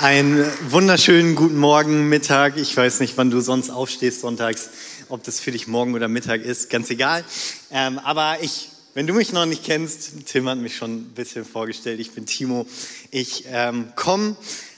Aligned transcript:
Einen 0.00 0.44
wunderschönen 0.70 1.34
guten 1.34 1.56
Morgen, 1.56 2.08
Mittag. 2.08 2.56
Ich 2.56 2.76
weiß 2.76 3.00
nicht, 3.00 3.16
wann 3.16 3.32
du 3.32 3.40
sonst 3.40 3.68
aufstehst 3.68 4.20
sonntags, 4.20 4.70
ob 5.08 5.24
das 5.24 5.40
für 5.40 5.50
dich 5.50 5.66
morgen 5.66 5.96
oder 5.96 6.06
Mittag 6.06 6.42
ist, 6.42 6.70
ganz 6.70 6.88
egal. 6.90 7.24
Ähm, 7.72 7.98
aber 7.98 8.36
ich, 8.42 8.68
wenn 8.94 9.08
du 9.08 9.14
mich 9.14 9.32
noch 9.32 9.44
nicht 9.44 9.64
kennst, 9.64 10.26
Tim 10.26 10.48
hat 10.48 10.58
mich 10.58 10.76
schon 10.76 10.98
ein 10.98 11.14
bisschen 11.16 11.44
vorgestellt. 11.44 11.98
Ich 11.98 12.12
bin 12.12 12.26
Timo. 12.26 12.64
Ich 13.10 13.46
ähm, 13.50 13.88
komme 13.96 14.36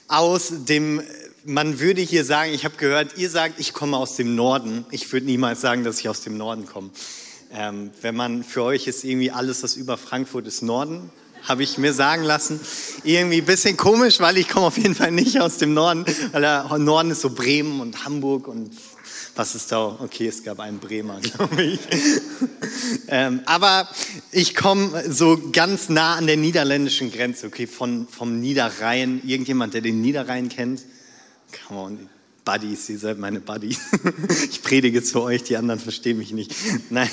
aus 0.08 0.50
dem, 0.66 1.02
man 1.44 1.80
würde 1.80 2.00
hier 2.00 2.24
sagen, 2.24 2.54
ich 2.54 2.64
habe 2.64 2.76
gehört, 2.76 3.18
ihr 3.18 3.28
sagt, 3.28 3.60
ich 3.60 3.74
komme 3.74 3.98
aus 3.98 4.16
dem 4.16 4.34
Norden. 4.34 4.86
Ich 4.90 5.12
würde 5.12 5.26
niemals 5.26 5.60
sagen, 5.60 5.84
dass 5.84 6.00
ich 6.00 6.08
aus 6.08 6.22
dem 6.22 6.38
Norden 6.38 6.64
komme. 6.64 6.88
Ähm, 7.52 7.90
wenn 8.00 8.16
man 8.16 8.42
für 8.42 8.62
euch 8.62 8.86
ist 8.86 9.04
irgendwie 9.04 9.30
alles, 9.30 9.62
was 9.62 9.76
über 9.76 9.98
Frankfurt 9.98 10.46
ist, 10.46 10.62
Norden 10.62 11.10
habe 11.44 11.62
ich 11.62 11.78
mir 11.78 11.92
sagen 11.92 12.22
lassen. 12.22 12.60
Irgendwie 13.04 13.38
ein 13.38 13.44
bisschen 13.44 13.76
komisch, 13.76 14.20
weil 14.20 14.38
ich 14.38 14.48
komme 14.48 14.66
auf 14.66 14.78
jeden 14.78 14.94
Fall 14.94 15.12
nicht 15.12 15.40
aus 15.40 15.58
dem 15.58 15.74
Norden, 15.74 16.04
weil 16.32 16.40
der 16.40 16.78
Norden 16.78 17.10
ist 17.10 17.20
so 17.20 17.30
Bremen 17.30 17.80
und 17.80 18.04
Hamburg 18.04 18.48
und 18.48 18.70
was 19.36 19.54
ist 19.56 19.72
da? 19.72 19.86
Okay, 19.98 20.28
es 20.28 20.44
gab 20.44 20.60
einen 20.60 20.78
Bremer, 20.78 21.20
glaube 21.20 21.62
ich. 21.62 21.80
ähm, 23.08 23.40
aber 23.46 23.88
ich 24.30 24.54
komme 24.54 25.10
so 25.10 25.50
ganz 25.52 25.88
nah 25.88 26.14
an 26.14 26.26
der 26.26 26.36
niederländischen 26.36 27.10
Grenze, 27.10 27.48
okay, 27.48 27.66
von, 27.66 28.06
vom 28.08 28.40
Niederrhein. 28.40 29.20
Irgendjemand, 29.24 29.74
der 29.74 29.80
den 29.80 30.00
Niederrhein 30.00 30.48
kennt? 30.48 30.82
Come 31.66 31.80
on, 31.80 32.08
Buddies, 32.44 32.88
ihr 32.88 32.98
seid 32.98 33.18
meine 33.18 33.40
Buddies. 33.40 33.80
ich 34.50 34.62
predige 34.62 35.02
zu 35.02 35.20
euch, 35.22 35.42
die 35.42 35.56
anderen 35.56 35.80
verstehen 35.80 36.18
mich 36.18 36.32
nicht. 36.32 36.54
Nein. 36.90 37.10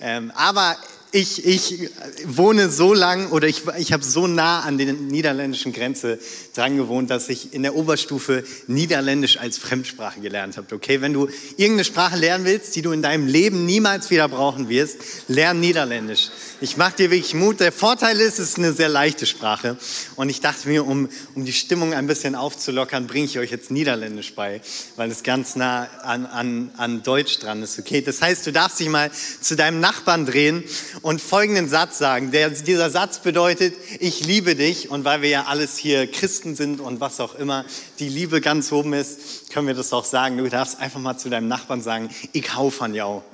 Ähm, 0.00 0.30
aber 0.34 0.76
ich, 1.12 1.44
ich 1.46 1.90
wohne 2.24 2.70
so 2.70 2.94
lang 2.94 3.30
oder 3.30 3.46
ich, 3.46 3.62
ich 3.78 3.92
habe 3.92 4.02
so 4.02 4.26
nah 4.26 4.60
an 4.60 4.78
der 4.78 4.94
niederländischen 4.94 5.72
Grenze 5.72 6.18
dran 6.54 6.78
gewohnt, 6.78 7.10
dass 7.10 7.28
ich 7.28 7.52
in 7.52 7.62
der 7.62 7.76
Oberstufe 7.76 8.44
Niederländisch 8.66 9.38
als 9.38 9.58
Fremdsprache 9.58 10.20
gelernt 10.20 10.56
habe. 10.56 10.74
Okay, 10.74 11.02
wenn 11.02 11.12
du 11.12 11.28
irgendeine 11.58 11.84
Sprache 11.84 12.16
lernen 12.16 12.46
willst, 12.46 12.74
die 12.76 12.82
du 12.82 12.92
in 12.92 13.02
deinem 13.02 13.26
Leben 13.26 13.66
niemals 13.66 14.10
wieder 14.10 14.26
brauchen 14.26 14.70
wirst, 14.70 14.96
lern 15.28 15.60
Niederländisch. 15.60 16.30
Ich 16.62 16.76
mache 16.76 16.94
dir 16.94 17.10
wirklich 17.10 17.34
Mut. 17.34 17.58
Der 17.58 17.72
Vorteil 17.72 18.20
ist, 18.20 18.38
es 18.38 18.50
ist 18.50 18.58
eine 18.58 18.72
sehr 18.72 18.88
leichte 18.88 19.26
Sprache. 19.26 19.76
Und 20.14 20.28
ich 20.28 20.40
dachte 20.40 20.68
mir, 20.68 20.86
um, 20.86 21.08
um 21.34 21.44
die 21.44 21.52
Stimmung 21.52 21.92
ein 21.92 22.06
bisschen 22.06 22.36
aufzulockern, 22.36 23.08
bringe 23.08 23.24
ich 23.24 23.36
euch 23.40 23.50
jetzt 23.50 23.72
Niederländisch 23.72 24.36
bei, 24.36 24.60
weil 24.94 25.10
es 25.10 25.24
ganz 25.24 25.56
nah 25.56 25.88
an, 26.04 26.24
an, 26.24 26.70
an 26.76 27.02
Deutsch 27.02 27.40
dran 27.40 27.64
ist. 27.64 27.80
Okay, 27.80 28.00
das 28.00 28.22
heißt, 28.22 28.46
du 28.46 28.52
darfst 28.52 28.78
dich 28.78 28.88
mal 28.88 29.10
zu 29.40 29.56
deinem 29.56 29.80
Nachbarn 29.80 30.24
drehen 30.24 30.62
und 31.00 31.20
folgenden 31.20 31.68
Satz 31.68 31.98
sagen. 31.98 32.30
Der, 32.30 32.50
dieser 32.50 32.90
Satz 32.90 33.18
bedeutet, 33.18 33.74
ich 33.98 34.24
liebe 34.24 34.54
dich. 34.54 34.88
Und 34.88 35.04
weil 35.04 35.20
wir 35.20 35.30
ja 35.30 35.46
alles 35.46 35.76
hier 35.76 36.08
Christen 36.08 36.54
sind 36.54 36.80
und 36.80 37.00
was 37.00 37.18
auch 37.18 37.34
immer, 37.34 37.64
die 37.98 38.08
Liebe 38.08 38.40
ganz 38.40 38.70
oben 38.70 38.92
ist, 38.92 39.50
können 39.50 39.66
wir 39.66 39.74
das 39.74 39.92
auch 39.92 40.04
sagen. 40.04 40.38
Du 40.38 40.48
darfst 40.48 40.78
einfach 40.78 41.00
mal 41.00 41.18
zu 41.18 41.28
deinem 41.28 41.48
Nachbarn 41.48 41.82
sagen, 41.82 42.08
ich 42.32 42.54
hau 42.54 42.70
von 42.70 42.94
jou. 42.94 43.24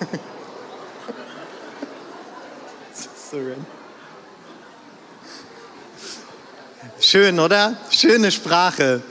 Schön, 7.00 7.38
oder? 7.38 7.76
Schöne 7.90 8.32
Sprache. 8.32 9.02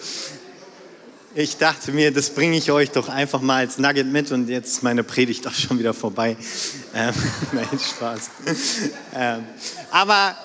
Ich 1.36 1.58
dachte 1.58 1.92
mir, 1.92 2.12
das 2.12 2.32
bringe 2.32 2.58
ich 2.58 2.72
euch 2.72 2.90
doch 2.90 3.08
einfach 3.08 3.42
mal 3.42 3.58
als 3.58 3.78
Nugget 3.78 4.08
mit 4.08 4.32
und 4.32 4.50
jetzt 4.50 4.70
ist 4.70 4.84
meine 4.84 5.04
Predigt 5.04 5.46
auch 5.48 5.54
schon 5.54 5.78
wieder 5.78 5.94
vorbei. 5.94 6.38
Ähm, 6.96 7.14
nein, 7.52 7.68
Spaß. 7.78 8.30
Ähm, 9.14 9.44
aber 9.92 10.36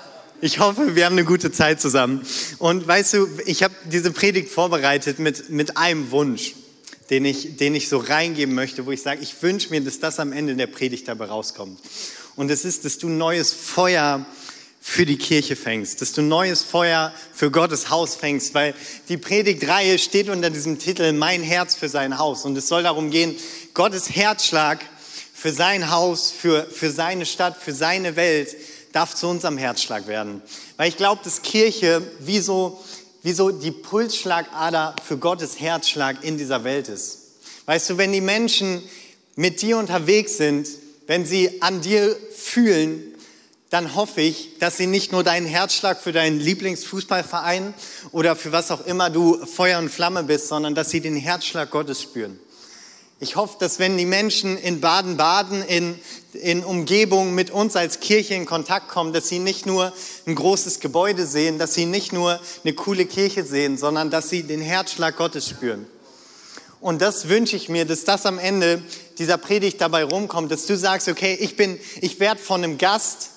ich 0.42 0.59
hoffe, 0.59 0.94
wir 0.94 1.06
haben 1.06 1.15
eine 1.15 1.25
gute 1.25 1.50
Zeit 1.50 1.81
zusammen. 1.81 2.27
Und 2.59 2.87
weißt 2.87 3.15
du, 3.15 3.28
ich 3.47 3.62
habe 3.62 3.75
diese 3.84 4.11
Predigt 4.11 4.50
vorbereitet 4.50 5.19
mit, 5.19 5.48
mit 5.48 5.78
einem 5.78 6.11
Wunsch, 6.11 6.55
den 7.09 7.25
ich, 7.25 7.56
den 7.56 7.75
ich 7.75 7.89
so 7.89 7.97
reingeben 7.97 8.54
möchte, 8.54 8.84
wo 8.84 8.91
ich 8.91 9.00
sage, 9.00 9.22
ich 9.22 9.41
wünsche 9.43 9.71
mir, 9.71 9.81
dass 9.81 10.00
das 10.00 10.21
am 10.21 10.33
Ende 10.33 10.54
der 10.54 10.66
Predigt 10.66 11.09
dabei 11.09 11.27
rauskommt. 11.27 11.81
Und 12.41 12.51
es 12.51 12.65
ist, 12.65 12.87
dass 12.87 12.97
du 12.97 13.11
neues 13.11 13.53
Feuer 13.53 14.25
für 14.81 15.05
die 15.05 15.19
Kirche 15.19 15.56
fängst, 15.56 16.01
dass 16.01 16.15
du 16.15 16.23
neues 16.23 16.62
Feuer 16.62 17.12
für 17.34 17.51
Gottes 17.51 17.91
Haus 17.91 18.15
fängst, 18.15 18.55
weil 18.55 18.75
die 19.11 19.19
Predigtreihe 19.19 19.99
steht 19.99 20.31
unter 20.31 20.49
diesem 20.49 20.78
Titel 20.78 21.12
Mein 21.12 21.43
Herz 21.43 21.75
für 21.75 21.91
sein 21.91 22.17
Haus. 22.17 22.47
Und 22.47 22.56
es 22.56 22.67
soll 22.67 22.83
darum 22.83 23.11
gehen, 23.11 23.37
Gottes 23.75 24.17
Herzschlag 24.17 24.81
für 25.34 25.53
sein 25.53 25.91
Haus, 25.91 26.31
für, 26.31 26.65
für 26.65 26.91
seine 26.91 27.27
Stadt, 27.27 27.59
für 27.59 27.75
seine 27.75 28.17
Welt 28.17 28.57
darf 28.93 29.15
zu 29.15 29.27
unserem 29.27 29.59
Herzschlag 29.59 30.07
werden. 30.07 30.41
Weil 30.78 30.89
ich 30.89 30.97
glaube, 30.97 31.21
dass 31.22 31.43
Kirche 31.43 32.01
wie 32.21 32.41
so, 32.41 32.83
wie 33.22 33.34
so 33.34 33.51
die 33.51 33.71
Pulsschlagader 33.71 34.97
für 35.07 35.19
Gottes 35.19 35.61
Herzschlag 35.61 36.25
in 36.25 36.39
dieser 36.39 36.65
Welt 36.65 36.89
ist. 36.89 37.19
Weißt 37.67 37.91
du, 37.91 37.99
wenn 37.99 38.12
die 38.12 38.22
Menschen 38.22 38.83
mit 39.37 39.61
dir 39.61 39.77
unterwegs 39.77 40.39
sind, 40.39 40.67
wenn 41.10 41.26
sie 41.26 41.60
an 41.60 41.81
dir 41.81 42.16
fühlen, 42.37 43.03
dann 43.69 43.97
hoffe 43.97 44.21
ich, 44.21 44.60
dass 44.60 44.76
sie 44.76 44.87
nicht 44.87 45.10
nur 45.10 45.25
deinen 45.25 45.44
Herzschlag 45.44 46.00
für 46.00 46.12
deinen 46.12 46.38
Lieblingsfußballverein 46.38 47.75
oder 48.12 48.37
für 48.37 48.53
was 48.53 48.71
auch 48.71 48.87
immer 48.87 49.10
du 49.10 49.44
Feuer 49.44 49.81
und 49.81 49.88
Flamme 49.88 50.22
bist, 50.22 50.47
sondern 50.47 50.76
dass 50.76 50.91
sie 50.91 51.00
den 51.00 51.16
Herzschlag 51.16 51.72
Gottes 51.72 52.00
spüren. 52.00 52.38
Ich 53.19 53.34
hoffe, 53.34 53.56
dass 53.59 53.81
wenn 53.81 53.98
die 53.98 54.06
Menschen 54.06 54.56
in 54.56 54.81
Baden-Baden, 54.81 55.65
in, 55.65 55.98
in 56.32 56.62
Umgebung 56.62 57.34
mit 57.34 57.50
uns 57.50 57.75
als 57.75 57.98
Kirche 57.98 58.34
in 58.34 58.47
Kontakt 58.47 58.87
kommen, 58.87 59.12
dass 59.12 59.28
sie 59.28 59.41
nicht 59.41 59.66
nur 59.66 59.92
ein 60.28 60.37
großes 60.37 60.78
Gebäude 60.78 61.27
sehen, 61.27 61.59
dass 61.59 61.75
sie 61.75 61.87
nicht 61.87 62.12
nur 62.12 62.38
eine 62.62 62.72
coole 62.75 63.04
Kirche 63.04 63.42
sehen, 63.42 63.78
sondern 63.78 64.10
dass 64.10 64.31
sie 64.31 64.44
den 64.44 64.60
Herzschlag 64.60 65.16
Gottes 65.16 65.48
spüren. 65.48 65.88
Und 66.81 67.03
das 67.03 67.28
wünsche 67.28 67.56
ich 67.56 67.69
mir, 67.69 67.84
dass 67.84 68.04
das 68.04 68.25
am 68.25 68.38
Ende 68.38 68.82
dieser 69.20 69.36
Predigt 69.36 69.81
dabei 69.81 70.03
rumkommt, 70.03 70.50
dass 70.50 70.66
du 70.66 70.76
sagst, 70.76 71.06
okay, 71.06 71.36
ich 71.38 71.54
bin, 71.54 71.78
ich 72.00 72.19
werde 72.19 72.41
von 72.41 72.64
einem 72.64 72.78
Gast 72.78 73.31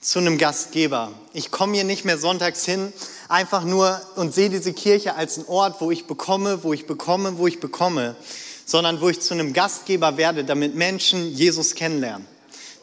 zu 0.00 0.18
einem 0.18 0.38
Gastgeber. 0.38 1.12
Ich 1.34 1.50
komme 1.50 1.74
hier 1.74 1.84
nicht 1.84 2.06
mehr 2.06 2.16
sonntags 2.16 2.64
hin, 2.64 2.90
einfach 3.28 3.64
nur 3.64 4.00
und 4.16 4.34
sehe 4.34 4.48
diese 4.48 4.72
Kirche 4.72 5.14
als 5.14 5.36
einen 5.36 5.46
Ort, 5.46 5.82
wo 5.82 5.90
ich 5.90 6.06
bekomme, 6.06 6.64
wo 6.64 6.72
ich 6.72 6.86
bekomme, 6.86 7.36
wo 7.36 7.46
ich 7.46 7.60
bekomme, 7.60 8.16
sondern 8.64 9.02
wo 9.02 9.10
ich 9.10 9.20
zu 9.20 9.34
einem 9.34 9.52
Gastgeber 9.52 10.16
werde, 10.16 10.42
damit 10.42 10.74
Menschen 10.74 11.30
Jesus 11.34 11.74
kennenlernen, 11.74 12.26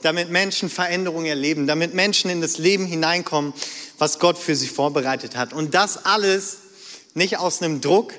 damit 0.04 0.30
Menschen 0.30 0.70
Veränderungen 0.70 1.26
erleben, 1.26 1.66
damit 1.66 1.96
Menschen 1.96 2.30
in 2.30 2.40
das 2.40 2.60
Leben 2.60 2.86
hineinkommen, 2.86 3.52
was 3.98 4.20
Gott 4.20 4.38
für 4.38 4.56
sie 4.56 4.68
vorbereitet 4.68 5.36
hat. 5.36 5.54
Und 5.54 5.74
das 5.74 6.06
alles 6.06 6.58
nicht 7.16 7.40
aus 7.40 7.64
einem 7.64 7.82
Druck, 7.82 8.14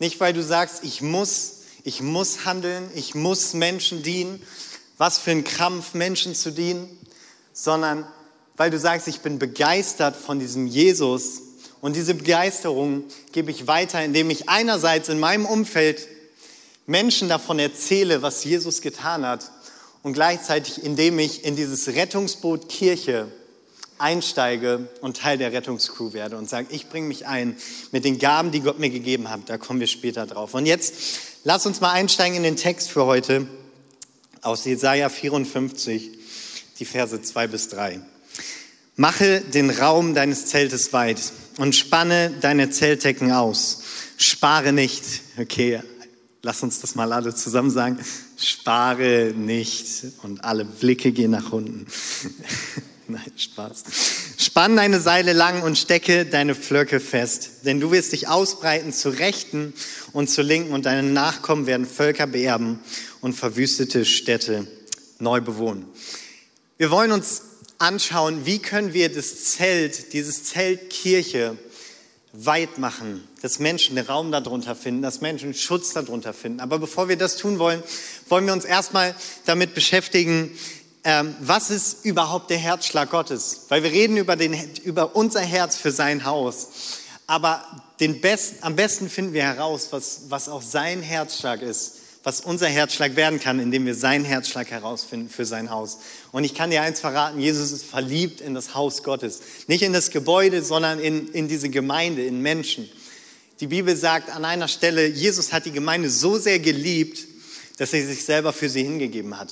nicht 0.00 0.18
weil 0.18 0.32
du 0.32 0.42
sagst, 0.42 0.82
ich 0.82 1.00
muss, 1.00 1.61
ich 1.84 2.00
muss 2.00 2.44
handeln, 2.44 2.88
ich 2.94 3.14
muss 3.14 3.54
Menschen 3.54 4.02
dienen, 4.02 4.42
was 4.98 5.18
für 5.18 5.32
ein 5.32 5.44
Krampf, 5.44 5.94
Menschen 5.94 6.34
zu 6.34 6.52
dienen, 6.52 6.88
sondern 7.52 8.06
weil 8.56 8.70
du 8.70 8.78
sagst, 8.78 9.08
ich 9.08 9.20
bin 9.20 9.38
begeistert 9.38 10.14
von 10.14 10.38
diesem 10.38 10.66
Jesus. 10.66 11.42
Und 11.80 11.96
diese 11.96 12.14
Begeisterung 12.14 13.04
gebe 13.32 13.50
ich 13.50 13.66
weiter, 13.66 14.04
indem 14.04 14.30
ich 14.30 14.48
einerseits 14.48 15.08
in 15.08 15.18
meinem 15.18 15.46
Umfeld 15.46 16.06
Menschen 16.86 17.28
davon 17.28 17.58
erzähle, 17.58 18.22
was 18.22 18.44
Jesus 18.44 18.80
getan 18.80 19.26
hat 19.26 19.50
und 20.02 20.12
gleichzeitig 20.12 20.84
indem 20.84 21.18
ich 21.18 21.44
in 21.44 21.56
dieses 21.56 21.88
Rettungsboot 21.88 22.68
Kirche 22.68 23.28
einsteige 23.98 24.88
und 25.00 25.16
Teil 25.16 25.38
der 25.38 25.52
Rettungscrew 25.52 26.12
werde 26.12 26.36
und 26.36 26.48
sage, 26.48 26.68
ich 26.70 26.88
bringe 26.88 27.06
mich 27.06 27.26
ein 27.26 27.56
mit 27.92 28.04
den 28.04 28.18
Gaben, 28.18 28.50
die 28.50 28.60
Gott 28.60 28.78
mir 28.78 28.90
gegeben 28.90 29.30
hat. 29.30 29.42
Da 29.46 29.58
kommen 29.58 29.80
wir 29.80 29.86
später 29.86 30.26
drauf. 30.26 30.54
Und 30.54 30.66
jetzt 30.66 30.94
lass 31.44 31.66
uns 31.66 31.80
mal 31.80 31.92
einsteigen 31.92 32.36
in 32.36 32.42
den 32.42 32.56
Text 32.56 32.90
für 32.90 33.04
heute 33.04 33.46
aus 34.42 34.64
Jesaja 34.64 35.08
54, 35.08 36.10
die 36.78 36.84
Verse 36.84 37.20
2 37.20 37.46
bis 37.46 37.68
3. 37.68 38.00
Mache 38.96 39.40
den 39.40 39.70
Raum 39.70 40.14
deines 40.14 40.46
Zeltes 40.46 40.92
weit 40.92 41.20
und 41.58 41.74
spanne 41.74 42.32
deine 42.40 42.70
Zeltdecken 42.70 43.32
aus. 43.32 43.82
Spare 44.16 44.72
nicht. 44.72 45.04
Okay, 45.38 45.80
lass 46.42 46.62
uns 46.62 46.80
das 46.80 46.94
mal 46.94 47.12
alle 47.12 47.34
zusammen 47.34 47.70
sagen. 47.70 47.98
Spare 48.36 49.32
nicht. 49.34 50.04
Und 50.22 50.44
alle 50.44 50.64
Blicke 50.64 51.12
gehen 51.12 51.30
nach 51.30 51.52
unten. 51.52 51.86
Nein, 53.08 53.32
Spaß. 53.36 53.84
Spann 54.38 54.76
deine 54.76 55.00
Seile 55.00 55.32
lang 55.32 55.62
und 55.62 55.76
stecke 55.76 56.24
deine 56.24 56.54
Flöcke 56.54 57.00
fest, 57.00 57.64
denn 57.64 57.80
du 57.80 57.90
wirst 57.90 58.12
dich 58.12 58.28
ausbreiten 58.28 58.92
zur 58.92 59.18
Rechten 59.18 59.74
und 60.12 60.30
zur 60.30 60.44
Linken 60.44 60.72
und 60.72 60.86
deine 60.86 61.02
Nachkommen 61.02 61.66
werden 61.66 61.86
Völker 61.86 62.26
beerben 62.26 62.78
und 63.20 63.32
verwüstete 63.34 64.04
Städte 64.04 64.66
neu 65.18 65.40
bewohnen. 65.40 65.86
Wir 66.78 66.90
wollen 66.90 67.12
uns 67.12 67.42
anschauen, 67.78 68.46
wie 68.46 68.60
können 68.60 68.92
wir 68.94 69.12
das 69.12 69.44
Zelt, 69.44 70.12
dieses 70.12 70.44
Zelt 70.44 70.90
Kirche 70.90 71.56
weit 72.32 72.78
machen, 72.78 73.26
dass 73.42 73.58
Menschen 73.58 73.98
einen 73.98 74.06
Raum 74.06 74.32
darunter 74.32 74.74
finden, 74.74 75.02
dass 75.02 75.20
Menschen 75.20 75.52
Schutz 75.54 75.92
darunter 75.92 76.32
finden. 76.32 76.60
Aber 76.60 76.78
bevor 76.78 77.08
wir 77.08 77.16
das 77.16 77.36
tun 77.36 77.58
wollen, 77.58 77.82
wollen 78.28 78.46
wir 78.46 78.52
uns 78.52 78.64
erstmal 78.64 79.14
damit 79.44 79.74
beschäftigen, 79.74 80.50
ähm, 81.04 81.34
was 81.40 81.70
ist 81.70 82.04
überhaupt 82.04 82.50
der 82.50 82.58
Herzschlag 82.58 83.10
Gottes? 83.10 83.62
Weil 83.68 83.82
wir 83.82 83.90
reden 83.90 84.16
über, 84.16 84.36
den, 84.36 84.56
über 84.84 85.16
unser 85.16 85.40
Herz 85.40 85.76
für 85.76 85.90
sein 85.90 86.24
Haus. 86.24 86.68
Aber 87.26 87.64
den 87.98 88.20
Best, 88.20 88.56
am 88.60 88.76
besten 88.76 89.08
finden 89.08 89.32
wir 89.32 89.42
heraus, 89.42 89.88
was, 89.90 90.22
was 90.28 90.48
auch 90.48 90.62
sein 90.62 91.02
Herzschlag 91.02 91.62
ist, 91.62 91.94
was 92.22 92.40
unser 92.40 92.68
Herzschlag 92.68 93.16
werden 93.16 93.40
kann, 93.40 93.58
indem 93.58 93.84
wir 93.84 93.96
seinen 93.96 94.24
Herzschlag 94.24 94.70
herausfinden 94.70 95.28
für 95.28 95.44
sein 95.44 95.70
Haus. 95.70 95.98
Und 96.30 96.44
ich 96.44 96.54
kann 96.54 96.70
dir 96.70 96.82
eins 96.82 97.00
verraten, 97.00 97.40
Jesus 97.40 97.72
ist 97.72 97.84
verliebt 97.84 98.40
in 98.40 98.54
das 98.54 98.74
Haus 98.74 99.02
Gottes. 99.02 99.40
Nicht 99.66 99.82
in 99.82 99.92
das 99.92 100.10
Gebäude, 100.10 100.62
sondern 100.62 101.00
in, 101.00 101.28
in 101.28 101.48
diese 101.48 101.68
Gemeinde, 101.68 102.24
in 102.24 102.40
Menschen. 102.40 102.88
Die 103.60 103.66
Bibel 103.66 103.96
sagt 103.96 104.30
an 104.30 104.44
einer 104.44 104.68
Stelle, 104.68 105.06
Jesus 105.06 105.52
hat 105.52 105.66
die 105.66 105.72
Gemeinde 105.72 106.10
so 106.10 106.38
sehr 106.38 106.60
geliebt, 106.60 107.26
dass 107.78 107.92
er 107.92 108.06
sich 108.06 108.24
selber 108.24 108.52
für 108.52 108.68
sie 108.68 108.82
hingegeben 108.82 109.38
hat. 109.38 109.48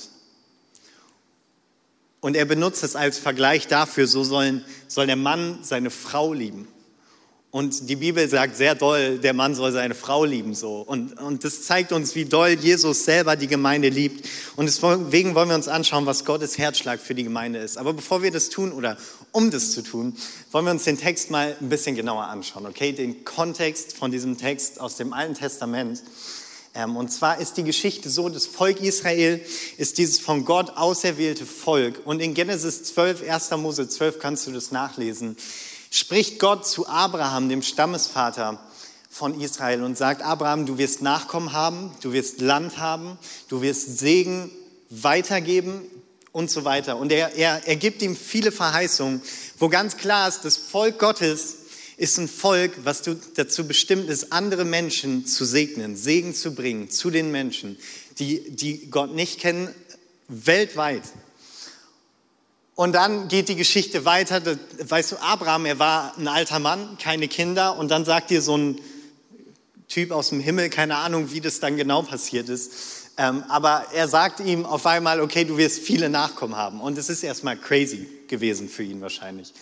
Und 2.21 2.35
er 2.35 2.45
benutzt 2.45 2.83
es 2.83 2.95
als 2.95 3.17
Vergleich 3.17 3.67
dafür, 3.67 4.07
so 4.07 4.23
sollen, 4.23 4.63
soll 4.87 5.07
der 5.07 5.15
Mann 5.15 5.59
seine 5.63 5.89
Frau 5.89 6.33
lieben. 6.33 6.67
Und 7.51 7.89
die 7.89 7.97
Bibel 7.97 8.29
sagt 8.29 8.55
sehr 8.55 8.75
doll, 8.75 9.17
der 9.17 9.33
Mann 9.33 9.55
soll 9.55 9.73
seine 9.73 9.93
Frau 9.93 10.23
lieben 10.23 10.55
so. 10.55 10.81
Und, 10.81 11.19
und 11.19 11.43
das 11.43 11.63
zeigt 11.63 11.91
uns, 11.91 12.15
wie 12.15 12.23
doll 12.23 12.51
Jesus 12.51 13.03
selber 13.03 13.35
die 13.35 13.47
Gemeinde 13.47 13.89
liebt. 13.89 14.25
Und 14.55 14.67
deswegen 14.67 15.35
wollen 15.35 15.49
wir 15.49 15.55
uns 15.55 15.67
anschauen, 15.67 16.05
was 16.05 16.23
Gottes 16.23 16.57
Herzschlag 16.57 17.01
für 17.01 17.13
die 17.13 17.25
Gemeinde 17.25 17.59
ist. 17.59 17.77
Aber 17.77 17.91
bevor 17.91 18.23
wir 18.23 18.31
das 18.31 18.49
tun 18.49 18.71
oder 18.71 18.95
um 19.33 19.51
das 19.51 19.71
zu 19.71 19.81
tun, 19.81 20.15
wollen 20.51 20.63
wir 20.63 20.71
uns 20.71 20.85
den 20.85 20.97
Text 20.97 21.29
mal 21.29 21.57
ein 21.59 21.67
bisschen 21.67 21.97
genauer 21.97 22.23
anschauen, 22.23 22.65
okay? 22.65 22.93
Den 22.93 23.25
Kontext 23.25 23.97
von 23.97 24.11
diesem 24.11 24.37
Text 24.37 24.79
aus 24.79 24.95
dem 24.95 25.11
Alten 25.11 25.33
Testament. 25.33 26.01
Ähm, 26.73 26.95
und 26.95 27.11
zwar 27.11 27.39
ist 27.39 27.57
die 27.57 27.63
Geschichte 27.63 28.09
so, 28.09 28.29
das 28.29 28.45
Volk 28.45 28.79
Israel 28.79 29.43
ist 29.77 29.97
dieses 29.97 30.19
von 30.19 30.45
Gott 30.45 30.77
auserwählte 30.77 31.45
Volk. 31.45 32.01
Und 32.05 32.21
in 32.21 32.33
Genesis 32.33 32.83
12, 32.83 33.29
1. 33.29 33.51
Mose 33.57 33.89
12 33.89 34.19
kannst 34.19 34.47
du 34.47 34.51
das 34.51 34.71
nachlesen 34.71 35.35
spricht 35.91 36.39
Gott 36.39 36.65
zu 36.65 36.87
Abraham, 36.87 37.49
dem 37.49 37.61
Stammesvater 37.61 38.59
von 39.09 39.39
Israel, 39.39 39.83
und 39.83 39.97
sagt, 39.97 40.23
Abraham, 40.23 40.65
du 40.65 40.77
wirst 40.77 41.03
Nachkommen 41.03 41.51
haben, 41.51 41.91
du 42.01 42.13
wirst 42.13 42.41
Land 42.41 42.77
haben, 42.79 43.19
du 43.49 43.61
wirst 43.61 43.99
Segen 43.99 44.49
weitergeben 44.89 45.81
und 46.31 46.49
so 46.49 46.63
weiter. 46.63 46.95
Und 46.97 47.11
er, 47.11 47.35
er, 47.35 47.67
er 47.67 47.75
gibt 47.75 48.01
ihm 48.01 48.15
viele 48.15 48.53
Verheißungen, 48.53 49.21
wo 49.59 49.67
ganz 49.67 49.97
klar 49.97 50.29
ist, 50.29 50.45
das 50.45 50.55
Volk 50.55 50.97
Gottes 50.97 51.57
ist 52.01 52.17
ein 52.17 52.27
Volk, 52.27 52.71
was 52.83 53.03
dazu 53.35 53.67
bestimmt 53.67 54.09
ist, 54.09 54.33
andere 54.33 54.65
Menschen 54.65 55.27
zu 55.27 55.45
segnen, 55.45 55.95
Segen 55.95 56.33
zu 56.33 56.55
bringen 56.55 56.89
zu 56.89 57.11
den 57.11 57.29
Menschen, 57.29 57.77
die, 58.17 58.49
die 58.49 58.89
Gott 58.89 59.13
nicht 59.13 59.39
kennen, 59.39 59.69
weltweit. 60.27 61.03
Und 62.73 62.93
dann 62.93 63.27
geht 63.27 63.49
die 63.49 63.55
Geschichte 63.55 64.03
weiter. 64.03 64.41
Weißt 64.79 65.11
du, 65.11 65.17
Abraham, 65.17 65.67
er 65.67 65.77
war 65.77 66.17
ein 66.17 66.27
alter 66.27 66.57
Mann, 66.57 66.97
keine 66.97 67.27
Kinder. 67.27 67.77
Und 67.77 67.91
dann 67.91 68.03
sagt 68.03 68.31
dir 68.31 68.41
so 68.41 68.57
ein 68.57 68.81
Typ 69.87 70.09
aus 70.09 70.29
dem 70.29 70.39
Himmel, 70.39 70.71
keine 70.71 70.95
Ahnung, 70.95 71.31
wie 71.31 71.41
das 71.41 71.59
dann 71.59 71.77
genau 71.77 72.01
passiert 72.01 72.49
ist. 72.49 72.71
Ähm, 73.17 73.43
aber 73.47 73.85
er 73.93 74.07
sagt 74.07 74.39
ihm 74.39 74.65
auf 74.65 74.87
einmal, 74.87 75.21
okay, 75.21 75.45
du 75.45 75.57
wirst 75.57 75.81
viele 75.81 76.09
Nachkommen 76.09 76.55
haben. 76.55 76.81
Und 76.81 76.97
es 76.97 77.09
ist 77.09 77.21
erstmal 77.21 77.57
crazy 77.57 78.07
gewesen 78.27 78.69
für 78.69 78.81
ihn 78.81 79.01
wahrscheinlich. 79.01 79.53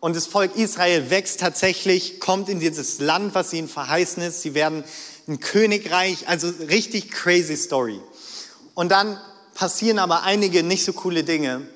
Und 0.00 0.16
das 0.16 0.26
Volk 0.26 0.56
Israel 0.56 1.10
wächst 1.10 1.40
tatsächlich, 1.40 2.20
kommt 2.20 2.48
in 2.48 2.58
dieses 2.58 3.00
Land, 3.00 3.34
was 3.34 3.52
ihnen 3.52 3.68
verheißen 3.68 4.22
ist. 4.22 4.40
Sie 4.40 4.54
werden 4.54 4.82
ein 5.28 5.40
Königreich, 5.40 6.26
also 6.26 6.48
richtig 6.68 7.10
crazy 7.10 7.56
Story. 7.56 8.00
Und 8.74 8.90
dann 8.90 9.20
passieren 9.54 9.98
aber 9.98 10.22
einige 10.22 10.62
nicht 10.62 10.86
so 10.86 10.94
coole 10.94 11.22
Dinge. 11.22 11.68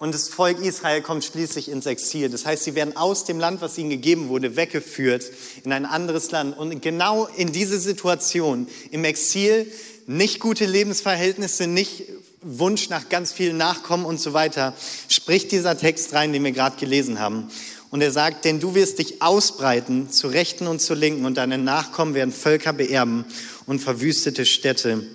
Und 0.00 0.12
das 0.12 0.28
Volk 0.28 0.60
Israel 0.60 1.02
kommt 1.02 1.24
schließlich 1.24 1.68
ins 1.68 1.86
Exil. 1.86 2.28
Das 2.28 2.46
heißt, 2.46 2.64
sie 2.64 2.74
werden 2.74 2.96
aus 2.96 3.24
dem 3.24 3.38
Land, 3.38 3.60
was 3.60 3.78
ihnen 3.78 3.90
gegeben 3.90 4.28
wurde, 4.28 4.56
weggeführt 4.56 5.24
in 5.64 5.72
ein 5.72 5.86
anderes 5.86 6.32
Land. 6.32 6.58
Und 6.58 6.82
genau 6.82 7.26
in 7.36 7.52
diese 7.52 7.78
Situation, 7.78 8.66
im 8.90 9.04
Exil, 9.04 9.70
nicht 10.06 10.40
gute 10.40 10.66
Lebensverhältnisse, 10.66 11.66
nicht 11.66 12.04
Wunsch 12.40 12.88
nach 12.88 13.08
ganz 13.08 13.32
vielen 13.32 13.56
Nachkommen 13.56 14.04
und 14.04 14.20
so 14.20 14.32
weiter, 14.32 14.74
spricht 15.08 15.52
dieser 15.52 15.76
Text 15.76 16.12
rein, 16.12 16.32
den 16.32 16.44
wir 16.44 16.52
gerade 16.52 16.76
gelesen 16.76 17.18
haben. 17.18 17.50
Und 17.90 18.02
er 18.02 18.12
sagt, 18.12 18.44
denn 18.44 18.60
du 18.60 18.74
wirst 18.74 18.98
dich 18.98 19.22
ausbreiten 19.22 20.10
zu 20.10 20.28
Rechten 20.28 20.66
und 20.66 20.80
zu 20.80 20.94
Linken 20.94 21.24
und 21.24 21.36
deine 21.36 21.58
Nachkommen 21.58 22.14
werden 22.14 22.32
Völker 22.32 22.72
beerben 22.72 23.24
und 23.66 23.80
verwüstete 23.80 24.44
Städte 24.44 25.06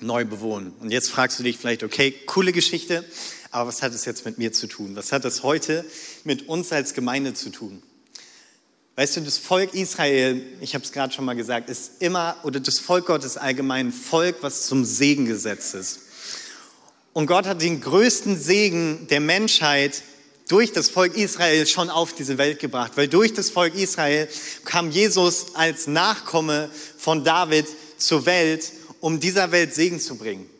neu 0.00 0.24
bewohnen. 0.24 0.72
Und 0.80 0.90
jetzt 0.90 1.10
fragst 1.10 1.38
du 1.38 1.42
dich 1.42 1.56
vielleicht, 1.56 1.82
okay, 1.82 2.14
coole 2.26 2.52
Geschichte, 2.52 3.04
aber 3.50 3.68
was 3.68 3.82
hat 3.82 3.94
es 3.94 4.04
jetzt 4.04 4.24
mit 4.26 4.36
mir 4.36 4.52
zu 4.52 4.66
tun? 4.66 4.96
Was 4.96 5.12
hat 5.12 5.24
es 5.24 5.42
heute 5.42 5.84
mit 6.24 6.48
uns 6.48 6.72
als 6.72 6.92
Gemeinde 6.92 7.34
zu 7.34 7.50
tun? 7.50 7.82
Weißt 8.96 9.16
du, 9.16 9.22
das 9.22 9.38
Volk 9.38 9.74
Israel, 9.74 10.40
ich 10.60 10.74
habe 10.74 10.84
es 10.84 10.92
gerade 10.92 11.12
schon 11.12 11.24
mal 11.24 11.34
gesagt, 11.34 11.68
ist 11.68 12.00
immer, 12.00 12.36
oder 12.44 12.60
das 12.60 12.78
Volk 12.78 13.06
Gottes 13.06 13.36
allgemein, 13.36 13.92
Volk, 13.92 14.36
was 14.42 14.66
zum 14.66 14.84
Segen 14.84 15.26
gesetzt 15.26 15.74
ist. 15.74 16.00
Und 17.14 17.28
Gott 17.28 17.46
hat 17.46 17.62
den 17.62 17.80
größten 17.80 18.38
Segen 18.38 19.06
der 19.08 19.20
Menschheit 19.20 20.02
durch 20.48 20.72
das 20.72 20.90
Volk 20.90 21.16
Israel 21.16 21.64
schon 21.66 21.88
auf 21.88 22.12
diese 22.12 22.38
Welt 22.38 22.58
gebracht, 22.58 22.92
weil 22.96 23.08
durch 23.08 23.32
das 23.32 23.50
Volk 23.50 23.76
Israel 23.76 24.28
kam 24.64 24.90
Jesus 24.90 25.54
als 25.54 25.86
Nachkomme 25.86 26.68
von 26.98 27.24
David 27.24 27.66
zur 27.98 28.26
Welt, 28.26 28.70
um 29.00 29.20
dieser 29.20 29.52
Welt 29.52 29.74
Segen 29.74 30.00
zu 30.00 30.16
bringen. 30.16 30.50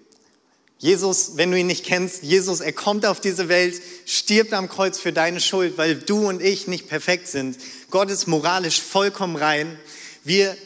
Jesus, 0.79 1.33
wenn 1.37 1.51
du 1.51 1.59
ihn 1.59 1.67
nicht 1.67 1.85
kennst, 1.85 2.23
Jesus, 2.23 2.61
er 2.61 2.73
kommt 2.73 3.05
auf 3.05 3.21
diese 3.21 3.49
Welt, 3.49 3.81
stirbt 4.07 4.53
am 4.53 4.69
Kreuz 4.69 4.99
für 4.99 5.12
deine 5.12 5.41
Schuld, 5.41 5.77
weil 5.77 5.97
du 5.97 6.29
und 6.29 6.41
ich 6.41 6.69
nicht 6.69 6.89
perfekt 6.89 7.27
sind. 7.27 7.57
Gott 7.91 8.11
ist 8.11 8.29
moralisch 8.29 8.81
vollkommen 8.81 9.37
rein. 9.37 9.79
Wir, 10.23 10.57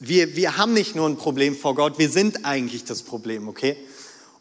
wir, 0.00 0.34
wir 0.34 0.56
haben 0.56 0.72
nicht 0.72 0.96
nur 0.96 1.08
ein 1.08 1.16
Problem 1.16 1.56
vor 1.56 1.76
Gott, 1.76 1.98
wir 1.98 2.10
sind 2.10 2.44
eigentlich 2.44 2.84
das 2.84 3.02
Problem, 3.02 3.46
okay? 3.46 3.76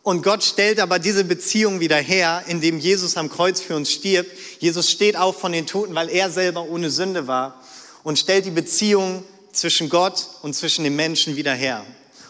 Und 0.03 0.23
Gott 0.23 0.43
stellt 0.43 0.79
aber 0.79 0.97
diese 0.97 1.23
Beziehung 1.23 1.79
wieder 1.79 1.97
her, 1.97 2.43
indem 2.47 2.79
Jesus 2.79 3.17
am 3.17 3.29
Kreuz 3.29 3.61
für 3.61 3.75
uns 3.75 3.91
stirbt. 3.91 4.31
Jesus 4.59 4.89
steht 4.89 5.15
auf 5.15 5.39
von 5.39 5.51
den 5.51 5.67
Toten, 5.67 5.93
weil 5.93 6.09
er 6.09 6.31
selber 6.31 6.63
ohne 6.63 6.89
Sünde 6.89 7.27
war 7.27 7.61
und 8.03 8.17
stellt 8.17 8.45
die 8.45 8.51
Beziehung 8.51 9.23
zwischen 9.51 9.89
Gott 9.89 10.27
und 10.41 10.55
zwischen 10.55 10.83
den 10.83 10.95
Menschen 10.95 11.35
wieder 11.35 11.53
her. 11.53 11.85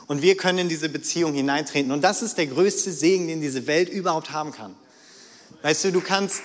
Und 0.07 0.21
wir 0.21 0.35
können 0.35 0.59
in 0.59 0.69
diese 0.69 0.89
Beziehung 0.89 1.33
hineintreten. 1.33 1.94
Und 1.94 2.01
das 2.01 2.21
ist 2.21 2.38
der 2.38 2.47
größte 2.47 2.91
Segen, 2.91 3.27
den 3.27 3.39
diese 3.39 3.68
Welt 3.68 3.88
überhaupt 3.88 4.31
haben 4.31 4.51
kann. 4.51 4.75
Weißt 5.62 5.85
du, 5.85 5.91
du 5.91 6.01
kannst, 6.01 6.41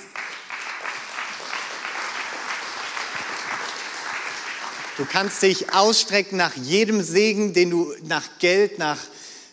du 4.97 5.05
kannst 5.05 5.43
dich 5.43 5.75
ausstrecken 5.75 6.37
nach 6.37 6.55
jedem 6.55 7.03
Segen, 7.03 7.53
den 7.53 7.71
du 7.71 7.93
nach 8.05 8.25
Geld, 8.39 8.79
nach 8.79 8.99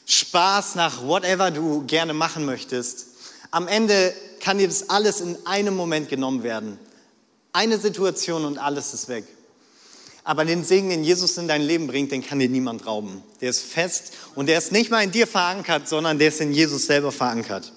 Spaß, 0.05 0.75
nach 0.75 1.03
whatever 1.03 1.51
du 1.51 1.85
gerne 1.85 2.13
machen 2.13 2.45
möchtest. 2.45 3.07
Am 3.51 3.67
Ende 3.67 4.13
kann 4.39 4.57
dir 4.57 4.67
das 4.67 4.89
alles 4.89 5.21
in 5.21 5.37
einem 5.45 5.75
Moment 5.75 6.09
genommen 6.09 6.43
werden. 6.43 6.79
Eine 7.53 7.77
Situation 7.77 8.45
und 8.45 8.57
alles 8.57 8.93
ist 8.93 9.07
weg. 9.07 9.25
Aber 10.25 10.45
den 10.45 10.63
Segen, 10.63 10.89
den 10.89 11.03
Jesus 11.03 11.37
in 11.37 11.47
dein 11.47 11.61
Leben 11.61 11.87
bringt, 11.87 12.11
den 12.11 12.25
kann 12.25 12.39
dir 12.39 12.49
niemand 12.49 12.85
rauben. 12.85 13.23
Der 13.41 13.49
ist 13.49 13.61
fest 13.61 14.13
und 14.35 14.47
der 14.47 14.57
ist 14.57 14.71
nicht 14.71 14.89
mal 14.89 15.03
in 15.03 15.11
dir 15.11 15.27
verankert, 15.27 15.87
sondern 15.87 16.17
der 16.17 16.29
ist 16.29 16.41
in 16.41 16.53
Jesus 16.53 16.85
selber 16.85 17.11
verankert. 17.11 17.71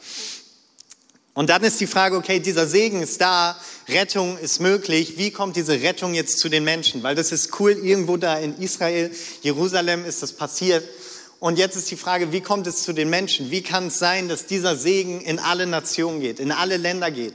Und 1.34 1.50
dann 1.50 1.62
ist 1.64 1.80
die 1.80 1.86
Frage, 1.86 2.16
okay, 2.16 2.40
dieser 2.40 2.66
Segen 2.66 3.02
ist 3.02 3.20
da, 3.20 3.60
Rettung 3.88 4.38
ist 4.38 4.60
möglich. 4.60 5.18
Wie 5.18 5.30
kommt 5.30 5.56
diese 5.56 5.82
Rettung 5.82 6.14
jetzt 6.14 6.38
zu 6.38 6.48
den 6.48 6.64
Menschen? 6.64 7.02
Weil 7.02 7.14
das 7.14 7.30
ist 7.30 7.60
cool, 7.60 7.72
irgendwo 7.72 8.16
da 8.16 8.38
in 8.38 8.56
Israel, 8.58 9.10
Jerusalem 9.42 10.06
ist 10.06 10.22
das 10.22 10.32
passiert. 10.32 10.82
Und 11.38 11.58
jetzt 11.58 11.76
ist 11.76 11.90
die 11.90 11.96
Frage, 11.96 12.32
wie 12.32 12.40
kommt 12.40 12.66
es 12.66 12.82
zu 12.82 12.92
den 12.92 13.10
Menschen? 13.10 13.50
Wie 13.50 13.62
kann 13.62 13.88
es 13.88 13.98
sein, 13.98 14.28
dass 14.28 14.46
dieser 14.46 14.76
Segen 14.76 15.20
in 15.20 15.38
alle 15.38 15.66
Nationen 15.66 16.20
geht, 16.20 16.40
in 16.40 16.50
alle 16.50 16.76
Länder 16.76 17.10
geht? 17.10 17.34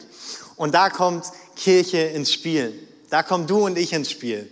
Und 0.56 0.74
da 0.74 0.90
kommt 0.90 1.26
Kirche 1.56 2.00
ins 2.00 2.34
Spiel. 2.34 2.74
Da 3.10 3.24
kommen 3.24 3.46
du 3.46 3.66
und 3.66 3.78
ich 3.78 3.94
ins 3.94 4.10
Spiel. 4.10 4.52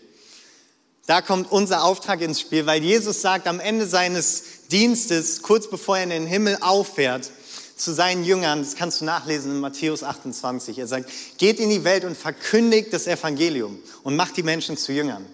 Da 1.07 1.21
kommt 1.21 1.51
unser 1.51 1.83
Auftrag 1.83 2.21
ins 2.21 2.39
Spiel, 2.39 2.67
weil 2.67 2.83
Jesus 2.83 3.21
sagt 3.21 3.47
am 3.47 3.59
Ende 3.59 3.87
seines 3.87 4.67
Dienstes, 4.71 5.41
kurz 5.41 5.67
bevor 5.67 5.97
er 5.97 6.03
in 6.03 6.09
den 6.11 6.27
Himmel 6.27 6.57
auffährt, 6.61 7.31
zu 7.75 7.93
seinen 7.93 8.25
Jüngern, 8.25 8.59
das 8.59 8.75
kannst 8.75 9.01
du 9.01 9.05
nachlesen 9.05 9.51
in 9.51 9.59
Matthäus 9.59 10.03
28, 10.03 10.77
er 10.77 10.85
sagt, 10.85 11.09
geht 11.37 11.59
in 11.59 11.69
die 11.69 11.83
Welt 11.85 12.03
und 12.03 12.15
verkündigt 12.15 12.91
das 12.91 13.07
Evangelium 13.07 13.79
und 14.03 14.17
macht 14.17 14.35
die 14.37 14.43
Menschen 14.43 14.77
zu 14.77 14.91
Jüngern. 14.91 15.25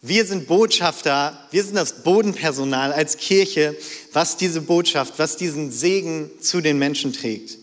Wir 0.00 0.24
sind 0.24 0.46
Botschafter, 0.46 1.36
wir 1.50 1.64
sind 1.64 1.74
das 1.74 2.04
Bodenpersonal 2.04 2.92
als 2.92 3.16
Kirche, 3.16 3.76
was 4.12 4.36
diese 4.36 4.60
Botschaft, 4.60 5.14
was 5.18 5.36
diesen 5.36 5.72
Segen 5.72 6.30
zu 6.40 6.60
den 6.60 6.78
Menschen 6.78 7.12
trägt. 7.12 7.58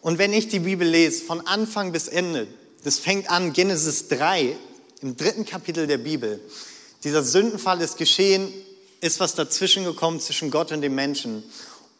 Und 0.00 0.18
wenn 0.18 0.32
ich 0.32 0.48
die 0.48 0.58
Bibel 0.58 0.86
lese, 0.86 1.22
von 1.22 1.46
Anfang 1.46 1.92
bis 1.92 2.08
Ende, 2.08 2.48
das 2.82 2.98
fängt 2.98 3.30
an, 3.30 3.52
Genesis 3.52 4.08
3, 4.08 4.56
im 5.00 5.16
dritten 5.16 5.46
Kapitel 5.46 5.86
der 5.86 5.98
Bibel. 5.98 6.40
Dieser 7.04 7.22
Sündenfall 7.22 7.80
ist 7.82 7.98
geschehen, 7.98 8.52
ist 9.00 9.20
was 9.20 9.36
dazwischen 9.36 9.84
gekommen 9.84 10.18
zwischen 10.18 10.50
Gott 10.50 10.72
und 10.72 10.82
dem 10.82 10.96
Menschen. 10.96 11.44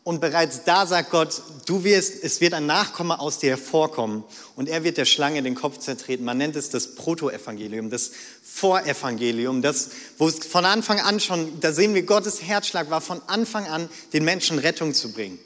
Und 0.05 0.21
bereits 0.21 0.65
da 0.65 0.87
sagt 0.87 1.11
Gott, 1.11 1.43
du 1.65 1.83
wirst, 1.83 2.23
es 2.23 2.43
wird 2.43 2.53
ein 2.53 2.67
Nachkomme 2.67 3.19
aus 3.21 3.39
dir 3.39 3.51
hervorkommen 3.51 4.23
und 4.55 4.69
er 4.69 4.85
wird 4.85 4.99
der 4.99 5.07
Schlange 5.07 5.43
den 5.43 5.55
Kopf 5.55 5.79
zertreten. 5.79 6.27
Man 6.27 6.37
nennt 6.37 6.57
es 6.57 6.69
das 6.69 6.95
Protoevangelium, 6.95 7.89
das 7.89 8.11
Vorevangelium, 8.43 9.63
das, 9.63 9.89
wo 10.19 10.29
es 10.29 10.41
von 10.47 10.67
Anfang 10.67 11.01
an 11.01 11.21
schon, 11.21 11.59
da 11.61 11.73
sehen 11.73 11.95
wir, 11.95 12.03
Gottes 12.03 12.43
Herzschlag 12.43 12.91
war 12.91 13.01
von 13.01 13.23
Anfang 13.29 13.67
an, 13.67 13.89
den 14.13 14.25
Menschen 14.25 14.59
Rettung 14.59 14.93
zu 14.93 15.11
bringen. 15.11 15.39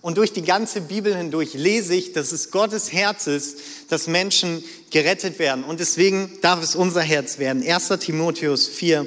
Und 0.00 0.18
durch 0.18 0.32
die 0.32 0.42
ganze 0.42 0.80
Bibel 0.80 1.16
hindurch 1.16 1.54
lese 1.54 1.94
ich, 1.94 2.12
dass 2.12 2.32
es 2.32 2.50
Gottes 2.50 2.92
Herz 2.92 3.28
ist, 3.28 3.58
dass 3.90 4.08
Menschen 4.08 4.64
gerettet 4.90 5.38
werden. 5.38 5.62
Und 5.62 5.78
deswegen 5.78 6.30
darf 6.42 6.62
es 6.62 6.74
unser 6.74 7.00
Herz 7.00 7.38
werden. 7.38 7.62
1. 7.66 7.88
Timotheus 8.00 8.66
4, 8.66 9.06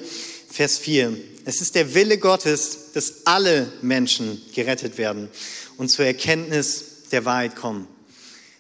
Vers 0.50 0.78
4. 0.80 1.18
Es 1.48 1.62
ist 1.62 1.76
der 1.76 1.94
Wille 1.94 2.18
Gottes, 2.18 2.92
dass 2.94 3.26
alle 3.26 3.72
Menschen 3.82 4.42
gerettet 4.54 4.98
werden 4.98 5.30
und 5.78 5.88
zur 5.88 6.04
Erkenntnis 6.04 7.08
der 7.14 7.24
Wahrheit 7.24 7.56
kommen. 7.56 7.88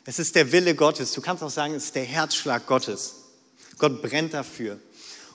Es 0.06 0.20
ist 0.20 0.36
der 0.36 0.53
Wille 0.53 0.74
Gottes. 0.74 1.12
Du 1.12 1.20
kannst 1.20 1.44
auch 1.44 1.50
sagen, 1.50 1.74
es 1.74 1.84
ist 1.84 1.96
der 1.96 2.06
Herzschlag 2.06 2.65
Gottes. 2.65 3.15
Gott 3.77 4.01
brennt 4.01 4.34
dafür. 4.34 4.79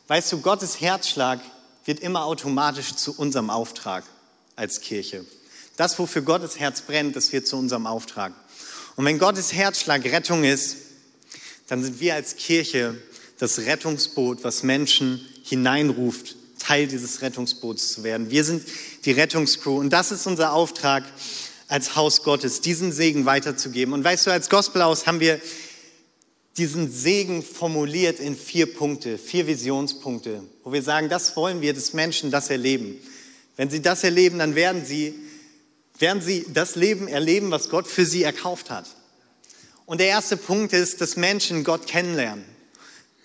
Weißt 0.09 0.32
du, 0.32 0.40
Gottes 0.40 0.80
Herzschlag 0.80 1.40
wird 1.85 2.00
immer 2.00 2.25
automatisch 2.25 2.94
zu 2.94 3.14
unserem 3.18 3.50
Auftrag 3.50 4.04
als 4.56 4.80
Kirche. 4.80 5.26
Das, 5.76 5.99
wofür 5.99 6.23
Gottes 6.23 6.59
Herz 6.59 6.80
brennt, 6.80 7.16
das 7.16 7.35
wird 7.35 7.47
zu 7.47 7.59
unserem 7.59 7.87
Auftrag. 7.87 8.32
Und 8.97 9.04
wenn 9.04 9.18
Gottes 9.18 9.52
Herzschlag 9.52 10.02
Rettung 10.06 10.44
ist, 10.44 10.78
dann 11.68 11.82
sind 11.82 12.00
wir 12.00 12.14
als 12.14 12.37
Kirche 12.37 12.97
das 13.38 13.59
Rettungsboot, 13.59 14.42
was 14.42 14.62
Menschen 14.62 15.21
hineinruft 15.44 16.37
Teil 16.62 16.87
dieses 16.87 17.23
Rettungsboots 17.23 17.92
zu 17.92 18.04
werden. 18.04 18.31
Wir 18.31 18.45
sind 18.45 18.64
die 19.04 19.12
Rettungscrew 19.12 19.78
und 19.78 19.90
das 19.90 20.12
ist 20.12 20.26
unser 20.26 20.52
Auftrag 20.52 21.04
als 21.69 21.97
Haus 21.97 22.23
Gottes, 22.23 22.61
diesen 22.61 22.92
Segen 22.92 23.25
weiterzugeben. 23.25 23.92
Und 23.95 24.04
weißt 24.04 24.26
du, 24.26 24.31
als 24.31 24.49
Gospelhaus 24.49 25.07
haben 25.07 25.21
wir 25.21 25.40
diesen 26.57 26.92
Segen 26.92 27.42
formuliert 27.42 28.21
in 28.21 28.37
vier 28.37 28.73
Punkte, 28.73 29.19
vier 29.19 29.47
Visionspunkte, 29.47 30.42
wo 30.64 30.73
wir 30.73 30.83
sagen, 30.83 31.09
das 31.09 31.35
wollen 31.37 31.61
wir, 31.62 31.73
dass 31.75 31.95
Menschen 31.95 32.31
das 32.31 32.50
erleben. 32.50 32.99
Wenn 33.57 33.71
sie 33.71 33.83
das 33.83 34.04
erleben, 34.04 34.38
dann 34.38 34.54
werden 34.54 34.85
sie, 34.85 35.14
werden 35.99 36.23
sie 36.23 36.47
das 36.52 36.76
Leben 36.76 37.09
erleben, 37.09 37.50
was 37.50 37.71
Gott 37.71 37.88
für 37.88 38.04
sie 38.04 38.23
erkauft 38.23 38.71
hat. 38.71 38.87
Und 39.87 40.00
der 40.00 40.09
erste 40.09 40.37
Punkt 40.37 40.73
ist, 40.73 41.00
dass 41.00 41.16
Menschen 41.16 41.64
Gott 41.64 41.87
kennenlernen 41.87 42.51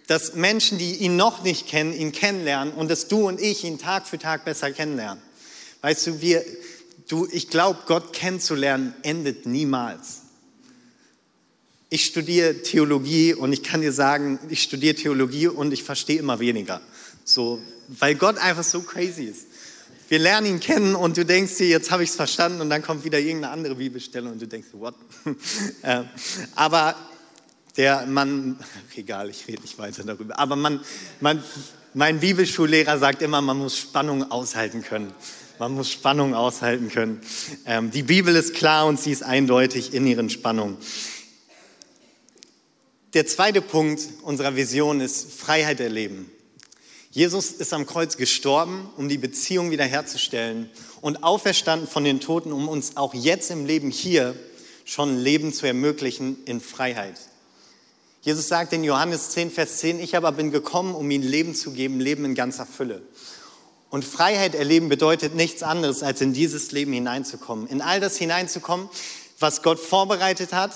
dass 0.07 0.35
Menschen, 0.35 0.77
die 0.77 0.95
ihn 0.95 1.17
noch 1.17 1.43
nicht 1.43 1.67
kennen, 1.67 1.93
ihn 1.93 2.13
kennenlernen 2.13 2.73
und 2.73 2.89
dass 2.89 3.07
du 3.07 3.27
und 3.27 3.41
ich 3.41 3.63
ihn 3.63 3.77
Tag 3.77 4.07
für 4.07 4.17
Tag 4.17 4.45
besser 4.45 4.71
kennenlernen. 4.71 5.21
Weißt 5.81 6.07
du, 6.07 6.21
wir, 6.21 6.43
du, 7.09 7.27
ich 7.31 7.49
glaube, 7.49 7.79
Gott 7.85 8.13
kennenzulernen 8.13 8.93
endet 9.03 9.45
niemals. 9.45 10.21
Ich 11.89 12.05
studiere 12.05 12.63
Theologie 12.63 13.33
und 13.33 13.53
ich 13.53 13.63
kann 13.63 13.81
dir 13.81 13.93
sagen, 13.93 14.39
ich 14.49 14.63
studiere 14.63 14.95
Theologie 14.95 15.47
und 15.47 15.71
ich 15.71 15.83
verstehe 15.83 16.19
immer 16.19 16.39
weniger. 16.39 16.81
So, 17.23 17.61
weil 17.87 18.15
Gott 18.15 18.37
einfach 18.37 18.63
so 18.63 18.81
crazy 18.81 19.25
ist. 19.25 19.45
Wir 20.09 20.19
lernen 20.19 20.47
ihn 20.47 20.59
kennen 20.61 20.95
und 20.95 21.17
du 21.17 21.25
denkst 21.25 21.57
dir, 21.57 21.67
jetzt 21.67 21.91
habe 21.91 22.03
ich 22.03 22.11
es 22.11 22.15
verstanden 22.15 22.61
und 22.61 22.69
dann 22.69 22.81
kommt 22.81 23.03
wieder 23.03 23.19
irgendeine 23.19 23.51
andere 23.51 23.75
Bibelstelle 23.75 24.29
und 24.29 24.41
du 24.41 24.47
denkst, 24.47 24.69
what? 24.71 24.95
Aber 26.55 26.95
der 27.77 28.05
man, 28.07 28.59
egal, 28.95 29.29
ich 29.29 29.47
rede 29.47 29.61
nicht 29.61 29.77
weiter 29.77 30.03
darüber, 30.03 30.37
aber 30.39 30.55
man, 30.55 30.81
man, 31.21 31.43
mein 31.93 32.19
Bibelschullehrer 32.19 32.97
sagt 32.97 33.21
immer, 33.21 33.41
man 33.41 33.57
muss 33.57 33.77
Spannung 33.77 34.31
aushalten 34.31 34.83
können. 34.83 35.13
Man 35.59 35.73
muss 35.73 35.89
Spannung 35.89 36.35
aushalten 36.35 36.89
können. 36.89 37.21
Ähm, 37.65 37.89
die 37.89 38.03
Bibel 38.03 38.35
ist 38.35 38.53
klar 38.53 38.85
und 38.85 38.99
sie 38.99 39.11
ist 39.11 39.23
eindeutig 39.23 39.93
in 39.93 40.05
ihren 40.05 40.29
Spannungen. 40.29 40.77
Der 43.13 43.25
zweite 43.25 43.61
Punkt 43.61 44.01
unserer 44.21 44.55
Vision 44.55 45.01
ist 45.01 45.31
Freiheit 45.31 45.79
erleben. 45.79 46.29
Jesus 47.09 47.51
ist 47.51 47.73
am 47.73 47.87
Kreuz 47.87 48.17
gestorben, 48.17 48.89
um 48.97 49.09
die 49.09 49.17
Beziehung 49.17 49.71
wiederherzustellen 49.71 50.69
und 51.01 51.23
auferstanden 51.23 51.87
von 51.87 52.03
den 52.03 52.19
Toten, 52.19 52.51
um 52.51 52.67
uns 52.67 52.95
auch 52.95 53.15
jetzt 53.15 53.49
im 53.49 53.65
Leben 53.65 53.89
hier 53.89 54.35
schon 54.85 55.17
Leben 55.17 55.51
zu 55.51 55.65
ermöglichen 55.65 56.37
in 56.45 56.61
Freiheit. 56.61 57.15
Jesus 58.21 58.47
sagt 58.47 58.73
in 58.73 58.83
Johannes 58.83 59.29
10, 59.29 59.51
Vers 59.51 59.77
10, 59.77 59.99
ich 59.99 60.15
aber 60.15 60.31
bin 60.31 60.51
gekommen, 60.51 60.95
um 60.95 61.09
ihnen 61.11 61.23
Leben 61.23 61.55
zu 61.55 61.71
geben, 61.71 61.99
Leben 61.99 62.25
in 62.25 62.35
ganzer 62.35 62.65
Fülle. 62.65 63.01
Und 63.89 64.03
Freiheit 64.03 64.53
erleben 64.53 64.89
bedeutet 64.89 65.35
nichts 65.35 65.63
anderes, 65.63 66.03
als 66.03 66.19
in 66.19 66.33
dieses 66.33 66.71
Leben 66.71 66.91
hineinzukommen. 66.91 67.67
In 67.67 67.81
all 67.81 67.99
das 67.99 68.17
hineinzukommen, 68.17 68.89
was 69.39 69.61
Gott 69.61 69.79
vorbereitet 69.79 70.51
hat 70.51 70.71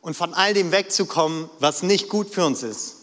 und 0.00 0.16
von 0.16 0.34
all 0.34 0.54
dem 0.54 0.72
wegzukommen, 0.72 1.48
was 1.60 1.82
nicht 1.82 2.08
gut 2.08 2.30
für 2.30 2.44
uns 2.44 2.62
ist. 2.62 2.94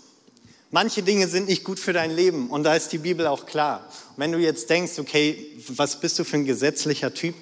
Manche 0.71 1.03
Dinge 1.03 1.27
sind 1.27 1.47
nicht 1.47 1.63
gut 1.63 1.79
für 1.79 1.93
dein 1.93 2.09
Leben 2.09 2.49
und 2.49 2.63
da 2.63 2.75
ist 2.75 2.91
die 2.91 2.97
Bibel 2.97 3.27
auch 3.27 3.45
klar. 3.45 3.87
Und 4.15 4.17
wenn 4.17 4.31
du 4.31 4.39
jetzt 4.39 4.69
denkst, 4.71 4.97
okay, 4.97 5.55
was 5.67 5.99
bist 5.99 6.17
du 6.17 6.23
für 6.23 6.37
ein 6.37 6.45
gesetzlicher 6.45 7.13
Typ? 7.13 7.35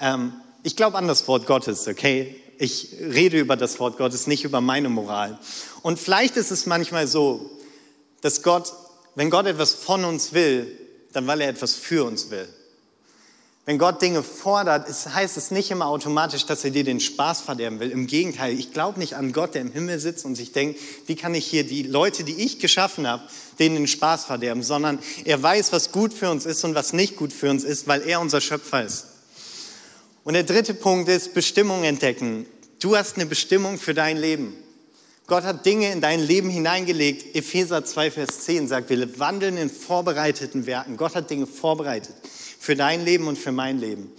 Ähm, 0.00 0.32
ich 0.64 0.76
glaube 0.76 0.98
an 0.98 1.06
das 1.06 1.28
Wort 1.28 1.46
Gottes, 1.46 1.86
okay? 1.86 2.41
Ich 2.62 2.90
rede 3.00 3.40
über 3.40 3.56
das 3.56 3.80
Wort 3.80 3.98
Gottes, 3.98 4.28
nicht 4.28 4.44
über 4.44 4.60
meine 4.60 4.88
Moral. 4.88 5.36
Und 5.82 5.98
vielleicht 5.98 6.36
ist 6.36 6.52
es 6.52 6.64
manchmal 6.64 7.08
so, 7.08 7.50
dass 8.20 8.44
Gott, 8.44 8.72
wenn 9.16 9.30
Gott 9.30 9.46
etwas 9.46 9.74
von 9.74 10.04
uns 10.04 10.32
will, 10.32 10.70
dann 11.12 11.26
weil 11.26 11.40
er 11.40 11.48
etwas 11.48 11.74
für 11.74 12.04
uns 12.04 12.30
will. 12.30 12.48
Wenn 13.64 13.78
Gott 13.78 14.00
Dinge 14.00 14.22
fordert, 14.22 14.86
heißt 14.88 15.36
es 15.36 15.50
nicht 15.50 15.72
immer 15.72 15.86
automatisch, 15.86 16.46
dass 16.46 16.64
er 16.64 16.70
dir 16.70 16.84
den 16.84 17.00
Spaß 17.00 17.40
verderben 17.40 17.80
will. 17.80 17.90
Im 17.90 18.06
Gegenteil, 18.06 18.56
ich 18.56 18.72
glaube 18.72 19.00
nicht 19.00 19.16
an 19.16 19.32
Gott, 19.32 19.56
der 19.56 19.62
im 19.62 19.72
Himmel 19.72 19.98
sitzt 19.98 20.24
und 20.24 20.36
sich 20.36 20.52
denkt, 20.52 20.78
wie 21.06 21.16
kann 21.16 21.34
ich 21.34 21.44
hier 21.44 21.64
die 21.64 21.82
Leute, 21.82 22.22
die 22.22 22.44
ich 22.44 22.60
geschaffen 22.60 23.08
habe, 23.08 23.24
denen 23.58 23.74
den 23.74 23.88
Spaß 23.88 24.26
verderben, 24.26 24.62
sondern 24.62 25.00
er 25.24 25.42
weiß, 25.42 25.72
was 25.72 25.90
gut 25.90 26.14
für 26.14 26.30
uns 26.30 26.46
ist 26.46 26.62
und 26.62 26.76
was 26.76 26.92
nicht 26.92 27.16
gut 27.16 27.32
für 27.32 27.50
uns 27.50 27.64
ist, 27.64 27.88
weil 27.88 28.02
er 28.02 28.20
unser 28.20 28.40
Schöpfer 28.40 28.84
ist. 28.84 29.06
Und 30.24 30.34
der 30.34 30.44
dritte 30.44 30.74
Punkt 30.74 31.08
ist 31.08 31.34
Bestimmung 31.34 31.82
entdecken. 31.82 32.46
Du 32.82 32.96
hast 32.96 33.14
eine 33.14 33.26
Bestimmung 33.26 33.78
für 33.78 33.94
dein 33.94 34.16
Leben. 34.16 34.56
Gott 35.28 35.44
hat 35.44 35.64
Dinge 35.64 35.92
in 35.92 36.00
dein 36.00 36.18
Leben 36.18 36.50
hineingelegt. 36.50 37.36
Epheser 37.36 37.84
2, 37.84 38.10
Vers 38.10 38.40
10 38.40 38.66
sagt, 38.66 38.90
wir 38.90 39.20
wandeln 39.20 39.56
in 39.56 39.70
vorbereiteten 39.70 40.66
Werken. 40.66 40.96
Gott 40.96 41.14
hat 41.14 41.30
Dinge 41.30 41.46
vorbereitet 41.46 42.16
für 42.58 42.74
dein 42.74 43.04
Leben 43.04 43.28
und 43.28 43.38
für 43.38 43.52
mein 43.52 43.78
Leben. 43.78 44.10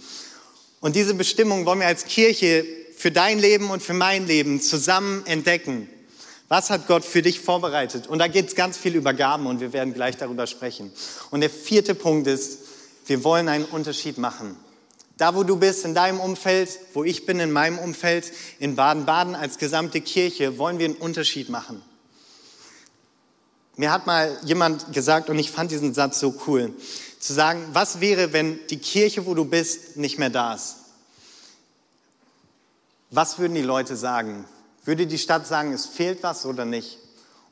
Und 0.80 0.96
diese 0.96 1.12
Bestimmung 1.12 1.66
wollen 1.66 1.80
wir 1.80 1.86
als 1.88 2.06
Kirche 2.06 2.64
für 2.96 3.10
dein 3.10 3.38
Leben 3.38 3.68
und 3.68 3.82
für 3.82 3.92
mein 3.92 4.26
Leben 4.26 4.62
zusammen 4.62 5.26
entdecken. 5.26 5.90
Was 6.48 6.70
hat 6.70 6.86
Gott 6.86 7.04
für 7.04 7.20
dich 7.20 7.40
vorbereitet? 7.40 8.06
Und 8.06 8.18
da 8.18 8.28
geht 8.28 8.48
es 8.48 8.54
ganz 8.54 8.78
viel 8.78 8.94
über 8.94 9.12
Gaben 9.12 9.46
und 9.46 9.60
wir 9.60 9.74
werden 9.74 9.92
gleich 9.92 10.16
darüber 10.16 10.46
sprechen. 10.46 10.90
Und 11.30 11.42
der 11.42 11.50
vierte 11.50 11.94
Punkt 11.94 12.26
ist, 12.26 12.60
wir 13.04 13.24
wollen 13.24 13.48
einen 13.48 13.66
Unterschied 13.66 14.16
machen. 14.16 14.56
Da, 15.16 15.36
wo 15.36 15.44
du 15.44 15.56
bist, 15.56 15.84
in 15.84 15.94
deinem 15.94 16.18
Umfeld, 16.18 16.78
wo 16.92 17.04
ich 17.04 17.24
bin, 17.24 17.38
in 17.38 17.52
meinem 17.52 17.78
Umfeld, 17.78 18.32
in 18.58 18.74
Baden-Baden 18.74 19.36
als 19.36 19.58
gesamte 19.58 20.00
Kirche, 20.00 20.58
wollen 20.58 20.78
wir 20.78 20.86
einen 20.86 20.96
Unterschied 20.96 21.48
machen. 21.48 21.82
Mir 23.76 23.92
hat 23.92 24.06
mal 24.06 24.38
jemand 24.44 24.92
gesagt, 24.92 25.30
und 25.30 25.38
ich 25.38 25.50
fand 25.50 25.70
diesen 25.70 25.94
Satz 25.94 26.20
so 26.20 26.34
cool, 26.46 26.72
zu 27.18 27.32
sagen, 27.32 27.64
was 27.72 28.00
wäre, 28.00 28.32
wenn 28.32 28.58
die 28.68 28.78
Kirche, 28.78 29.26
wo 29.26 29.34
du 29.34 29.44
bist, 29.44 29.96
nicht 29.96 30.18
mehr 30.18 30.30
da 30.30 30.54
ist? 30.54 30.76
Was 33.10 33.38
würden 33.38 33.54
die 33.54 33.62
Leute 33.62 33.96
sagen? 33.96 34.44
Würde 34.84 35.06
die 35.06 35.18
Stadt 35.18 35.46
sagen, 35.46 35.72
es 35.72 35.86
fehlt 35.86 36.22
was 36.22 36.44
oder 36.44 36.64
nicht? 36.64 36.98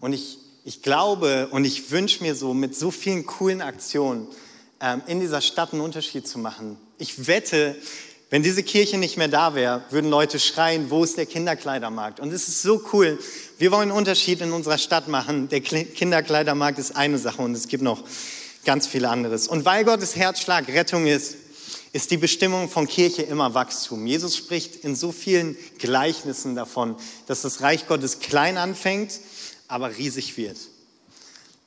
Und 0.00 0.12
ich, 0.12 0.38
ich 0.64 0.83
glaube 0.83 1.49
und 1.49 1.64
ich 1.64 1.90
wünsche 1.90 2.23
mir 2.23 2.35
so 2.35 2.54
mit 2.54 2.76
so 2.76 2.90
vielen 2.90 3.25
coolen 3.25 3.62
Aktionen 3.62 4.26
ähm, 4.81 5.02
in 5.07 5.21
dieser 5.21 5.40
Stadt 5.40 5.73
einen 5.73 5.81
Unterschied 5.81 6.26
zu 6.26 6.38
machen, 6.38 6.76
ich 7.02 7.26
wette, 7.26 7.75
wenn 8.30 8.42
diese 8.42 8.62
Kirche 8.62 8.97
nicht 8.97 9.18
mehr 9.18 9.28
da 9.28 9.54
wäre, 9.54 9.82
würden 9.90 10.09
Leute 10.09 10.38
schreien, 10.38 10.88
wo 10.88 11.02
ist 11.02 11.18
der 11.18 11.26
Kinderkleidermarkt? 11.26 12.21
Und 12.21 12.32
es 12.32 12.49
ist 12.49 12.62
so 12.62 12.80
cool. 12.92 13.18
Wir 13.59 13.73
wollen 13.73 13.90
einen 13.90 13.99
Unterschied 13.99 14.40
in 14.40 14.52
unserer 14.52 14.78
Stadt 14.78 15.09
machen. 15.09 15.49
Der 15.49 15.61
Kinderkleidermarkt 15.61 16.78
ist 16.78 16.97
eine 16.97 17.18
Sache 17.18 17.42
und 17.42 17.54
es 17.54 17.68
gibt 17.68 17.82
noch 17.82 18.04
ganz 18.64 18.87
viel 18.87 19.04
anderes. 19.04 19.49
Und 19.49 19.64
weil 19.64 19.85
Gottes 19.85 20.14
Herzschlag 20.16 20.68
Rettung 20.68 21.06
ist, 21.06 21.37
ist 21.92 22.11
die 22.11 22.16
Bestimmung 22.16 22.71
von 22.71 22.87
Kirche 22.87 23.23
immer 23.23 23.52
Wachstum. 23.52 24.06
Jesus 24.06 24.37
spricht 24.37 24.76
in 24.76 24.94
so 24.94 25.12
vielen 25.12 25.56
Gleichnissen 25.78 26.54
davon, 26.54 26.97
dass 27.26 27.42
das 27.42 27.61
Reich 27.61 27.87
Gottes 27.88 28.21
klein 28.21 28.56
anfängt, 28.56 29.18
aber 29.66 29.99
riesig 29.99 30.37
wird. 30.37 30.56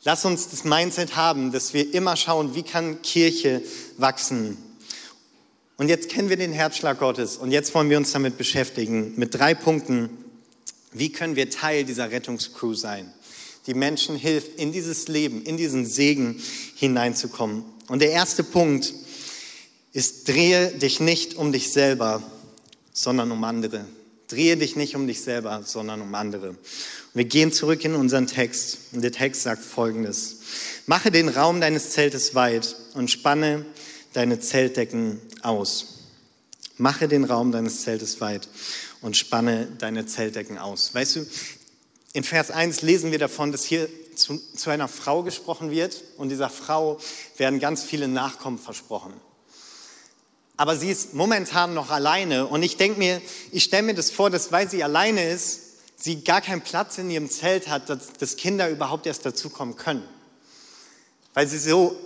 Lass 0.04 0.24
uns 0.24 0.50
das 0.50 0.64
Mindset 0.64 1.16
haben, 1.16 1.52
dass 1.52 1.74
wir 1.74 1.94
immer 1.94 2.16
schauen, 2.16 2.56
wie 2.56 2.64
kann 2.64 3.02
Kirche 3.02 3.62
wachsen. 3.98 4.58
Und 5.78 5.90
jetzt 5.90 6.10
kennen 6.10 6.30
wir 6.30 6.38
den 6.38 6.54
Herzschlag 6.54 7.00
Gottes 7.00 7.38
und 7.38 7.52
jetzt 7.52 7.76
wollen 7.76 7.90
wir 7.90 7.98
uns 7.98 8.12
damit 8.14 8.38
beschäftigen, 8.38 9.14
mit 9.18 9.36
drei 9.36 9.54
Punkten. 9.54 10.10
Wie 10.94 11.12
können 11.12 11.36
wir 11.36 11.50
Teil 11.50 11.84
dieser 11.84 12.12
Rettungscrew 12.12 12.74
sein, 12.74 13.12
die 13.68 13.74
Menschen 13.74 14.16
hilft, 14.16 14.58
in 14.58 14.72
dieses 14.72 15.10
Leben, 15.10 15.44
in 15.44 15.58
diesen 15.58 15.86
Segen 15.86 16.42
hineinzukommen? 16.76 17.66
Und 17.88 18.02
der 18.02 18.12
erste 18.12 18.44
Punkt 18.44 18.94
ist, 19.92 20.30
drehe 20.30 20.72
dich 20.72 21.02
nicht 21.02 21.36
um 21.36 21.52
dich 21.52 21.72
selber, 21.74 22.24
sondern 22.94 23.32
um 23.32 23.44
andere. 23.44 23.86
Drehe 24.30 24.56
dich 24.56 24.78
nicht 24.78 24.96
um 24.96 25.08
dich 25.08 25.22
selber, 25.22 25.62
sondern 25.66 26.02
um 26.02 26.16
andere. 26.16 26.50
Und 26.50 26.58
wir 27.14 27.26
gehen 27.26 27.52
zurück 27.52 27.84
in 27.84 27.96
unseren 27.96 28.28
Text. 28.28 28.78
Und 28.94 29.04
der 29.04 29.12
Text 29.12 29.44
sagt 29.44 29.64
Folgendes. 29.64 30.38
Mache 30.86 31.12
den 31.12 31.30
Raum 31.30 31.60
deines 31.60 31.92
Zeltes 31.92 32.34
weit 32.34 32.76
und 32.94 33.12
spanne 33.12 33.66
deine 34.14 34.40
Zeltdecken 34.40 35.20
aus. 35.46 36.00
Mache 36.78 37.08
den 37.08 37.24
Raum 37.24 37.52
deines 37.52 37.84
Zeltes 37.84 38.20
weit 38.20 38.48
und 39.02 39.16
spanne 39.16 39.68
deine 39.78 40.06
Zeltdecken 40.06 40.58
aus. 40.58 40.94
Weißt 40.94 41.16
du, 41.16 41.26
in 42.14 42.24
Vers 42.24 42.52
1 42.52 42.82
lesen 42.82 43.12
wir 43.12 43.20
davon, 43.20 43.52
dass 43.52 43.64
hier 43.64 43.88
zu, 44.16 44.42
zu 44.56 44.70
einer 44.70 44.88
Frau 44.88 45.24
gesprochen 45.24 45.72
wird 45.72 46.02
und 46.18 46.30
dieser 46.30 46.50
Frau 46.50 47.00
werden 47.38 47.60
ganz 47.60 47.84
viele 47.84 48.08
Nachkommen 48.08 48.58
versprochen. 48.58 49.14
Aber 50.58 50.78
sie 50.78 50.90
ist 50.90 51.14
momentan 51.14 51.74
noch 51.74 51.90
alleine 51.90 52.48
und 52.48 52.64
ich 52.64 52.78
denke 52.78 52.98
mir, 52.98 53.22
ich 53.52 53.64
stelle 53.66 53.84
mir 53.84 53.94
das 53.94 54.12
vor, 54.12 54.30
dass 54.30 54.52
weil 54.52 54.70
sie 54.70 54.84
alleine 54.84 55.30
ist, 55.30 55.62
sie 55.98 56.24
gar 56.24 56.42
keinen 56.42 56.62
Platz 56.62 56.98
in 56.98 57.10
ihrem 57.10 57.30
Zelt 57.30 57.68
hat, 57.68 57.90
dass, 57.90 58.14
dass 58.14 58.38
Kinder 58.38 58.70
überhaupt 58.70 59.06
erst 59.06 59.26
dazukommen 59.26 59.76
können. 59.76 60.04
Weil 61.34 61.48
sie 61.48 61.60
so 61.60 61.98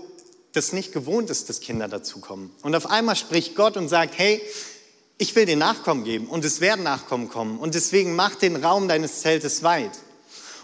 das 0.53 0.73
nicht 0.73 0.91
gewohnt 0.91 1.29
ist, 1.29 1.49
dass 1.49 1.59
Kinder 1.59 1.87
dazukommen. 1.87 2.51
Und 2.63 2.75
auf 2.75 2.89
einmal 2.89 3.15
spricht 3.15 3.55
Gott 3.55 3.77
und 3.77 3.87
sagt, 3.87 4.17
hey, 4.17 4.41
ich 5.17 5.35
will 5.35 5.45
dir 5.45 5.57
Nachkommen 5.57 6.03
geben 6.03 6.27
und 6.27 6.45
es 6.45 6.61
werden 6.61 6.83
Nachkommen 6.83 7.29
kommen 7.29 7.59
und 7.59 7.75
deswegen 7.75 8.15
mach 8.15 8.35
den 8.35 8.55
Raum 8.55 8.87
deines 8.87 9.21
Zeltes 9.21 9.63
weit. 9.63 9.91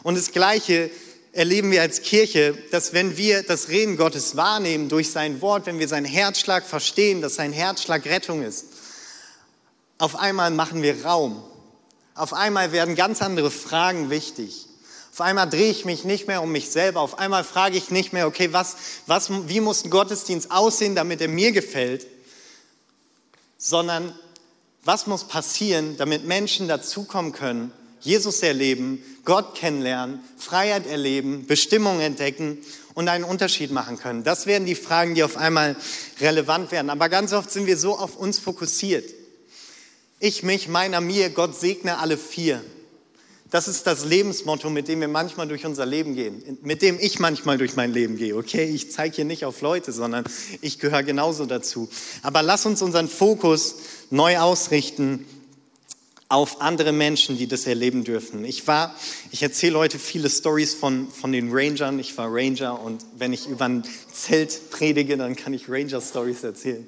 Und 0.02 0.18
das 0.18 0.32
Gleiche 0.32 0.90
erleben 1.34 1.72
wir 1.72 1.82
als 1.82 2.02
Kirche, 2.02 2.58
dass 2.72 2.94
wenn 2.94 3.18
wir 3.18 3.44
das 3.44 3.68
Reden 3.68 3.98
Gottes 3.98 4.38
wahrnehmen 4.38 4.88
durch 4.88 5.12
sein 5.12 5.42
Wort, 5.42 5.66
wenn 5.66 5.80
wir 5.80 5.90
seinen 5.90 6.06
Herzschlag 6.06 6.66
verstehen, 6.66 7.22
dass 7.22 7.36
sein 7.36 7.52
Herzschlag 7.52 8.06
Rettung 8.06 8.42
ist, 8.42 8.68
auf 9.98 10.16
einmal 10.16 10.52
machen 10.52 10.82
wir 10.82 11.04
Raum. 11.04 11.44
Auf 12.16 12.34
einmal 12.34 12.72
werden 12.72 12.96
ganz 12.96 13.22
andere 13.22 13.52
Fragen 13.52 14.10
wichtig. 14.10 14.68
Auf 15.16 15.22
einmal 15.22 15.50
drehe 15.50 15.72
ich 15.72 15.86
mich 15.86 16.04
nicht 16.04 16.28
mehr 16.28 16.42
um 16.44 16.52
mich 16.52 16.72
selber. 16.72 17.00
Auf 17.00 17.20
einmal 17.20 17.46
frage 17.46 17.78
ich 17.78 17.90
nicht 17.90 18.12
mehr, 18.12 18.28
okay, 18.28 18.52
was, 18.52 18.76
was, 19.08 19.30
wie 19.48 19.62
muss 19.62 19.86
ein 19.86 19.90
Gottesdienst 19.90 20.52
aussehen, 20.52 20.94
damit 20.94 21.22
er 21.22 21.30
mir 21.30 21.54
gefällt, 21.54 22.06
sondern 23.58 24.14
was 24.84 25.08
muss 25.08 25.24
passieren, 25.24 25.96
damit 25.96 26.26
Menschen 26.26 26.68
dazukommen 26.68 27.32
können, 27.32 27.72
Jesus 28.02 28.42
erleben, 28.42 29.02
Gott 29.24 29.56
kennenlernen, 29.56 30.20
Freiheit 30.38 30.86
erleben, 30.86 31.48
Bestimmung 31.48 32.02
entdecken 32.02 32.58
und 32.94 33.08
einen 33.08 33.24
Unterschied 33.24 33.72
machen 33.72 33.98
können. 33.98 34.26
Das 34.26 34.48
werden 34.48 34.66
die 34.66 34.76
Fragen, 34.76 35.16
die 35.16 35.24
auf 35.24 35.38
einmal 35.38 35.78
relevant 36.20 36.74
werden. 36.74 36.90
Aber 36.90 37.08
ganz 37.08 37.32
oft 37.32 37.50
sind 37.52 37.68
wir 37.68 37.78
so 37.78 37.98
auf 37.98 38.18
uns 38.18 38.38
fokussiert. 38.38 39.10
Ich, 40.20 40.44
mich, 40.44 40.68
meiner, 40.68 41.00
mir, 41.00 41.30
Gott 41.30 41.58
segne 41.58 42.00
alle 42.00 42.18
vier. 42.18 42.62
Das 43.56 43.70
ist 43.70 43.88
das 43.88 44.04
Lebensmotto, 44.04 44.70
mit 44.70 44.90
dem 44.90 45.00
wir 45.00 45.08
manchmal 45.08 45.48
durch 45.48 45.66
unser 45.66 45.86
Leben 45.86 46.14
gehen, 46.14 46.58
mit 46.64 46.82
dem 46.82 46.98
ich 47.00 47.20
manchmal 47.20 47.58
durch 47.58 47.78
mein 47.78 47.94
Leben 47.94 48.18
gehe. 48.18 48.36
Okay, 48.36 48.66
ich 48.66 48.92
zeige 48.92 49.16
hier 49.16 49.24
nicht 49.24 49.46
auf 49.46 49.62
Leute, 49.62 49.94
sondern 49.94 50.26
ich 50.60 50.78
gehöre 50.78 51.04
genauso 51.04 51.46
dazu. 51.46 51.88
Aber 52.22 52.44
lass 52.44 52.66
uns 52.66 52.82
unseren 52.82 53.08
Fokus 53.08 53.76
neu 54.10 54.40
ausrichten 54.40 55.26
auf 56.28 56.60
andere 56.60 56.92
Menschen, 56.92 57.38
die 57.38 57.48
das 57.48 57.68
erleben 57.68 58.04
dürfen. 58.04 58.44
Ich 58.46 58.66
war, 58.66 58.96
ich 59.30 59.44
erzähle 59.44 59.78
heute 59.78 60.00
viele 60.00 60.28
Stories 60.28 60.74
von, 60.74 61.08
von 61.12 61.32
den 61.32 61.50
Rangern. 61.52 62.00
Ich 62.00 62.18
war 62.18 62.28
Ranger 62.32 62.82
und 62.82 63.06
wenn 63.16 63.32
ich 63.32 63.48
über 63.48 63.66
ein 63.66 63.84
Zelt 64.12 64.72
predige, 64.72 65.18
dann 65.18 65.36
kann 65.36 65.54
ich 65.54 65.70
Ranger-Stories 65.70 66.44
erzählen. 66.44 66.86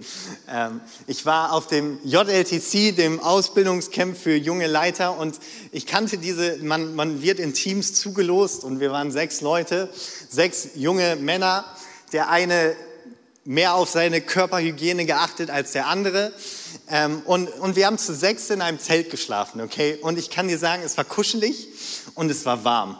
Ähm, 0.50 0.82
ich 1.06 1.28
war 1.28 1.54
auf 1.54 1.68
dem 1.68 2.00
JLTC, 2.04 2.96
dem 2.96 3.20
Ausbildungscamp 3.20 4.18
für 4.18 4.36
junge 4.36 4.66
Leiter 4.66 5.20
und 5.20 5.36
ich 5.72 5.86
kannte 5.86 6.18
diese, 6.18 6.58
man, 6.64 6.96
man 6.96 7.22
wird 7.22 7.40
in 7.40 7.54
Teams 7.54 7.94
zugelost 7.94 8.64
und 8.64 8.80
wir 8.80 8.92
waren 8.92 9.12
sechs 9.12 9.42
Leute, 9.42 9.90
sechs 10.30 10.70
junge 10.74 11.16
Männer. 11.16 11.64
Der 12.12 12.30
eine 12.30 12.76
mehr 13.48 13.76
auf 13.76 13.90
seine 13.90 14.20
Körperhygiene 14.20 15.06
geachtet 15.06 15.50
als 15.50 15.72
der 15.72 15.88
andere. 15.88 16.34
Ähm, 16.90 17.22
und, 17.26 17.50
und 17.50 17.76
wir 17.76 17.86
haben 17.86 17.98
zu 17.98 18.16
sechs 18.16 18.50
in 18.50 18.62
einem 18.62 18.80
Zelt 18.80 19.10
geschlafen, 19.10 19.62
okay? 19.62 19.98
Und 20.02 20.18
ich 20.18 20.30
kann 20.30 20.48
dir 20.48 20.58
sagen, 20.58 20.84
es 20.86 20.96
war 20.98 21.04
kuschelig 21.04 21.68
und 22.16 22.32
es 22.32 22.46
war 22.46 22.64
warm. 22.64 22.98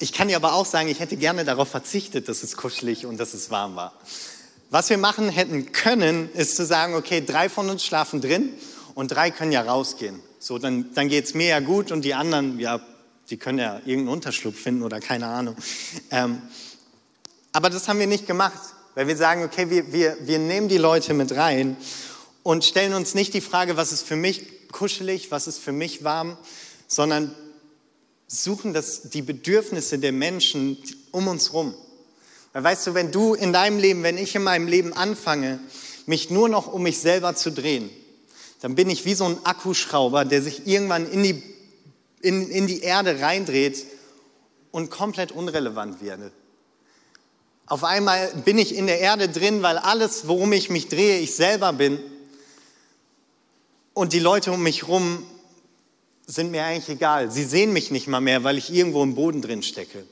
Ich 0.00 0.12
kann 0.12 0.28
dir 0.28 0.36
aber 0.36 0.52
auch 0.52 0.66
sagen, 0.66 0.88
ich 0.88 1.00
hätte 1.00 1.16
gerne 1.16 1.44
darauf 1.44 1.68
verzichtet, 1.68 2.28
dass 2.28 2.42
es 2.42 2.56
kuschelig 2.56 3.06
und 3.06 3.18
dass 3.18 3.32
es 3.32 3.50
warm 3.50 3.74
war. 3.76 3.94
Was 4.68 4.90
wir 4.90 4.98
machen 4.98 5.30
hätten 5.30 5.72
können, 5.72 6.30
ist 6.34 6.56
zu 6.56 6.66
sagen, 6.66 6.94
okay, 6.94 7.24
drei 7.24 7.48
von 7.48 7.70
uns 7.70 7.84
schlafen 7.84 8.20
drin 8.20 8.50
und 8.94 9.08
drei 9.08 9.30
können 9.30 9.52
ja 9.52 9.62
rausgehen. 9.62 10.20
So, 10.38 10.58
dann, 10.58 10.92
dann 10.94 11.08
geht's 11.08 11.32
mir 11.32 11.48
ja 11.48 11.60
gut 11.60 11.90
und 11.90 12.02
die 12.02 12.12
anderen, 12.12 12.58
ja, 12.58 12.80
die 13.30 13.38
können 13.38 13.58
ja 13.58 13.76
irgendeinen 13.78 14.08
Unterschlupf 14.08 14.60
finden 14.60 14.82
oder 14.82 15.00
keine 15.00 15.26
Ahnung. 15.26 15.56
Ähm, 16.10 16.42
aber 17.52 17.70
das 17.70 17.88
haben 17.88 17.98
wir 17.98 18.06
nicht 18.06 18.26
gemacht. 18.26 18.60
Weil 18.94 19.08
wir 19.08 19.16
sagen, 19.16 19.42
okay, 19.42 19.70
wir, 19.70 19.92
wir, 19.92 20.16
wir 20.20 20.38
nehmen 20.38 20.68
die 20.68 20.78
Leute 20.78 21.14
mit 21.14 21.34
rein 21.34 21.76
und 22.44 22.64
stellen 22.64 22.94
uns 22.94 23.14
nicht 23.14 23.34
die 23.34 23.40
Frage, 23.40 23.76
was 23.76 23.90
ist 23.90 24.06
für 24.06 24.14
mich 24.14 24.70
kuschelig, 24.70 25.32
was 25.32 25.48
ist 25.48 25.58
für 25.58 25.72
mich 25.72 26.04
warm, 26.04 26.36
sondern 26.86 27.34
suchen 28.28 28.72
das, 28.72 29.10
die 29.10 29.22
Bedürfnisse 29.22 29.98
der 29.98 30.12
Menschen 30.12 30.78
um 31.10 31.26
uns 31.26 31.52
rum. 31.52 31.74
Weil 32.52 32.62
weißt 32.62 32.86
du, 32.86 32.94
wenn 32.94 33.10
du 33.10 33.34
in 33.34 33.52
deinem 33.52 33.78
Leben, 33.78 34.02
wenn 34.02 34.18
ich 34.18 34.34
in 34.36 34.44
meinem 34.44 34.68
Leben 34.68 34.92
anfange, 34.92 35.58
mich 36.06 36.30
nur 36.30 36.48
noch 36.48 36.72
um 36.72 36.82
mich 36.82 36.98
selber 36.98 37.34
zu 37.34 37.50
drehen, 37.50 37.90
dann 38.60 38.74
bin 38.74 38.90
ich 38.90 39.04
wie 39.04 39.14
so 39.14 39.24
ein 39.24 39.44
Akkuschrauber, 39.44 40.24
der 40.24 40.42
sich 40.42 40.66
irgendwann 40.66 41.10
in 41.10 41.22
die, 41.22 41.42
in, 42.20 42.50
in 42.50 42.66
die 42.66 42.80
Erde 42.80 43.20
reindreht 43.20 43.86
und 44.70 44.90
komplett 44.90 45.32
unrelevant 45.32 46.02
werde. 46.02 46.30
Auf 47.66 47.84
einmal 47.84 48.30
bin 48.44 48.58
ich 48.58 48.74
in 48.74 48.86
der 48.86 49.00
Erde 49.00 49.30
drin, 49.30 49.62
weil 49.62 49.78
alles, 49.78 50.28
worum 50.28 50.52
ich 50.52 50.68
mich 50.68 50.88
drehe, 50.88 51.20
ich 51.20 51.34
selber 51.34 51.72
bin. 51.72 51.98
Und 53.94 54.12
die 54.12 54.18
Leute 54.18 54.52
um 54.52 54.62
mich 54.62 54.82
herum 54.82 55.24
sind 56.26 56.50
mir 56.50 56.64
eigentlich 56.64 56.88
egal. 56.88 57.30
Sie 57.30 57.44
sehen 57.44 57.72
mich 57.72 57.90
nicht 57.90 58.08
mal 58.08 58.20
mehr, 58.20 58.44
weil 58.44 58.58
ich 58.58 58.72
irgendwo 58.72 59.02
im 59.02 59.14
Boden 59.14 59.40
drin 59.40 59.62
stecke. 59.62 60.04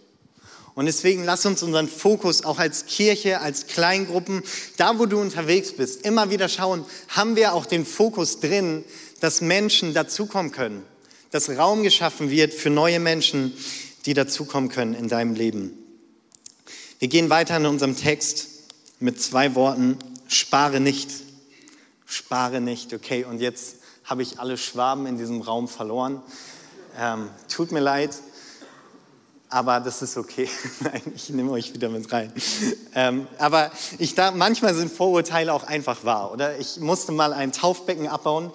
Und 0.75 0.87
deswegen 0.87 1.25
lass 1.25 1.45
uns 1.45 1.63
unseren 1.63 1.89
Fokus 1.89 2.45
auch 2.45 2.59
als 2.59 2.87
Kirche, 2.87 3.41
als 3.41 3.67
Kleingruppen, 3.67 4.43
da 4.79 4.99
wo 4.99 5.07
du 5.07 5.21
unterwegs 5.21 5.73
bist, 5.73 6.07
immer 6.07 6.31
wieder 6.31 6.49
schauen, 6.49 6.87
haben 7.09 7.37
wir 7.37 7.53
auch 7.53 7.67
den 7.67 7.85
Fokus 7.85 8.41
drin, 8.41 8.85
dass 9.21 9.43
Menschen 9.43 9.93
dazukommen 9.93 10.51
können, 10.51 10.83
dass 11.31 11.51
Raum 11.51 11.83
geschaffen 11.83 12.31
wird 12.31 12.55
für 12.55 12.71
neue 12.71 13.01
Menschen, 13.01 13.53
die 14.07 14.15
dazukommen 14.15 14.71
können 14.71 14.95
in 14.95 15.09
deinem 15.09 15.35
Leben. 15.35 15.79
Wir 16.99 17.09
gehen 17.09 17.31
weiter 17.31 17.57
in 17.57 17.67
unserem 17.67 17.97
Text 17.97 18.49
mit 18.99 19.21
zwei 19.21 19.55
Worten. 19.55 19.99
Spare 20.29 20.81
nicht. 20.81 21.11
Spare 22.13 22.61
nicht. 22.61 22.93
Okay, 22.93 23.25
und 23.25 23.41
jetzt 23.41 23.77
habe 24.05 24.23
ich 24.23 24.39
alle 24.39 24.59
Schwaben 24.59 25.07
in 25.07 25.17
diesem 25.17 25.41
Raum 25.41 25.67
verloren. 25.67 26.21
Ähm, 26.99 27.31
tut 27.49 27.73
mir 27.73 27.81
leid, 27.81 28.15
aber 29.49 29.81
das 29.81 30.03
ist 30.03 30.19
okay. 30.19 30.47
Nein, 30.81 31.01
ich 31.15 31.31
nehme 31.31 31.51
euch 31.53 31.73
wieder 31.73 31.89
mit 31.89 32.13
rein. 32.13 32.31
Ähm, 32.95 33.27
aber 33.39 33.73
ich 33.97 34.15
da, 34.15 34.31
manchmal 34.31 34.75
sind 34.75 34.93
Vorurteile 34.93 35.55
auch 35.55 35.65
einfach 35.65 36.05
wahr. 36.05 36.33
Oder 36.33 36.59
ich 36.59 36.81
musste 36.81 37.13
mal 37.13 37.33
ein 37.33 37.51
Taufbecken 37.51 38.09
abbauen 38.09 38.53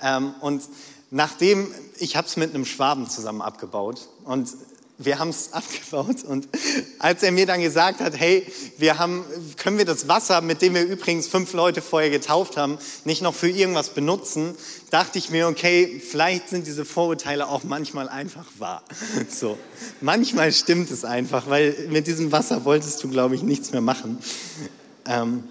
ähm, 0.00 0.32
und 0.40 0.62
nachdem 1.10 1.74
ich 1.98 2.14
habe 2.14 2.28
es 2.28 2.36
mit 2.36 2.54
einem 2.54 2.64
Schwaben 2.64 3.10
zusammen 3.10 3.42
abgebaut 3.42 4.06
und 4.22 4.48
wir 5.02 5.18
haben 5.18 5.30
es 5.30 5.52
abgebaut 5.52 6.24
und 6.24 6.48
als 6.98 7.22
er 7.22 7.32
mir 7.32 7.46
dann 7.46 7.60
gesagt 7.60 8.00
hat, 8.00 8.18
hey, 8.18 8.46
wir 8.78 8.98
haben, 8.98 9.24
können 9.56 9.78
wir 9.78 9.84
das 9.84 10.08
Wasser, 10.08 10.40
mit 10.40 10.62
dem 10.62 10.74
wir 10.74 10.84
übrigens 10.84 11.26
fünf 11.26 11.52
Leute 11.52 11.82
vorher 11.82 12.10
getauft 12.10 12.56
haben, 12.56 12.78
nicht 13.04 13.22
noch 13.22 13.34
für 13.34 13.48
irgendwas 13.48 13.90
benutzen, 13.90 14.54
dachte 14.90 15.18
ich 15.18 15.30
mir, 15.30 15.48
okay, 15.48 16.00
vielleicht 16.00 16.48
sind 16.50 16.66
diese 16.66 16.84
Vorurteile 16.84 17.48
auch 17.48 17.64
manchmal 17.64 18.08
einfach 18.08 18.46
wahr. 18.58 18.82
So, 19.30 19.58
manchmal 20.00 20.52
stimmt 20.52 20.90
es 20.90 21.04
einfach, 21.04 21.48
weil 21.48 21.88
mit 21.88 22.06
diesem 22.06 22.32
Wasser 22.32 22.64
wolltest 22.64 23.02
du, 23.02 23.08
glaube 23.08 23.34
ich, 23.34 23.42
nichts 23.42 23.70
mehr 23.70 23.80
machen. 23.80 24.18
Ähm, 25.06 25.44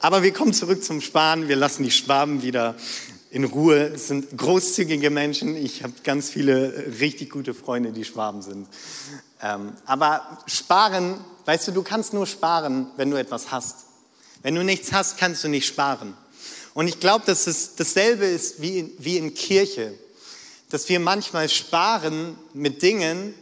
aber 0.00 0.22
wir 0.22 0.32
kommen 0.32 0.52
zurück 0.52 0.84
zum 0.84 1.00
Sparen, 1.00 1.48
wir 1.48 1.56
lassen 1.56 1.82
die 1.84 1.90
Schwaben 1.90 2.42
wieder 2.42 2.74
in 3.34 3.42
Ruhe. 3.42 3.90
Es 3.94 4.06
sind 4.06 4.38
großzügige 4.38 5.10
Menschen. 5.10 5.56
Ich 5.56 5.82
habe 5.82 5.92
ganz 6.04 6.30
viele 6.30 6.86
richtig 7.00 7.30
gute 7.30 7.52
Freunde, 7.52 7.90
die 7.90 8.04
Schwaben 8.04 8.42
sind. 8.42 8.68
Ähm, 9.42 9.72
aber 9.86 10.38
sparen, 10.46 11.18
weißt 11.44 11.66
du, 11.66 11.72
du 11.72 11.82
kannst 11.82 12.12
nur 12.12 12.28
sparen, 12.28 12.86
wenn 12.96 13.10
du 13.10 13.16
etwas 13.16 13.50
hast. 13.50 13.86
Wenn 14.42 14.54
du 14.54 14.62
nichts 14.62 14.92
hast, 14.92 15.18
kannst 15.18 15.42
du 15.42 15.48
nicht 15.48 15.66
sparen. 15.66 16.14
Und 16.74 16.86
ich 16.86 17.00
glaube, 17.00 17.24
dass 17.26 17.48
es 17.48 17.74
dasselbe 17.74 18.24
ist 18.24 18.62
wie 18.62 18.78
in, 18.78 18.90
wie 18.98 19.16
in 19.16 19.34
Kirche, 19.34 19.94
dass 20.70 20.88
wir 20.88 21.00
manchmal 21.00 21.48
sparen 21.48 22.38
mit 22.52 22.82
Dingen, 22.82 23.34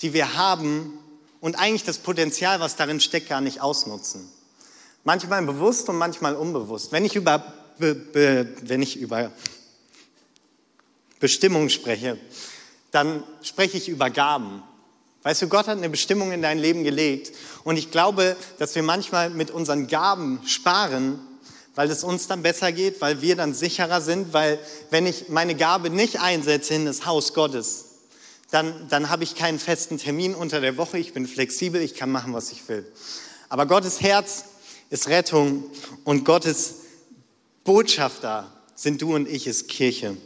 die 0.00 0.14
wir 0.14 0.36
haben 0.36 0.98
und 1.42 1.58
eigentlich 1.58 1.84
das 1.84 1.98
Potenzial, 1.98 2.60
was 2.60 2.76
darin 2.76 3.00
steckt, 3.00 3.28
gar 3.28 3.42
nicht 3.42 3.60
ausnutzen. 3.60 4.26
Manchmal 5.04 5.42
bewusst 5.42 5.90
und 5.90 5.96
manchmal 5.96 6.36
unbewusst. 6.36 6.90
Wenn 6.90 7.04
ich 7.04 7.16
über, 7.16 7.38
be, 7.38 7.44
be, 7.44 7.59
wenn 7.80 8.82
ich 8.82 8.96
über 8.96 9.32
Bestimmung 11.18 11.68
spreche, 11.68 12.18
dann 12.90 13.22
spreche 13.42 13.76
ich 13.76 13.88
über 13.88 14.10
Gaben. 14.10 14.62
Weißt 15.22 15.42
du, 15.42 15.48
Gott 15.48 15.66
hat 15.66 15.76
eine 15.76 15.90
Bestimmung 15.90 16.32
in 16.32 16.40
dein 16.40 16.58
Leben 16.58 16.82
gelegt. 16.82 17.36
Und 17.62 17.76
ich 17.76 17.90
glaube, 17.90 18.36
dass 18.58 18.74
wir 18.74 18.82
manchmal 18.82 19.28
mit 19.30 19.50
unseren 19.50 19.86
Gaben 19.86 20.40
sparen, 20.46 21.18
weil 21.74 21.90
es 21.90 22.02
uns 22.04 22.26
dann 22.26 22.42
besser 22.42 22.72
geht, 22.72 23.00
weil 23.00 23.20
wir 23.20 23.36
dann 23.36 23.52
sicherer 23.54 24.00
sind, 24.00 24.32
weil 24.32 24.58
wenn 24.90 25.06
ich 25.06 25.28
meine 25.28 25.54
Gabe 25.54 25.90
nicht 25.90 26.20
einsetze 26.20 26.74
in 26.74 26.86
das 26.86 27.04
Haus 27.04 27.34
Gottes, 27.34 27.84
dann, 28.50 28.88
dann 28.88 29.10
habe 29.10 29.22
ich 29.22 29.36
keinen 29.36 29.58
festen 29.58 29.98
Termin 29.98 30.34
unter 30.34 30.60
der 30.60 30.76
Woche, 30.76 30.98
ich 30.98 31.12
bin 31.12 31.26
flexibel, 31.26 31.80
ich 31.80 31.94
kann 31.94 32.10
machen, 32.10 32.34
was 32.34 32.50
ich 32.50 32.66
will. 32.68 32.90
Aber 33.48 33.66
Gottes 33.66 34.00
Herz 34.00 34.44
ist 34.88 35.08
Rettung 35.08 35.64
und 36.04 36.24
Gottes 36.24 36.79
Botschafter 37.64 38.50
sind 38.74 39.02
du 39.02 39.14
und 39.14 39.28
ich, 39.28 39.46
ist 39.46 39.68
Kirche. 39.68 40.16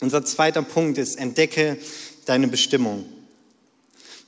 Unser 0.00 0.24
zweiter 0.24 0.62
Punkt 0.62 0.98
ist, 0.98 1.16
entdecke 1.16 1.78
deine 2.26 2.48
Bestimmung. 2.48 3.04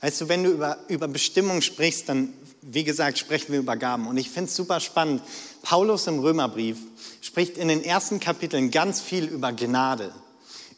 Weißt 0.01 0.21
du, 0.21 0.29
wenn 0.29 0.43
du 0.43 0.51
über, 0.51 0.77
über 0.87 1.07
Bestimmung 1.07 1.61
sprichst, 1.61 2.09
dann, 2.09 2.33
wie 2.61 2.83
gesagt, 2.83 3.17
sprechen 3.17 3.51
wir 3.51 3.59
über 3.59 3.75
Gaben. 3.75 4.07
Und 4.07 4.17
ich 4.17 4.29
finde 4.29 4.49
es 4.49 4.55
super 4.55 4.79
spannend. 4.79 5.21
Paulus 5.61 6.07
im 6.07 6.19
Römerbrief 6.19 6.77
spricht 7.21 7.57
in 7.57 7.67
den 7.67 7.83
ersten 7.83 8.19
Kapiteln 8.19 8.71
ganz 8.71 9.01
viel 9.01 9.25
über 9.25 9.51
Gnade, 9.51 10.13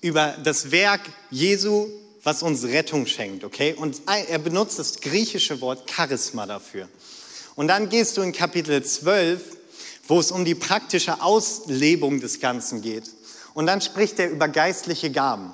über 0.01 0.35
das 0.43 0.71
Werk 0.71 1.01
Jesu, 1.29 1.87
was 2.23 2.43
uns 2.43 2.63
Rettung 2.63 3.05
schenkt, 3.05 3.43
okay? 3.43 3.73
Und 3.73 4.01
er 4.05 4.39
benutzt 4.39 4.79
das 4.79 4.99
griechische 4.99 5.61
Wort 5.61 5.89
Charisma 5.89 6.45
dafür. 6.45 6.89
Und 7.55 7.67
dann 7.67 7.89
gehst 7.89 8.17
du 8.17 8.21
in 8.21 8.33
Kapitel 8.33 8.83
12, 8.83 9.56
wo 10.07 10.19
es 10.19 10.31
um 10.31 10.45
die 10.45 10.55
praktische 10.55 11.21
Auslebung 11.21 12.19
des 12.19 12.39
Ganzen 12.39 12.81
geht. 12.81 13.11
Und 13.53 13.67
dann 13.67 13.81
spricht 13.81 14.19
er 14.19 14.29
über 14.29 14.47
geistliche 14.47 15.11
Gaben. 15.11 15.53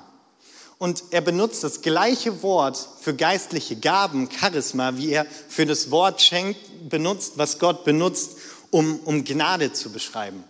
Und 0.78 1.04
er 1.10 1.20
benutzt 1.20 1.64
das 1.64 1.82
gleiche 1.82 2.42
Wort 2.42 2.88
für 3.00 3.14
geistliche 3.14 3.76
Gaben, 3.76 4.28
Charisma, 4.30 4.96
wie 4.96 5.10
er 5.12 5.26
für 5.48 5.66
das 5.66 5.90
Wort 5.90 6.20
schenkt, 6.20 6.88
benutzt, 6.88 7.34
was 7.36 7.58
Gott 7.58 7.84
benutzt, 7.84 8.32
um, 8.70 8.98
um 9.04 9.24
Gnade 9.24 9.72
zu 9.72 9.90
beschreiben. 9.90 10.44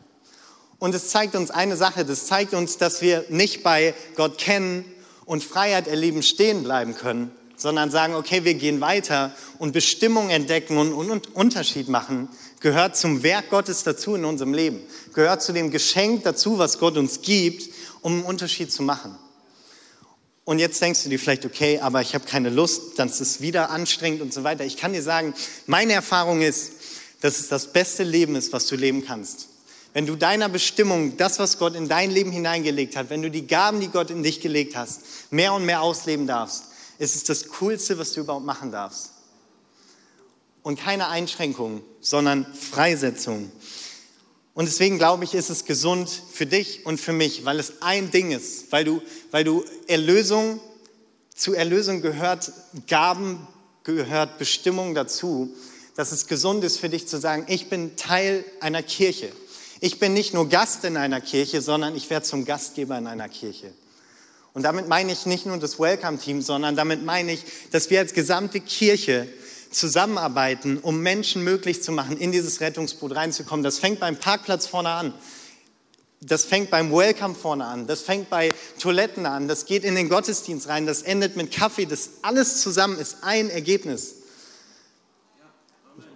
Und 0.79 0.95
es 0.95 1.09
zeigt 1.09 1.37
uns 1.37 1.51
eine 1.51 1.77
Sache, 1.77 2.05
das 2.05 2.27
zeigt 2.27 2.55
uns, 2.55 2.79
dass 2.79 3.01
wir 3.01 3.25
nicht 3.29 3.63
bei 3.63 3.95
Gott 4.17 4.39
kennen 4.39 4.85
und 5.25 5.45
Freiheit 5.45 5.87
erleben 5.87 6.23
stehen 6.23 6.63
bleiben 6.63 6.95
können, 6.95 7.31
sondern 7.57 7.91
sagen, 7.91 8.15
okay, 8.15 8.45
wir 8.45 8.55
gehen 8.55 8.81
weiter 8.81 9.33
und 9.59 9.73
Bestimmung 9.73 10.31
entdecken 10.31 10.77
und, 10.77 10.93
und 10.93 11.35
Unterschied 11.35 11.89
machen, 11.89 12.29
gehört 12.65 12.97
zum 12.97 13.23
Werk 13.23 13.51
Gottes 13.51 13.83
dazu 13.83 14.15
in 14.15 14.25
unserem 14.25 14.55
Leben, 14.55 14.81
gehört 15.13 15.43
zu 15.43 15.53
dem 15.53 15.71
Geschenk 15.71 16.25
dazu, 16.25 16.57
was 16.57 16.79
Gott 16.79 16.97
uns 16.97 17.21
gibt, 17.21 17.69
um 18.01 18.15
einen 18.15 18.23
Unterschied 18.23 18.73
zu 18.73 18.83
machen. 18.83 19.15
Und 20.45 20.59
jetzt 20.61 20.81
denkst 20.81 21.03
du 21.03 21.11
dir 21.11 21.19
vielleicht, 21.19 21.45
okay, 21.45 21.79
aber 21.81 22.01
ich 22.01 22.15
habe 22.15 22.25
keine 22.25 22.49
Lust, 22.49 22.99
dann 22.99 23.11
ist 23.11 23.21
es 23.21 23.43
wieder 23.43 23.69
anstrengend 23.69 24.23
und 24.23 24.33
so 24.33 24.45
weiter. 24.45 24.65
Ich 24.65 24.79
kann 24.79 24.95
dir 24.95 25.03
sagen, 25.03 25.35
meine 25.67 25.93
Erfahrung 25.93 26.41
ist, 26.41 26.73
dass 27.21 27.39
es 27.39 27.49
das 27.49 27.71
beste 27.71 28.03
Leben 28.03 28.35
ist, 28.35 28.55
was 28.55 28.67
du 28.67 28.77
leben 28.77 29.05
kannst. 29.05 29.49
Wenn 29.93 30.07
du 30.07 30.17
deiner 30.17 30.49
Bestimmung, 30.49 31.19
das, 31.19 31.39
was 31.39 31.59
Gott 31.59 31.75
in 31.75 31.87
dein 31.87 32.11
Leben 32.11 32.33
hineingelegt 32.33 32.97
hat, 32.97 33.11
wenn 33.11 33.21
du 33.21 33.31
die 33.31 33.47
Gaben, 33.47 33.81
die 33.81 33.89
Gott 33.89 34.09
in 34.09 34.23
dich 34.23 34.41
gelegt 34.41 34.75
hast, 34.75 35.03
mehr 35.31 35.53
und 35.53 35.67
mehr 35.67 35.83
ausleben 35.83 36.27
darfst, 36.27 36.65
ist 36.99 37.15
es 37.15 37.25
das 37.25 37.47
Coolste, 37.49 37.99
was 37.99 38.15
du 38.15 38.21
überhaupt 38.21 38.47
machen 38.47 38.73
darfst. 38.73 39.11
Und 40.65 40.81
keine 40.81 41.09
Einschränkungen, 41.09 41.83
sondern 42.01 42.45
Freisetzung. 42.53 43.53
Und 44.55 44.67
deswegen 44.67 44.99
glaube 44.99 45.23
ich, 45.23 45.35
ist 45.35 45.51
es 45.51 45.65
gesund 45.65 46.09
für 46.09 46.47
dich 46.47 46.87
und 46.87 46.99
für 47.01 47.13
mich, 47.13 47.45
weil 47.45 47.61
es 47.61 47.83
ein 47.83 48.11
Ding 48.11 48.33
ist, 48.33 48.73
weil 48.73 48.85
du, 48.85 49.03
weil 49.31 49.45
du 49.45 49.65
Erlösung, 49.87 50.59
zu 51.35 51.55
Erlösung 51.55 52.03
gehört 52.03 52.51
Gaben, 52.89 53.47
gehört 53.85 54.39
Bestimmung 54.39 54.97
dazu, 54.97 55.55
dass 55.97 56.13
es 56.13 56.27
gesund 56.27 56.65
ist 56.65 56.79
für 56.79 56.89
dich 56.89 57.07
zu 57.07 57.19
sagen, 57.21 57.45
ich 57.49 57.69
bin 57.69 57.97
Teil 57.97 58.45
einer 58.61 58.83
Kirche. 58.83 59.31
Ich 59.81 59.99
bin 59.99 60.15
nicht 60.15 60.35
nur 60.35 60.49
Gast 60.49 60.85
in 60.85 60.97
einer 60.97 61.21
Kirche, 61.21 61.61
sondern 61.61 61.95
ich 61.95 62.09
werde 62.09 62.25
zum 62.25 62.45
Gastgeber 62.45 62.97
in 62.97 63.07
einer 63.07 63.29
Kirche. 63.29 63.73
Und 64.55 64.63
damit 64.63 64.89
meine 64.89 65.13
ich 65.13 65.27
nicht 65.27 65.47
nur 65.47 65.59
das 65.59 65.81
Welcome-Team, 65.81 66.41
sondern 66.41 66.77
damit 66.77 67.05
meine 67.05 67.33
ich, 67.33 67.45
dass 67.73 67.91
wir 67.91 67.99
als 67.99 68.15
gesamte 68.15 68.61
Kirche 68.61 69.29
zusammenarbeiten, 69.75 70.79
um 70.79 71.01
Menschen 71.01 71.43
möglich 71.43 71.83
zu 71.83 71.93
machen, 71.93 72.17
in 72.17 72.33
dieses 72.33 72.61
Rettungsboot 72.61 73.15
reinzukommen. 73.15 73.63
Das 73.63 73.79
fängt 73.79 74.01
beim 74.01 74.17
Parkplatz 74.17 74.67
vorne 74.67 74.91
an. 74.91 75.15
Das 76.21 76.45
fängt 76.45 76.71
beim 76.71 76.91
Welcome 76.91 77.35
vorne 77.35 77.67
an. 77.67 77.87
Das 77.87 78.01
fängt 78.01 78.31
bei 78.31 78.55
Toiletten 78.79 79.27
an. 79.27 79.47
Das 79.47 79.67
geht 79.67 79.85
in 79.85 79.95
den 79.95 80.09
Gottesdienst 80.09 80.69
rein. 80.69 80.87
Das 80.87 81.03
endet 81.03 81.37
mit 81.37 81.53
Kaffee. 81.53 81.85
Das 81.85 82.11
alles 82.23 82.63
zusammen 82.63 82.99
ist 82.99 83.19
ein 83.23 83.51
Ergebnis. 83.51 84.15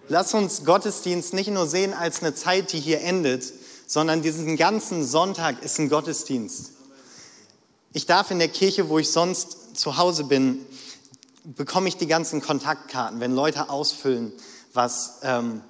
Lass 0.08 0.32
uns 0.32 0.64
Gottesdienst 0.64 1.34
nicht 1.34 1.50
nur 1.50 1.66
sehen 1.66 1.92
als 1.92 2.20
eine 2.20 2.34
Zeit, 2.34 2.72
die 2.72 2.80
hier 2.80 3.02
endet, 3.02 3.52
sondern 3.86 4.22
diesen 4.22 4.56
ganzen 4.56 5.04
Sonntag 5.04 5.62
ist 5.62 5.78
ein 5.78 5.90
Gottesdienst. 5.90 6.72
Ich 7.92 8.06
darf 8.06 8.30
in 8.30 8.38
der 8.38 8.48
Kirche, 8.48 8.88
wo 8.88 8.98
ich 8.98 9.10
sonst 9.10 9.76
zu 9.76 9.98
Hause 9.98 10.24
bin, 10.24 10.64
bekomme 11.56 11.88
ich 11.88 11.96
die 11.96 12.06
ganzen 12.06 12.40
Kontaktkarten, 12.40 13.20
wenn 13.20 13.34
Leute 13.34 13.70
ausfüllen, 13.70 14.32
was, 14.74 15.20
ähm, 15.22 15.62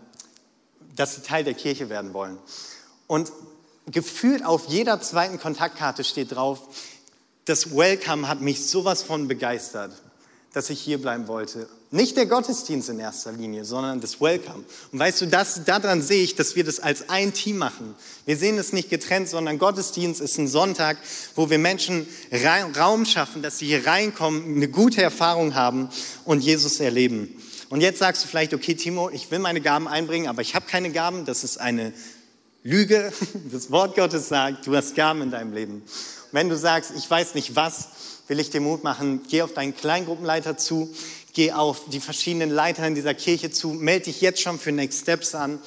dass 0.96 1.14
sie 1.14 1.22
Teil 1.22 1.44
der 1.44 1.54
Kirche 1.54 1.88
werden 1.88 2.12
wollen. 2.12 2.38
Und 3.06 3.32
gefühlt 3.86 4.44
auf 4.44 4.66
jeder 4.66 5.00
zweiten 5.00 5.38
Kontaktkarte 5.38 6.04
steht 6.04 6.32
drauf, 6.32 6.60
das 7.44 7.74
Welcome 7.74 8.28
hat 8.28 8.40
mich 8.40 8.68
sowas 8.68 9.02
von 9.02 9.28
begeistert, 9.28 9.92
dass 10.52 10.68
ich 10.68 10.80
hier 10.80 11.00
bleiben 11.00 11.28
wollte. 11.28 11.68
Nicht 11.90 12.18
der 12.18 12.26
Gottesdienst 12.26 12.90
in 12.90 12.98
erster 12.98 13.32
Linie, 13.32 13.64
sondern 13.64 14.02
das 14.02 14.20
Welcome. 14.20 14.64
Und 14.92 14.98
weißt 14.98 15.22
du, 15.22 15.26
das, 15.26 15.64
daran 15.64 16.02
sehe 16.02 16.22
ich, 16.22 16.34
dass 16.34 16.54
wir 16.54 16.62
das 16.62 16.80
als 16.80 17.08
ein 17.08 17.32
Team 17.32 17.56
machen. 17.56 17.94
Wir 18.26 18.36
sehen 18.36 18.58
es 18.58 18.74
nicht 18.74 18.90
getrennt, 18.90 19.30
sondern 19.30 19.58
Gottesdienst 19.58 20.20
ist 20.20 20.36
ein 20.36 20.48
Sonntag, 20.48 20.98
wo 21.34 21.48
wir 21.48 21.58
Menschen 21.58 22.06
Raum 22.76 23.06
schaffen, 23.06 23.40
dass 23.40 23.56
sie 23.56 23.66
hier 23.66 23.86
reinkommen, 23.86 24.56
eine 24.56 24.68
gute 24.68 25.00
Erfahrung 25.00 25.54
haben 25.54 25.88
und 26.26 26.40
Jesus 26.40 26.78
erleben. 26.78 27.34
Und 27.70 27.80
jetzt 27.80 28.00
sagst 28.00 28.22
du 28.22 28.28
vielleicht, 28.28 28.52
okay, 28.52 28.74
Timo, 28.74 29.08
ich 29.08 29.30
will 29.30 29.38
meine 29.38 29.62
Gaben 29.62 29.88
einbringen, 29.88 30.28
aber 30.28 30.42
ich 30.42 30.54
habe 30.54 30.66
keine 30.66 30.90
Gaben. 30.90 31.24
Das 31.24 31.42
ist 31.42 31.58
eine 31.58 31.94
Lüge. 32.62 33.12
Das 33.50 33.70
Wort 33.70 33.96
Gottes 33.96 34.28
sagt, 34.28 34.66
du 34.66 34.76
hast 34.76 34.94
Gaben 34.94 35.22
in 35.22 35.30
deinem 35.30 35.54
Leben. 35.54 35.74
Und 35.76 35.82
wenn 36.32 36.50
du 36.50 36.56
sagst, 36.56 36.92
ich 36.96 37.10
weiß 37.10 37.34
nicht 37.34 37.56
was, 37.56 37.88
will 38.28 38.40
ich 38.40 38.50
dir 38.50 38.60
Mut 38.60 38.84
machen, 38.84 39.22
geh 39.28 39.42
auf 39.42 39.54
deinen 39.54 39.74
Kleingruppenleiter 39.74 40.56
zu 40.56 40.94
geh 41.38 41.52
auf 41.52 41.82
die 41.88 42.00
verschiedenen 42.00 42.50
Leiter 42.50 42.84
in 42.84 42.96
dieser 42.96 43.14
Kirche 43.14 43.52
zu, 43.52 43.68
melde 43.68 44.06
dich 44.06 44.20
jetzt 44.20 44.42
schon 44.42 44.58
für 44.58 44.72
Next 44.72 45.02
Steps 45.02 45.36
an, 45.36 45.60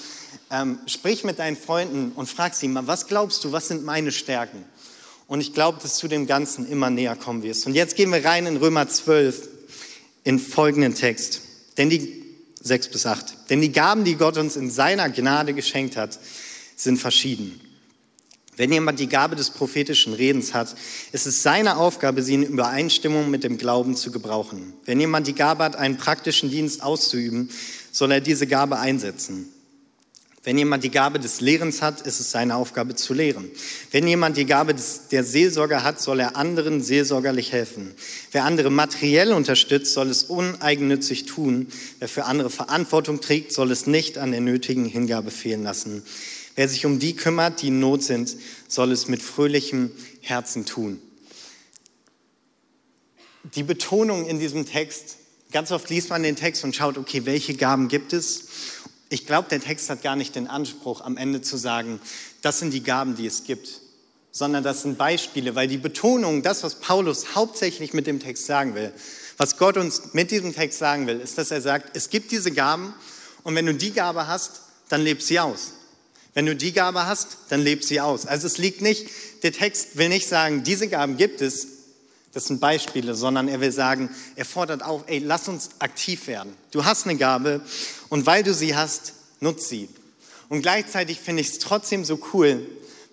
ähm, 0.52 0.80
sprich 0.86 1.24
mit 1.24 1.40
deinen 1.40 1.56
Freunden 1.56 2.12
und 2.14 2.28
frag 2.28 2.56
sie 2.56 2.68
mal, 2.68 2.88
was 2.88 3.08
glaubst 3.08 3.42
du, 3.46 3.54
was 3.54 3.70
sind 3.70 3.86
meine 3.86 4.12
Stärken? 4.12 4.66
Und 5.28 5.40
ich 5.40 5.54
glaube, 5.54 5.80
dass 5.82 5.98
du 6.00 6.10
dem 6.10 6.28
Ganzen 6.28 6.70
immer 6.70 6.90
näher 6.90 7.16
kommen 7.16 7.42
wirst. 7.42 7.68
Und 7.68 7.74
jetzt 7.74 7.96
gehen 7.96 8.12
wir 8.12 8.26
rein 8.26 8.48
in 8.48 8.58
Römer 8.58 8.90
12 8.90 9.48
in 10.26 10.40
folgenden 10.40 10.94
Text. 10.94 11.40
Denn 11.78 11.90
die 11.90 12.22
6 12.62 12.90
bis 12.90 13.06
8. 13.06 13.50
Denn 13.50 13.62
die 13.62 13.72
Gaben, 13.72 14.04
die 14.04 14.16
Gott 14.16 14.36
uns 14.36 14.58
in 14.58 14.70
seiner 14.70 15.10
Gnade 15.10 15.54
geschenkt 15.54 15.96
hat, 15.96 16.20
sind 16.76 16.98
verschieden. 16.98 17.62
Wenn 18.62 18.72
jemand 18.72 19.00
die 19.00 19.10
Gabe 19.10 19.36
des 19.36 19.50
prophetischen 19.50 20.14
Redens 20.14 20.54
hat, 20.54 20.76
ist 21.14 21.26
es 21.26 21.42
seine 21.42 21.78
Aufgabe, 21.78 22.22
sie 22.22 22.36
in 22.36 22.44
Übereinstimmung 22.44 23.32
mit 23.32 23.44
dem 23.44 23.58
Glauben 23.58 23.96
zu 23.96 24.12
gebrauchen. 24.12 24.74
Wenn 24.86 25.00
jemand 25.00 25.26
die 25.26 25.34
Gabe 25.34 25.64
hat, 25.64 25.76
einen 25.76 25.98
praktischen 25.98 26.52
Dienst 26.52 26.84
auszuüben, 26.84 27.50
soll 27.92 28.12
er 28.12 28.22
diese 28.22 28.46
Gabe 28.46 28.78
einsetzen. 28.78 29.52
Wenn 30.44 30.60
jemand 30.60 30.84
die 30.84 30.92
Gabe 30.92 31.20
des 31.20 31.42
Lehrens 31.42 31.82
hat, 31.82 32.02
ist 32.02 32.20
es 32.20 32.30
seine 32.30 32.56
Aufgabe 32.56 32.94
zu 32.94 33.16
lehren. 33.16 33.50
Wenn 33.90 34.06
jemand 34.06 34.38
die 34.38 34.46
Gabe 34.46 34.76
des, 34.76 35.08
der 35.08 35.24
Seelsorger 35.24 35.84
hat, 35.84 36.00
soll 36.00 36.20
er 36.20 36.36
anderen 36.36 36.84
seelsorgerlich 36.84 37.52
helfen. 37.52 37.96
Wer 38.32 38.46
andere 38.46 38.70
materiell 38.70 39.34
unterstützt, 39.34 39.94
soll 39.94 40.12
es 40.12 40.26
uneigennützig 40.26 41.26
tun. 41.26 41.66
Wer 41.98 42.08
für 42.08 42.26
andere 42.26 42.52
Verantwortung 42.52 43.22
trägt, 43.22 43.54
soll 43.54 43.72
es 43.72 43.88
nicht 43.88 44.20
an 44.20 44.30
der 44.30 44.42
nötigen 44.42 44.86
Hingabe 44.86 45.32
fehlen 45.32 45.64
lassen. 45.64 46.04
Wer 46.62 46.70
sich 46.70 46.86
um 46.86 47.00
die 47.00 47.16
kümmert, 47.16 47.64
die 47.64 47.70
in 47.70 47.80
Not 47.80 48.04
sind, 48.04 48.38
soll 48.68 48.92
es 48.92 49.08
mit 49.08 49.24
fröhlichem 49.24 49.90
Herzen 50.22 50.64
tun. 50.64 51.02
Die 53.56 53.64
Betonung 53.64 54.28
in 54.28 54.40
diesem 54.40 54.68
Text, 54.68 55.18
ganz 55.52 55.72
oft 55.72 55.90
liest 55.90 56.12
man 56.12 56.22
den 56.22 56.36
Text 56.36 56.64
und 56.64 56.76
schaut, 56.76 57.00
okay, 57.00 57.26
welche 57.26 57.56
Gaben 57.56 57.88
gibt 57.88 58.14
es? 58.14 58.44
Ich 59.10 59.26
glaube, 59.26 59.50
der 59.50 59.60
Text 59.60 59.90
hat 59.90 60.04
gar 60.04 60.16
nicht 60.16 60.36
den 60.36 60.46
Anspruch, 60.46 61.02
am 61.02 61.18
Ende 61.18 61.42
zu 61.42 61.58
sagen, 61.58 62.00
das 62.44 62.60
sind 62.60 62.76
die 62.76 62.84
Gaben, 62.84 63.16
die 63.16 63.26
es 63.26 63.46
gibt, 63.46 63.82
sondern 64.30 64.64
das 64.64 64.84
sind 64.84 65.00
Beispiele, 65.00 65.56
weil 65.56 65.68
die 65.68 65.80
Betonung, 65.80 66.44
das, 66.44 66.62
was 66.62 66.76
Paulus 66.76 67.34
hauptsächlich 67.34 67.96
mit 67.96 68.06
dem 68.06 68.20
Text 68.20 68.46
sagen 68.46 68.76
will, 68.76 68.94
was 69.38 69.58
Gott 69.58 69.78
uns 69.78 70.14
mit 70.14 70.30
diesem 70.30 70.54
Text 70.54 70.78
sagen 70.78 71.08
will, 71.08 71.22
ist, 71.22 71.40
dass 71.40 71.50
er 71.50 71.62
sagt, 71.62 71.98
es 71.98 72.12
gibt 72.12 72.30
diese 72.30 72.52
Gaben 72.52 72.94
und 73.42 73.56
wenn 73.56 73.66
du 73.66 73.74
die 73.74 73.94
Gabe 73.94 74.28
hast, 74.28 74.62
dann 74.90 75.02
leb 75.02 75.24
sie 75.24 75.40
aus. 75.40 75.72
Wenn 76.34 76.46
du 76.46 76.56
die 76.56 76.72
Gabe 76.72 77.06
hast, 77.06 77.38
dann 77.50 77.62
leb 77.62 77.84
sie 77.84 78.00
aus. 78.00 78.26
Also 78.26 78.48
es 78.48 78.58
liegt 78.58 78.82
nicht, 78.82 79.10
der 79.44 79.52
Text 79.52 79.98
will 79.98 80.10
nicht 80.10 80.28
sagen, 80.28 80.64
diese 80.64 80.88
Gaben 80.88 81.18
gibt 81.18 81.42
es, 81.42 81.68
das 82.34 82.46
sind 82.46 82.62
Beispiele, 82.62 83.16
sondern 83.16 83.50
er 83.50 83.60
will 83.60 83.74
sagen, 83.74 84.10
er 84.38 84.46
fordert 84.46 84.84
auf, 84.84 85.04
ey, 85.08 85.20
lass 85.20 85.50
uns 85.50 85.72
aktiv 85.80 86.28
werden. 86.28 86.56
Du 86.72 86.86
hast 86.86 87.06
eine 87.06 87.18
Gabe 87.18 87.62
und 88.08 88.26
weil 88.26 88.44
du 88.44 88.54
sie 88.54 88.76
hast, 88.76 89.14
nutz 89.42 89.68
sie. 89.68 89.90
Und 90.48 90.62
gleichzeitig 90.62 91.20
finde 91.20 91.42
ich 91.42 91.50
es 91.50 91.60
trotzdem 91.60 92.06
so 92.06 92.20
cool, 92.34 92.66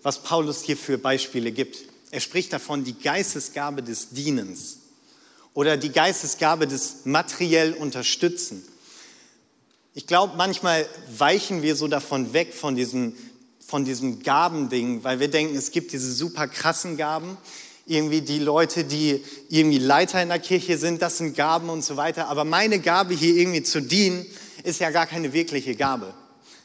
was 0.03 0.23
Paulus 0.23 0.63
hier 0.63 0.77
für 0.77 0.99
Beispiele 0.99 1.51
gibt. 1.51 1.79
Er 2.11 2.21
spricht 2.21 2.53
davon, 2.53 2.85
die 2.85 2.99
Geistesgabe 2.99 3.83
des 3.83 4.11
Dienens 4.11 4.79
oder 5.55 5.77
die 5.77 5.91
Geistesgabe 5.91 6.69
des 6.69 7.05
materiell 7.05 7.75
Unterstützen. 7.75 8.63
Ich 9.99 10.07
glaube, 10.07 10.37
manchmal 10.37 10.87
weichen 11.11 11.61
wir 11.63 11.75
so 11.75 11.89
davon 11.89 12.33
weg, 12.33 12.55
von 12.55 12.77
diesem, 12.77 13.17
von 13.59 13.85
diesem 13.85 14.23
Gabending, 14.23 15.03
weil 15.03 15.19
wir 15.19 15.27
denken, 15.27 15.57
es 15.57 15.73
gibt 15.73 15.91
diese 15.91 16.13
super 16.13 16.47
krassen 16.47 16.97
Gaben. 16.97 17.37
Irgendwie 17.85 18.21
die 18.21 18.39
Leute, 18.39 18.85
die 18.85 19.25
irgendwie 19.49 19.81
Leiter 19.81 20.23
in 20.23 20.29
der 20.29 20.39
Kirche 20.39 20.79
sind, 20.79 21.03
das 21.03 21.19
sind 21.19 21.37
Gaben 21.37 21.69
und 21.69 21.85
so 21.85 21.97
weiter. 21.97 22.29
Aber 22.29 22.45
meine 22.45 22.79
Gabe 22.79 23.13
hier 23.13 23.35
irgendwie 23.35 23.65
zu 23.65 23.83
dienen, 23.83 24.25
ist 24.63 24.79
ja 24.79 24.91
gar 24.91 25.07
keine 25.07 25.33
wirkliche 25.33 25.75
Gabe. 25.75 26.15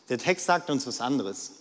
Der 0.09 0.19
Text 0.19 0.45
sagt 0.45 0.69
uns 0.69 0.85
was 0.85 1.01
anderes. 1.01 1.53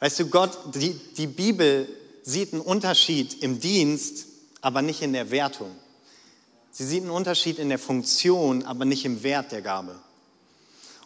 Weißt 0.00 0.18
du, 0.18 0.26
Gott, 0.26 0.58
die, 0.74 0.98
die 1.16 1.28
Bibel 1.28 1.88
sieht 2.24 2.54
einen 2.54 2.60
Unterschied 2.60 3.40
im 3.40 3.60
Dienst, 3.60 4.26
aber 4.60 4.82
nicht 4.82 5.00
in 5.00 5.12
der 5.12 5.30
Wertung. 5.30 5.70
Sie 6.72 6.84
sieht 6.84 7.02
einen 7.02 7.12
Unterschied 7.12 7.60
in 7.60 7.68
der 7.68 7.78
Funktion, 7.78 8.64
aber 8.64 8.84
nicht 8.84 9.04
im 9.04 9.22
Wert 9.22 9.52
der 9.52 9.62
Gabe. 9.62 9.94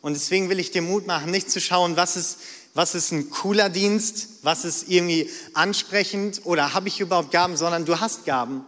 Und 0.06 0.14
deswegen 0.14 0.48
will 0.50 0.60
ich 0.60 0.70
dir 0.70 0.82
Mut 0.82 1.08
machen, 1.08 1.32
nicht 1.32 1.50
zu 1.50 1.60
schauen, 1.60 1.96
was 1.96 2.14
ist, 2.14 2.38
was 2.74 2.94
ist 2.94 3.10
ein 3.10 3.28
cooler 3.28 3.68
Dienst, 3.68 4.28
was 4.42 4.64
ist 4.64 4.88
irgendwie 4.88 5.28
ansprechend 5.52 6.42
oder 6.44 6.74
habe 6.74 6.86
ich 6.86 7.00
überhaupt 7.00 7.32
Gaben, 7.32 7.56
sondern 7.56 7.84
du 7.84 7.98
hast 7.98 8.24
Gaben. 8.24 8.64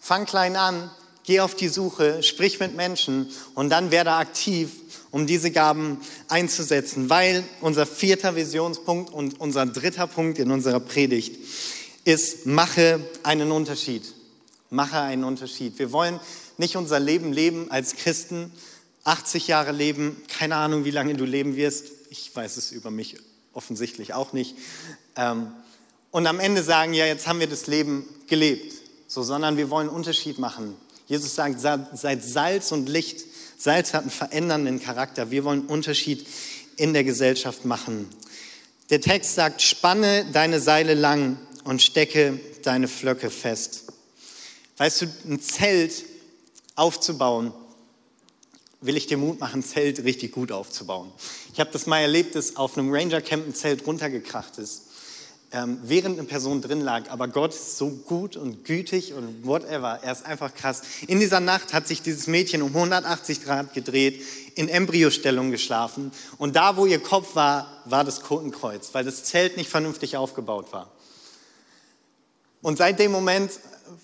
Fang 0.00 0.24
klein 0.24 0.56
an, 0.56 0.90
geh 1.24 1.40
auf 1.40 1.54
die 1.54 1.68
Suche, 1.68 2.22
sprich 2.22 2.58
mit 2.58 2.74
Menschen 2.74 3.30
und 3.54 3.68
dann 3.68 3.90
werde 3.90 4.12
aktiv, 4.12 4.70
um 5.10 5.26
diese 5.26 5.50
Gaben 5.50 5.98
einzusetzen, 6.28 7.10
weil 7.10 7.44
unser 7.60 7.84
vierter 7.84 8.34
Visionspunkt 8.34 9.12
und 9.12 9.38
unser 9.42 9.66
dritter 9.66 10.06
Punkt 10.06 10.38
in 10.38 10.50
unserer 10.50 10.80
Predigt 10.80 11.36
ist, 12.04 12.46
mache 12.46 13.06
einen 13.24 13.52
Unterschied. 13.52 14.04
Mache 14.70 15.02
einen 15.02 15.24
Unterschied. 15.24 15.78
Wir 15.78 15.92
wollen 15.92 16.18
nicht 16.56 16.76
unser 16.76 16.98
Leben 16.98 17.34
leben 17.34 17.70
als 17.70 17.94
Christen, 17.96 18.50
80 19.08 19.48
Jahre 19.48 19.72
leben, 19.72 20.22
keine 20.28 20.56
Ahnung, 20.56 20.84
wie 20.84 20.90
lange 20.90 21.14
du 21.14 21.24
leben 21.24 21.56
wirst. 21.56 21.86
Ich 22.10 22.34
weiß 22.34 22.56
es 22.58 22.72
über 22.72 22.90
mich 22.90 23.16
offensichtlich 23.54 24.14
auch 24.14 24.32
nicht. 24.32 24.54
Ähm, 25.16 25.52
und 26.10 26.26
am 26.26 26.40
Ende 26.40 26.62
sagen, 26.62 26.92
ja, 26.92 27.06
jetzt 27.06 27.26
haben 27.26 27.40
wir 27.40 27.46
das 27.46 27.66
Leben 27.66 28.06
gelebt. 28.26 28.74
So, 29.06 29.22
sondern 29.22 29.56
wir 29.56 29.70
wollen 29.70 29.88
einen 29.88 29.96
Unterschied 29.96 30.38
machen. 30.38 30.76
Jesus 31.06 31.34
sagt, 31.34 31.60
seid 31.60 32.22
Salz 32.22 32.70
und 32.72 32.88
Licht. 32.88 33.24
Salz 33.56 33.94
hat 33.94 34.02
einen 34.02 34.10
verändernden 34.10 34.80
Charakter. 34.80 35.30
Wir 35.30 35.44
wollen 35.44 35.60
einen 35.60 35.68
Unterschied 35.68 36.26
in 36.76 36.92
der 36.92 37.04
Gesellschaft 37.04 37.64
machen. 37.64 38.08
Der 38.90 39.00
Text 39.00 39.34
sagt, 39.34 39.62
spanne 39.62 40.26
deine 40.32 40.60
Seile 40.60 40.94
lang 40.94 41.38
und 41.64 41.82
stecke 41.82 42.38
deine 42.62 42.88
Flöcke 42.88 43.30
fest. 43.30 43.84
Weißt 44.76 45.02
du, 45.02 45.06
ein 45.26 45.40
Zelt 45.40 46.04
aufzubauen, 46.74 47.52
will 48.80 48.96
ich 48.96 49.06
dir 49.06 49.16
Mut 49.16 49.40
machen, 49.40 49.60
ein 49.60 49.64
Zelt 49.64 50.04
richtig 50.04 50.32
gut 50.32 50.52
aufzubauen. 50.52 51.10
Ich 51.52 51.60
habe 51.60 51.70
das 51.72 51.86
mal 51.86 52.00
erlebt, 52.00 52.34
dass 52.34 52.56
auf 52.56 52.78
einem 52.78 52.92
Ranger 52.92 53.20
Camp 53.20 53.46
ein 53.46 53.54
Zelt 53.54 53.86
runtergekracht 53.86 54.58
ist, 54.58 54.82
ähm, 55.50 55.78
während 55.82 56.18
eine 56.18 56.28
Person 56.28 56.60
drin 56.60 56.80
lag. 56.80 57.10
Aber 57.10 57.26
Gott 57.26 57.52
ist 57.52 57.76
so 57.76 57.88
gut 57.90 58.36
und 58.36 58.64
gütig 58.64 59.14
und 59.14 59.44
whatever. 59.44 59.98
Er 60.02 60.12
ist 60.12 60.24
einfach 60.24 60.54
krass. 60.54 60.82
In 61.06 61.18
dieser 61.18 61.40
Nacht 61.40 61.72
hat 61.72 61.88
sich 61.88 62.02
dieses 62.02 62.26
Mädchen 62.26 62.62
um 62.62 62.68
180 62.68 63.44
Grad 63.44 63.74
gedreht, 63.74 64.22
in 64.54 64.68
Embryostellung 64.68 65.50
geschlafen. 65.50 66.12
Und 66.36 66.54
da, 66.54 66.76
wo 66.76 66.86
ihr 66.86 67.00
Kopf 67.00 67.34
war, 67.34 67.82
war 67.86 68.04
das 68.04 68.20
Kotenkreuz, 68.20 68.90
weil 68.92 69.04
das 69.04 69.24
Zelt 69.24 69.56
nicht 69.56 69.70
vernünftig 69.70 70.16
aufgebaut 70.16 70.72
war. 70.72 70.92
Und 72.60 72.78
seit 72.78 72.98
dem 72.98 73.12
Moment 73.12 73.52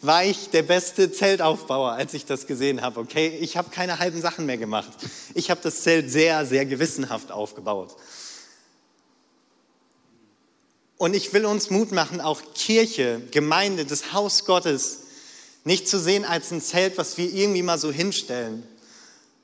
war 0.02 0.24
ich 0.24 0.50
der 0.50 0.62
beste 0.62 1.10
Zeltaufbauer, 1.12 1.92
als 1.92 2.14
ich 2.14 2.26
das 2.26 2.46
gesehen 2.46 2.82
habe. 2.82 3.00
Okay, 3.00 3.38
ich 3.40 3.56
habe 3.56 3.70
keine 3.70 3.98
halben 3.98 4.20
Sachen 4.20 4.46
mehr 4.46 4.58
gemacht. 4.58 4.90
Ich 5.34 5.50
habe 5.50 5.60
das 5.62 5.82
Zelt 5.82 6.10
sehr, 6.10 6.46
sehr 6.46 6.66
gewissenhaft 6.66 7.30
aufgebaut. 7.30 7.96
Und 10.96 11.14
ich 11.14 11.32
will 11.32 11.44
uns 11.44 11.70
Mut 11.70 11.92
machen, 11.92 12.20
auch 12.20 12.40
Kirche, 12.54 13.20
Gemeinde, 13.30 13.84
das 13.84 14.12
Haus 14.12 14.44
Gottes 14.44 15.00
nicht 15.64 15.88
zu 15.88 15.98
sehen 15.98 16.24
als 16.24 16.50
ein 16.50 16.60
Zelt, 16.60 16.98
was 16.98 17.16
wir 17.18 17.32
irgendwie 17.32 17.62
mal 17.62 17.78
so 17.78 17.90
hinstellen, 17.90 18.62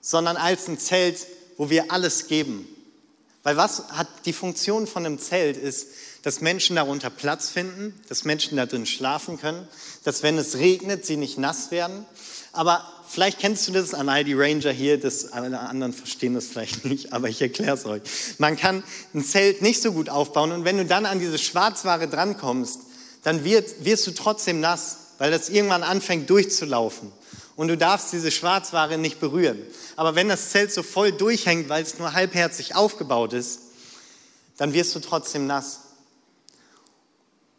sondern 0.00 0.36
als 0.36 0.68
ein 0.68 0.78
Zelt, 0.78 1.26
wo 1.56 1.70
wir 1.70 1.90
alles 1.90 2.28
geben. 2.28 2.68
Weil 3.42 3.56
was 3.56 3.88
hat 3.88 4.08
die 4.26 4.32
Funktion 4.32 4.86
von 4.86 5.04
einem 5.04 5.18
Zelt 5.18 5.56
ist, 5.56 5.88
dass 6.22 6.40
Menschen 6.40 6.76
darunter 6.76 7.10
Platz 7.10 7.48
finden, 7.48 7.98
dass 8.08 8.24
Menschen 8.24 8.56
da 8.56 8.66
drin 8.66 8.86
schlafen 8.86 9.40
können, 9.40 9.66
dass 10.04 10.22
wenn 10.22 10.36
es 10.38 10.56
regnet, 10.56 11.06
sie 11.06 11.16
nicht 11.16 11.38
nass 11.38 11.70
werden. 11.70 12.04
Aber 12.52 12.84
vielleicht 13.08 13.38
kennst 13.38 13.66
du 13.68 13.72
das 13.72 13.94
an 13.94 14.08
all 14.08 14.24
die 14.24 14.34
Ranger 14.34 14.72
hier, 14.72 15.00
das, 15.00 15.32
alle 15.32 15.58
anderen 15.58 15.92
verstehen 15.92 16.34
das 16.34 16.46
vielleicht 16.46 16.84
nicht, 16.84 17.12
aber 17.12 17.28
ich 17.28 17.40
erkläre 17.40 17.76
es 17.76 17.86
euch. 17.86 18.02
Man 18.38 18.56
kann 18.56 18.82
ein 19.14 19.24
Zelt 19.24 19.62
nicht 19.62 19.80
so 19.82 19.92
gut 19.92 20.08
aufbauen 20.08 20.52
und 20.52 20.64
wenn 20.64 20.76
du 20.76 20.84
dann 20.84 21.06
an 21.06 21.20
diese 21.20 21.38
Schwarzware 21.38 22.08
drankommst, 22.08 22.80
dann 23.22 23.44
wird, 23.44 23.84
wirst 23.84 24.06
du 24.06 24.12
trotzdem 24.12 24.60
nass, 24.60 24.98
weil 25.18 25.30
das 25.30 25.48
irgendwann 25.48 25.82
anfängt 25.82 26.28
durchzulaufen. 26.30 27.12
Und 27.56 27.68
du 27.68 27.76
darfst 27.76 28.12
diese 28.14 28.30
Schwarzware 28.30 28.96
nicht 28.96 29.20
berühren. 29.20 29.58
Aber 29.96 30.14
wenn 30.14 30.30
das 30.30 30.48
Zelt 30.48 30.72
so 30.72 30.82
voll 30.82 31.12
durchhängt, 31.12 31.68
weil 31.68 31.82
es 31.82 31.98
nur 31.98 32.14
halbherzig 32.14 32.74
aufgebaut 32.74 33.34
ist, 33.34 33.60
dann 34.56 34.72
wirst 34.72 34.94
du 34.94 35.00
trotzdem 35.00 35.46
nass. 35.46 35.80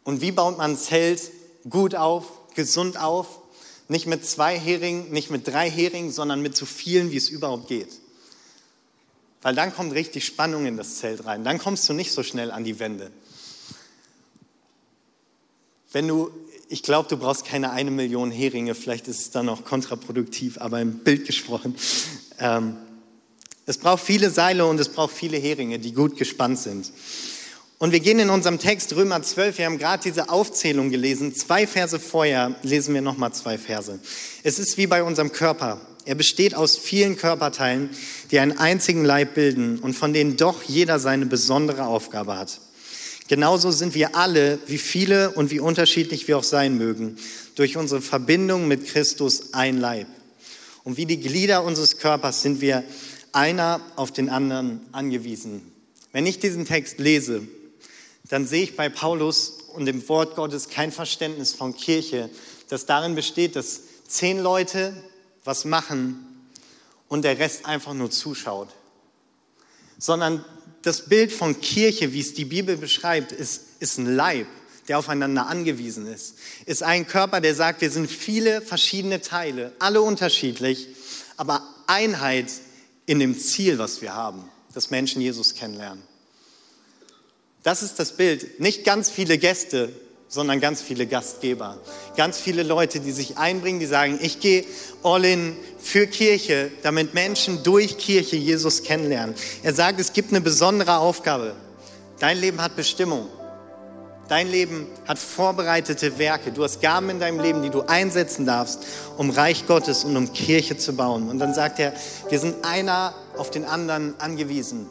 Und 0.04 0.20
wie 0.20 0.32
baut 0.32 0.58
man 0.58 0.72
ein 0.72 0.76
Zelt 0.76 1.30
gut 1.68 1.94
auf, 1.94 2.26
gesund 2.54 2.98
auf? 2.98 3.40
Nicht 3.88 4.06
mit 4.06 4.26
zwei 4.26 4.58
Heringen, 4.58 5.10
nicht 5.10 5.30
mit 5.30 5.46
drei 5.46 5.70
Heringen, 5.70 6.10
sondern 6.10 6.40
mit 6.40 6.56
so 6.56 6.66
vielen, 6.66 7.10
wie 7.10 7.16
es 7.16 7.28
überhaupt 7.28 7.68
geht. 7.68 7.88
Weil 9.42 9.54
dann 9.54 9.74
kommt 9.74 9.92
richtig 9.92 10.24
Spannung 10.24 10.66
in 10.66 10.76
das 10.76 10.96
Zelt 10.96 11.24
rein. 11.26 11.44
Dann 11.44 11.58
kommst 11.58 11.88
du 11.88 11.92
nicht 11.92 12.12
so 12.12 12.22
schnell 12.22 12.50
an 12.50 12.64
die 12.64 12.78
Wände. 12.78 13.10
Wenn 15.90 16.08
du, 16.08 16.30
ich 16.68 16.82
glaube, 16.82 17.08
du 17.08 17.16
brauchst 17.16 17.44
keine 17.44 17.70
eine 17.70 17.90
Million 17.90 18.30
Heringe, 18.30 18.74
vielleicht 18.74 19.08
ist 19.08 19.20
es 19.20 19.30
dann 19.30 19.48
auch 19.48 19.64
kontraproduktiv, 19.64 20.58
aber 20.58 20.80
im 20.80 21.00
Bild 21.00 21.26
gesprochen. 21.26 21.76
Ähm, 22.38 22.76
es 23.66 23.78
braucht 23.78 24.02
viele 24.02 24.30
Seile 24.30 24.64
und 24.66 24.80
es 24.80 24.88
braucht 24.88 25.14
viele 25.14 25.36
Heringe, 25.36 25.78
die 25.78 25.92
gut 25.92 26.16
gespannt 26.16 26.58
sind. 26.58 26.90
Und 27.82 27.90
wir 27.90 27.98
gehen 27.98 28.20
in 28.20 28.30
unserem 28.30 28.60
Text 28.60 28.94
Römer 28.94 29.24
12, 29.24 29.58
wir 29.58 29.66
haben 29.66 29.76
gerade 29.76 30.04
diese 30.04 30.28
Aufzählung 30.28 30.90
gelesen, 30.90 31.34
zwei 31.34 31.66
Verse 31.66 31.98
vorher 31.98 32.54
lesen 32.62 32.94
wir 32.94 33.02
nochmal 33.02 33.32
zwei 33.32 33.58
Verse. 33.58 33.98
Es 34.44 34.60
ist 34.60 34.78
wie 34.78 34.86
bei 34.86 35.02
unserem 35.02 35.32
Körper. 35.32 35.80
Er 36.04 36.14
besteht 36.14 36.54
aus 36.54 36.78
vielen 36.78 37.16
Körperteilen, 37.16 37.90
die 38.30 38.38
einen 38.38 38.56
einzigen 38.56 39.04
Leib 39.04 39.34
bilden 39.34 39.80
und 39.80 39.94
von 39.94 40.12
denen 40.12 40.36
doch 40.36 40.62
jeder 40.62 41.00
seine 41.00 41.26
besondere 41.26 41.86
Aufgabe 41.86 42.38
hat. 42.38 42.60
Genauso 43.26 43.72
sind 43.72 43.96
wir 43.96 44.14
alle, 44.14 44.60
wie 44.68 44.78
viele 44.78 45.32
und 45.32 45.50
wie 45.50 45.58
unterschiedlich 45.58 46.28
wir 46.28 46.38
auch 46.38 46.44
sein 46.44 46.78
mögen, 46.78 47.16
durch 47.56 47.76
unsere 47.76 48.00
Verbindung 48.00 48.68
mit 48.68 48.86
Christus 48.86 49.54
ein 49.54 49.80
Leib. 49.80 50.06
Und 50.84 50.98
wie 50.98 51.06
die 51.06 51.18
Glieder 51.18 51.64
unseres 51.64 51.98
Körpers 51.98 52.42
sind 52.42 52.60
wir 52.60 52.84
einer 53.32 53.80
auf 53.96 54.12
den 54.12 54.28
anderen 54.28 54.82
angewiesen. 54.92 55.62
Wenn 56.12 56.26
ich 56.26 56.38
diesen 56.38 56.64
Text 56.64 57.00
lese, 57.00 57.42
dann 58.28 58.46
sehe 58.46 58.64
ich 58.64 58.76
bei 58.76 58.88
Paulus 58.88 59.58
und 59.74 59.86
dem 59.86 60.08
Wort 60.08 60.36
Gottes 60.36 60.68
kein 60.68 60.92
Verständnis 60.92 61.54
von 61.54 61.76
Kirche, 61.76 62.30
das 62.68 62.86
darin 62.86 63.14
besteht, 63.14 63.56
dass 63.56 63.80
zehn 64.06 64.40
Leute 64.40 64.94
was 65.44 65.64
machen 65.64 66.48
und 67.08 67.22
der 67.22 67.38
Rest 67.38 67.66
einfach 67.66 67.94
nur 67.94 68.10
zuschaut. 68.10 68.68
Sondern 69.98 70.44
das 70.82 71.08
Bild 71.08 71.32
von 71.32 71.60
Kirche, 71.60 72.12
wie 72.12 72.20
es 72.20 72.34
die 72.34 72.44
Bibel 72.44 72.76
beschreibt, 72.76 73.32
ist, 73.32 73.62
ist 73.80 73.98
ein 73.98 74.16
Leib, 74.16 74.46
der 74.88 74.98
aufeinander 74.98 75.46
angewiesen 75.46 76.06
ist. 76.06 76.36
Ist 76.66 76.82
ein 76.82 77.06
Körper, 77.06 77.40
der 77.40 77.54
sagt, 77.54 77.80
wir 77.80 77.90
sind 77.90 78.10
viele 78.10 78.62
verschiedene 78.62 79.20
Teile, 79.20 79.72
alle 79.78 80.02
unterschiedlich, 80.02 80.88
aber 81.36 81.62
Einheit 81.86 82.50
in 83.06 83.18
dem 83.18 83.38
Ziel, 83.38 83.78
was 83.78 84.00
wir 84.00 84.14
haben, 84.14 84.48
dass 84.74 84.90
Menschen 84.90 85.20
Jesus 85.20 85.54
kennenlernen. 85.54 86.02
Das 87.62 87.82
ist 87.82 87.98
das 87.98 88.12
Bild. 88.12 88.60
Nicht 88.60 88.84
ganz 88.84 89.08
viele 89.08 89.38
Gäste, 89.38 89.90
sondern 90.26 90.60
ganz 90.60 90.82
viele 90.82 91.06
Gastgeber. 91.06 91.78
Ganz 92.16 92.38
viele 92.38 92.62
Leute, 92.62 93.00
die 93.00 93.12
sich 93.12 93.36
einbringen, 93.36 93.78
die 93.78 93.86
sagen, 93.86 94.18
ich 94.20 94.40
gehe 94.40 94.64
all 95.02 95.24
in 95.24 95.56
für 95.78 96.06
Kirche, 96.06 96.70
damit 96.82 97.14
Menschen 97.14 97.62
durch 97.62 97.98
Kirche 97.98 98.36
Jesus 98.36 98.82
kennenlernen. 98.82 99.34
Er 99.62 99.74
sagt, 99.74 100.00
es 100.00 100.12
gibt 100.12 100.30
eine 100.30 100.40
besondere 100.40 100.96
Aufgabe. 100.96 101.54
Dein 102.18 102.40
Leben 102.40 102.62
hat 102.62 102.76
Bestimmung. 102.76 103.28
Dein 104.28 104.50
Leben 104.50 104.86
hat 105.06 105.18
vorbereitete 105.18 106.18
Werke. 106.18 106.50
Du 106.50 106.64
hast 106.64 106.80
Gaben 106.80 107.10
in 107.10 107.20
deinem 107.20 107.38
Leben, 107.38 107.62
die 107.62 107.70
du 107.70 107.82
einsetzen 107.82 108.46
darfst, 108.46 108.80
um 109.18 109.30
Reich 109.30 109.66
Gottes 109.66 110.04
und 110.04 110.16
um 110.16 110.32
Kirche 110.32 110.78
zu 110.78 110.94
bauen. 110.94 111.28
Und 111.28 111.38
dann 111.38 111.52
sagt 111.52 111.78
er, 111.78 111.92
wir 112.30 112.38
sind 112.38 112.64
einer 112.64 113.14
auf 113.36 113.50
den 113.50 113.64
anderen 113.64 114.18
angewiesen. 114.18 114.88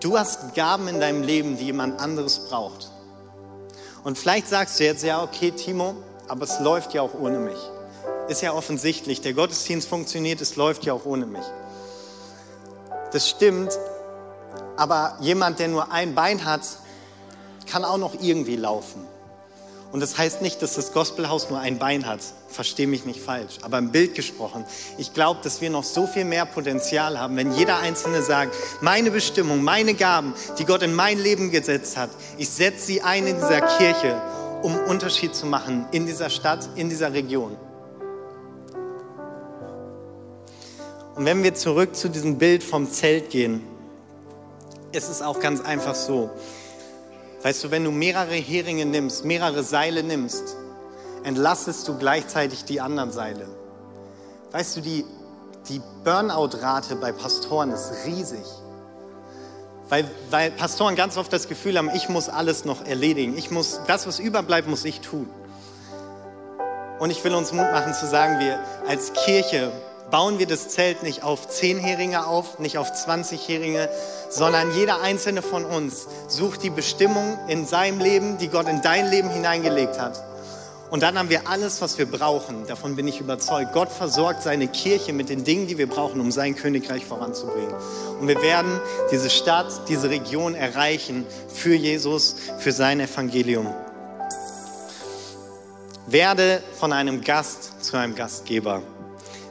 Du 0.00 0.16
hast 0.18 0.54
Gaben 0.54 0.88
in 0.88 0.98
deinem 0.98 1.22
Leben, 1.22 1.58
die 1.58 1.66
jemand 1.66 2.00
anderes 2.00 2.48
braucht. 2.48 2.90
Und 4.02 4.16
vielleicht 4.16 4.48
sagst 4.48 4.80
du 4.80 4.84
jetzt, 4.84 5.04
ja, 5.04 5.22
okay, 5.22 5.50
Timo, 5.50 5.94
aber 6.26 6.44
es 6.44 6.58
läuft 6.58 6.94
ja 6.94 7.02
auch 7.02 7.12
ohne 7.12 7.38
mich. 7.38 7.58
Ist 8.28 8.40
ja 8.40 8.54
offensichtlich, 8.54 9.20
der 9.20 9.34
Gottesdienst 9.34 9.86
funktioniert, 9.86 10.40
es 10.40 10.56
läuft 10.56 10.84
ja 10.84 10.94
auch 10.94 11.04
ohne 11.04 11.26
mich. 11.26 11.44
Das 13.12 13.28
stimmt, 13.28 13.78
aber 14.76 15.18
jemand, 15.20 15.58
der 15.58 15.68
nur 15.68 15.92
ein 15.92 16.14
Bein 16.14 16.46
hat, 16.46 16.62
kann 17.66 17.84
auch 17.84 17.98
noch 17.98 18.14
irgendwie 18.22 18.56
laufen. 18.56 19.06
Und 19.92 20.00
das 20.00 20.16
heißt 20.16 20.40
nicht, 20.40 20.62
dass 20.62 20.74
das 20.74 20.92
Gospelhaus 20.92 21.50
nur 21.50 21.58
ein 21.58 21.78
Bein 21.78 22.06
hat. 22.06 22.20
Versteh 22.48 22.86
mich 22.86 23.04
nicht 23.04 23.20
falsch. 23.20 23.58
Aber 23.62 23.78
im 23.78 23.90
Bild 23.90 24.14
gesprochen, 24.14 24.64
ich 24.98 25.14
glaube, 25.14 25.40
dass 25.42 25.60
wir 25.60 25.70
noch 25.70 25.82
so 25.82 26.06
viel 26.06 26.24
mehr 26.24 26.46
Potenzial 26.46 27.18
haben, 27.18 27.36
wenn 27.36 27.52
jeder 27.52 27.78
Einzelne 27.78 28.22
sagt, 28.22 28.54
meine 28.80 29.10
Bestimmung, 29.10 29.64
meine 29.64 29.94
Gaben, 29.94 30.34
die 30.58 30.64
Gott 30.64 30.82
in 30.82 30.94
mein 30.94 31.18
Leben 31.18 31.50
gesetzt 31.50 31.96
hat, 31.96 32.10
ich 32.38 32.48
setze 32.48 32.86
sie 32.86 33.02
ein 33.02 33.26
in 33.26 33.34
dieser 33.36 33.62
Kirche, 33.78 34.20
um 34.62 34.76
Unterschied 34.76 35.34
zu 35.34 35.46
machen 35.46 35.86
in 35.90 36.06
dieser 36.06 36.30
Stadt, 36.30 36.68
in 36.76 36.88
dieser 36.88 37.12
Region. 37.12 37.56
Und 41.16 41.24
wenn 41.24 41.42
wir 41.42 41.54
zurück 41.54 41.96
zu 41.96 42.08
diesem 42.08 42.38
Bild 42.38 42.62
vom 42.62 42.90
Zelt 42.90 43.30
gehen, 43.30 43.62
ist 44.92 45.08
es 45.08 45.20
auch 45.20 45.40
ganz 45.40 45.60
einfach 45.60 45.94
so. 45.94 46.30
Weißt 47.42 47.64
du, 47.64 47.70
wenn 47.70 47.84
du 47.84 47.90
mehrere 47.90 48.34
Heringe 48.34 48.84
nimmst, 48.84 49.24
mehrere 49.24 49.62
Seile 49.62 50.02
nimmst, 50.02 50.56
entlastest 51.24 51.88
du 51.88 51.96
gleichzeitig 51.96 52.64
die 52.64 52.80
anderen 52.80 53.12
Seile. 53.12 53.48
Weißt 54.52 54.76
du, 54.76 54.80
die, 54.82 55.04
die 55.68 55.80
Burnout-Rate 56.04 56.96
bei 56.96 57.12
Pastoren 57.12 57.70
ist 57.70 57.92
riesig. 58.04 58.44
Weil, 59.88 60.08
weil 60.30 60.50
Pastoren 60.50 60.96
ganz 60.96 61.16
oft 61.16 61.32
das 61.32 61.48
Gefühl 61.48 61.78
haben, 61.78 61.90
ich 61.94 62.08
muss 62.08 62.28
alles 62.28 62.64
noch 62.64 62.84
erledigen. 62.84 63.36
Ich 63.36 63.50
muss, 63.50 63.80
das, 63.86 64.06
was 64.06 64.18
überbleibt, 64.18 64.68
muss 64.68 64.84
ich 64.84 65.00
tun. 65.00 65.28
Und 66.98 67.10
ich 67.10 67.24
will 67.24 67.34
uns 67.34 67.52
Mut 67.52 67.72
machen 67.72 67.94
zu 67.94 68.06
sagen, 68.06 68.38
wir 68.38 68.60
als 68.86 69.12
Kirche 69.14 69.72
bauen 70.10 70.38
wir 70.38 70.46
das 70.46 70.68
Zelt 70.68 71.02
nicht 71.02 71.22
auf 71.22 71.48
zehn 71.48 71.78
Heringe 71.78 72.26
auf, 72.26 72.58
nicht 72.58 72.78
auf 72.78 72.92
20 72.92 73.48
Heringe, 73.48 73.88
sondern 74.28 74.74
jeder 74.74 75.00
einzelne 75.00 75.42
von 75.42 75.64
uns 75.64 76.06
sucht 76.28 76.62
die 76.62 76.70
Bestimmung 76.70 77.38
in 77.48 77.66
seinem 77.66 78.00
Leben, 78.00 78.38
die 78.38 78.48
Gott 78.48 78.68
in 78.68 78.82
dein 78.82 79.10
Leben 79.10 79.30
hineingelegt 79.30 79.98
hat. 79.98 80.22
Und 80.90 81.04
dann 81.04 81.16
haben 81.16 81.30
wir 81.30 81.48
alles, 81.48 81.80
was 81.80 81.98
wir 81.98 82.06
brauchen. 82.06 82.66
Davon 82.66 82.96
bin 82.96 83.06
ich 83.06 83.20
überzeugt. 83.20 83.72
Gott 83.72 83.90
versorgt 83.90 84.42
seine 84.42 84.66
Kirche 84.66 85.12
mit 85.12 85.28
den 85.28 85.44
Dingen, 85.44 85.68
die 85.68 85.78
wir 85.78 85.88
brauchen, 85.88 86.20
um 86.20 86.32
sein 86.32 86.56
Königreich 86.56 87.06
voranzubringen. 87.06 87.72
Und 88.20 88.26
wir 88.26 88.42
werden 88.42 88.80
diese 89.12 89.30
Stadt, 89.30 89.88
diese 89.88 90.10
Region 90.10 90.56
erreichen 90.56 91.24
für 91.54 91.74
Jesus, 91.74 92.34
für 92.58 92.72
sein 92.72 92.98
Evangelium. 92.98 93.72
Werde 96.08 96.60
von 96.80 96.92
einem 96.92 97.20
Gast 97.20 97.84
zu 97.84 97.96
einem 97.96 98.16
Gastgeber. 98.16 98.82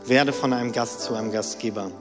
Werde 0.10 0.34
von 0.34 0.54
einem 0.54 0.72
Gast 0.72 1.02
zu 1.02 1.14
einem 1.14 1.32
Gastgeber. 1.32 1.92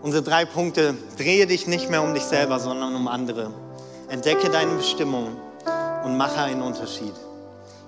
Unsere 0.00 0.22
drei 0.22 0.46
Punkte, 0.46 0.94
drehe 1.18 1.46
dich 1.46 1.66
nicht 1.66 1.90
mehr 1.90 2.02
um 2.02 2.14
dich 2.14 2.22
selber, 2.22 2.58
sondern 2.60 2.94
um 2.96 3.08
andere. 3.08 3.52
Entdecke 4.08 4.48
deine 4.48 4.72
Bestimmung 4.72 5.36
und 6.02 6.16
mache 6.16 6.40
einen 6.40 6.62
Unterschied. 6.62 7.12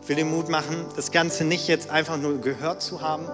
Ich 0.03 0.09
will 0.11 0.17
dir 0.17 0.27
Mut 0.27 0.51
machen, 0.51 0.85
das 0.97 1.13
Ganze 1.13 1.45
nicht 1.45 1.67
jetzt 1.67 1.89
einfach 1.89 2.19
nur 2.19 2.43
gehört 2.43 2.83
zu 2.83 3.01
haben, 3.01 3.25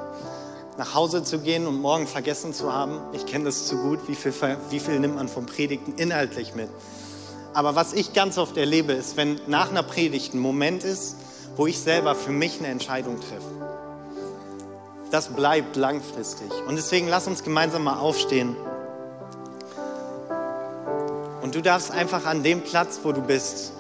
nach 0.79 0.95
Hause 0.95 1.25
zu 1.25 1.41
gehen 1.41 1.67
und 1.67 1.81
morgen 1.81 2.07
vergessen 2.07 2.55
zu 2.55 2.73
haben. 2.73 3.01
Ich 3.13 3.27
kenne 3.27 3.47
das 3.47 3.67
zu 3.67 3.79
gut, 3.79 4.07
wie 4.07 4.15
viel, 4.15 4.33
wie 4.71 4.79
viel 4.79 5.01
nimmt 5.01 5.17
man 5.17 5.27
vom 5.27 5.47
Predigten 5.47 5.95
inhaltlich 5.97 6.55
mit. 6.55 6.69
Aber 7.55 7.75
was 7.75 7.93
ich 7.93 8.13
ganz 8.13 8.39
oft 8.39 8.57
erlebe, 8.57 8.93
ist, 8.93 9.17
wenn 9.17 9.41
nach 9.49 9.71
einer 9.71 9.83
Predigt 9.83 10.33
ein 10.33 10.39
Moment 10.39 10.85
ist, 10.85 11.17
wo 11.57 11.67
ich 11.67 11.81
selber 11.81 12.15
für 12.15 12.31
mich 12.31 12.61
eine 12.61 12.69
Entscheidung 12.69 13.19
treffe 13.19 13.64
das 15.11 15.29
bleibt 15.29 15.77
langfristig. 15.77 16.51
Und 16.67 16.77
deswegen 16.77 17.09
lass 17.09 17.27
uns 17.27 17.43
gemeinsam 17.43 17.85
mal 17.85 17.99
aufstehen. 17.99 18.57
Und 21.43 21.55
du 21.55 21.61
darfst 21.61 21.91
einfach 21.91 22.27
an 22.27 22.43
dem 22.43 22.63
Platz, 22.63 23.01
wo 23.03 23.13
du 23.13 23.21
bist, 23.21 23.73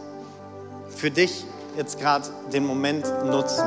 für 0.94 1.10
dich 1.10 1.44
jetzt 1.76 1.98
gerade 1.98 2.26
den 2.52 2.64
Moment 2.66 3.06
nutzen. 3.24 3.64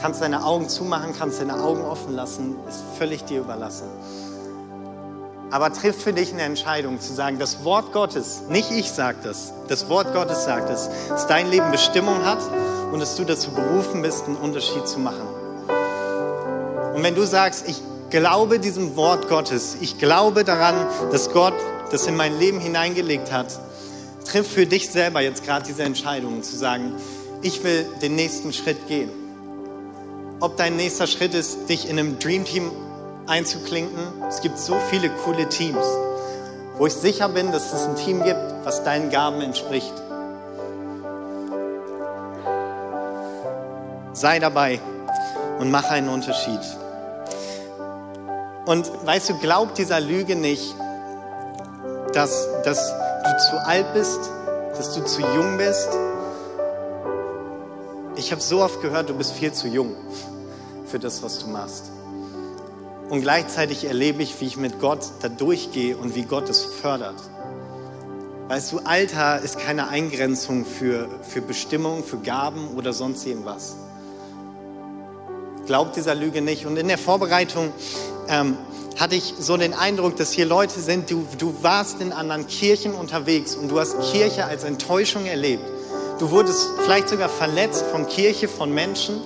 Kannst 0.00 0.20
deine 0.22 0.44
Augen 0.44 0.68
zumachen, 0.68 1.14
kannst 1.16 1.40
deine 1.40 1.62
Augen 1.62 1.82
offen 1.82 2.14
lassen, 2.14 2.56
ist 2.68 2.82
völlig 2.98 3.24
dir 3.24 3.40
überlassen. 3.40 3.86
Aber 5.50 5.72
triff 5.72 6.02
für 6.02 6.12
dich 6.12 6.32
eine 6.32 6.42
Entscheidung 6.42 7.00
zu 7.00 7.12
sagen, 7.12 7.38
das 7.38 7.64
Wort 7.64 7.92
Gottes, 7.92 8.42
nicht 8.48 8.72
ich 8.72 8.90
sage 8.90 9.18
das, 9.22 9.52
das 9.68 9.88
Wort 9.88 10.12
Gottes 10.12 10.44
sagt 10.44 10.68
es, 10.68 10.90
dass 11.08 11.26
dein 11.26 11.48
Leben 11.48 11.70
Bestimmung 11.70 12.24
hat 12.24 12.40
und 12.92 12.98
dass 12.98 13.14
du 13.14 13.24
dazu 13.24 13.50
berufen 13.52 14.02
bist, 14.02 14.24
einen 14.26 14.36
Unterschied 14.36 14.88
zu 14.88 14.98
machen. 14.98 15.43
Und 16.94 17.02
wenn 17.02 17.16
du 17.16 17.26
sagst, 17.26 17.68
ich 17.68 17.82
glaube 18.10 18.60
diesem 18.60 18.94
Wort 18.94 19.28
Gottes, 19.28 19.76
ich 19.80 19.98
glaube 19.98 20.44
daran, 20.44 20.86
dass 21.10 21.32
Gott 21.32 21.54
das 21.90 22.06
in 22.06 22.16
mein 22.16 22.38
Leben 22.38 22.60
hineingelegt 22.60 23.32
hat, 23.32 23.58
triff 24.24 24.48
für 24.48 24.64
dich 24.64 24.88
selber 24.90 25.20
jetzt 25.20 25.44
gerade 25.44 25.66
diese 25.66 25.82
Entscheidung 25.82 26.44
zu 26.44 26.56
sagen, 26.56 26.92
ich 27.42 27.64
will 27.64 27.84
den 28.00 28.14
nächsten 28.14 28.52
Schritt 28.52 28.86
gehen. 28.86 29.10
Ob 30.38 30.56
dein 30.56 30.76
nächster 30.76 31.08
Schritt 31.08 31.34
ist, 31.34 31.68
dich 31.68 31.90
in 31.90 31.98
einem 31.98 32.20
Dream 32.20 32.44
Team 32.44 32.70
einzuklinken. 33.26 34.22
Es 34.28 34.40
gibt 34.40 34.58
so 34.58 34.76
viele 34.90 35.10
coole 35.24 35.48
Teams, 35.48 35.84
wo 36.78 36.86
ich 36.86 36.94
sicher 36.94 37.28
bin, 37.28 37.50
dass 37.50 37.72
es 37.72 37.86
ein 37.86 37.96
Team 37.96 38.22
gibt, 38.22 38.40
was 38.62 38.84
deinen 38.84 39.10
Gaben 39.10 39.40
entspricht. 39.40 39.92
Sei 44.12 44.38
dabei 44.38 44.80
und 45.58 45.72
mach 45.72 45.90
einen 45.90 46.08
Unterschied. 46.08 46.60
Und 48.66 48.90
weißt 49.04 49.30
du, 49.30 49.38
glaub 49.38 49.74
dieser 49.74 50.00
Lüge 50.00 50.36
nicht, 50.36 50.74
dass, 52.14 52.48
dass 52.64 52.92
du 53.24 53.36
zu 53.50 53.66
alt 53.66 53.92
bist, 53.92 54.20
dass 54.76 54.94
du 54.94 55.04
zu 55.04 55.20
jung 55.20 55.58
bist. 55.58 55.88
Ich 58.16 58.32
habe 58.32 58.40
so 58.40 58.62
oft 58.62 58.80
gehört, 58.80 59.10
du 59.10 59.14
bist 59.14 59.32
viel 59.32 59.52
zu 59.52 59.68
jung 59.68 59.94
für 60.86 60.98
das, 60.98 61.22
was 61.22 61.40
du 61.40 61.48
machst. 61.48 61.90
Und 63.10 63.20
gleichzeitig 63.20 63.84
erlebe 63.84 64.22
ich, 64.22 64.40
wie 64.40 64.46
ich 64.46 64.56
mit 64.56 64.80
Gott 64.80 65.00
da 65.20 65.28
durchgehe 65.28 65.96
und 65.96 66.14
wie 66.14 66.22
Gott 66.22 66.48
es 66.48 66.64
fördert. 66.64 67.16
Weißt 68.48 68.72
du, 68.72 68.78
Alter 68.80 69.40
ist 69.40 69.58
keine 69.58 69.88
Eingrenzung 69.88 70.64
für, 70.64 71.08
für 71.22 71.40
Bestimmung, 71.42 72.04
für 72.04 72.18
Gaben 72.18 72.76
oder 72.76 72.92
sonst 72.92 73.26
irgendwas. 73.26 73.76
Glaub 75.66 75.92
dieser 75.92 76.14
Lüge 76.14 76.40
nicht. 76.42 76.66
Und 76.66 76.76
in 76.76 76.88
der 76.88 76.98
Vorbereitung 76.98 77.72
ähm, 78.28 78.56
hatte 78.98 79.16
ich 79.16 79.34
so 79.38 79.56
den 79.56 79.74
Eindruck, 79.74 80.16
dass 80.16 80.32
hier 80.32 80.46
Leute 80.46 80.80
sind, 80.80 81.10
du, 81.10 81.26
du 81.38 81.54
warst 81.62 82.00
in 82.00 82.12
anderen 82.12 82.46
Kirchen 82.46 82.94
unterwegs 82.94 83.56
und 83.56 83.68
du 83.68 83.80
hast 83.80 84.00
Kirche 84.12 84.44
als 84.44 84.64
Enttäuschung 84.64 85.26
erlebt. 85.26 85.64
Du 86.18 86.30
wurdest 86.30 86.68
vielleicht 86.84 87.08
sogar 87.08 87.28
verletzt 87.28 87.84
von 87.90 88.06
Kirche, 88.06 88.46
von 88.46 88.72
Menschen. 88.72 89.20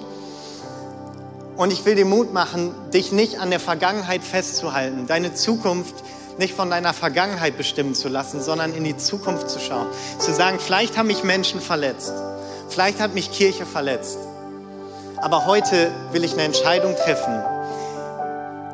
Und 1.57 1.73
ich 1.73 1.85
will 1.85 1.97
dir 1.97 2.07
Mut 2.07 2.33
machen, 2.33 2.73
dich 2.95 3.13
nicht 3.13 3.41
an 3.41 3.51
der 3.51 3.61
Vergangenheit 3.61 4.23
festzuhalten, 4.23 5.07
deine 5.07 5.35
Zukunft 5.35 5.95
nicht 6.39 6.55
von 6.55 6.71
deiner 6.71 6.95
Vergangenheit 6.95 7.59
bestimmen 7.59 7.95
zu 7.95 8.09
lassen, 8.09 8.41
sondern 8.41 8.73
in 8.73 8.85
die 8.85 8.97
Zukunft 8.97 9.51
zu 9.51 9.59
schauen. 9.59 9.89
Zu 10.19 10.33
sagen, 10.33 10.59
vielleicht 10.61 10.97
haben 10.97 11.09
mich 11.09 11.25
Menschen 11.25 11.61
verletzt, 11.61 12.13
vielleicht 12.69 13.01
hat 13.01 13.13
mich 13.13 13.33
Kirche 13.33 13.67
verletzt. 13.67 14.19
Aber 15.17 15.47
heute 15.47 15.91
will 16.13 16.23
ich 16.23 16.35
eine 16.35 16.45
Entscheidung 16.45 16.95
treffen, 16.95 17.43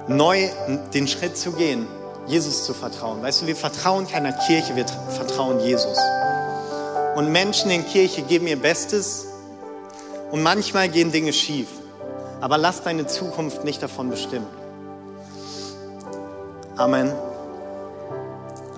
neu 0.08 0.48
den 0.92 1.08
Schritt 1.08 1.36
zu 1.36 1.52
gehen, 1.52 1.86
Jesus 2.26 2.64
zu 2.64 2.74
vertrauen. 2.74 3.22
Weißt 3.22 3.42
du, 3.42 3.46
wir 3.46 3.56
vertrauen 3.56 4.06
keiner 4.08 4.32
Kirche, 4.32 4.76
wir 4.76 4.86
vertrauen 4.86 5.60
Jesus. 5.60 5.98
Und 7.16 7.30
Menschen 7.30 7.70
in 7.70 7.86
Kirche 7.86 8.22
geben 8.22 8.46
ihr 8.46 8.60
Bestes 8.60 9.26
und 10.30 10.42
manchmal 10.42 10.88
gehen 10.88 11.12
Dinge 11.12 11.32
schief. 11.32 11.68
Aber 12.40 12.58
lass 12.58 12.82
deine 12.82 13.06
Zukunft 13.06 13.64
nicht 13.64 13.82
davon 13.82 14.10
bestimmen. 14.10 14.46
Amen. 16.76 17.12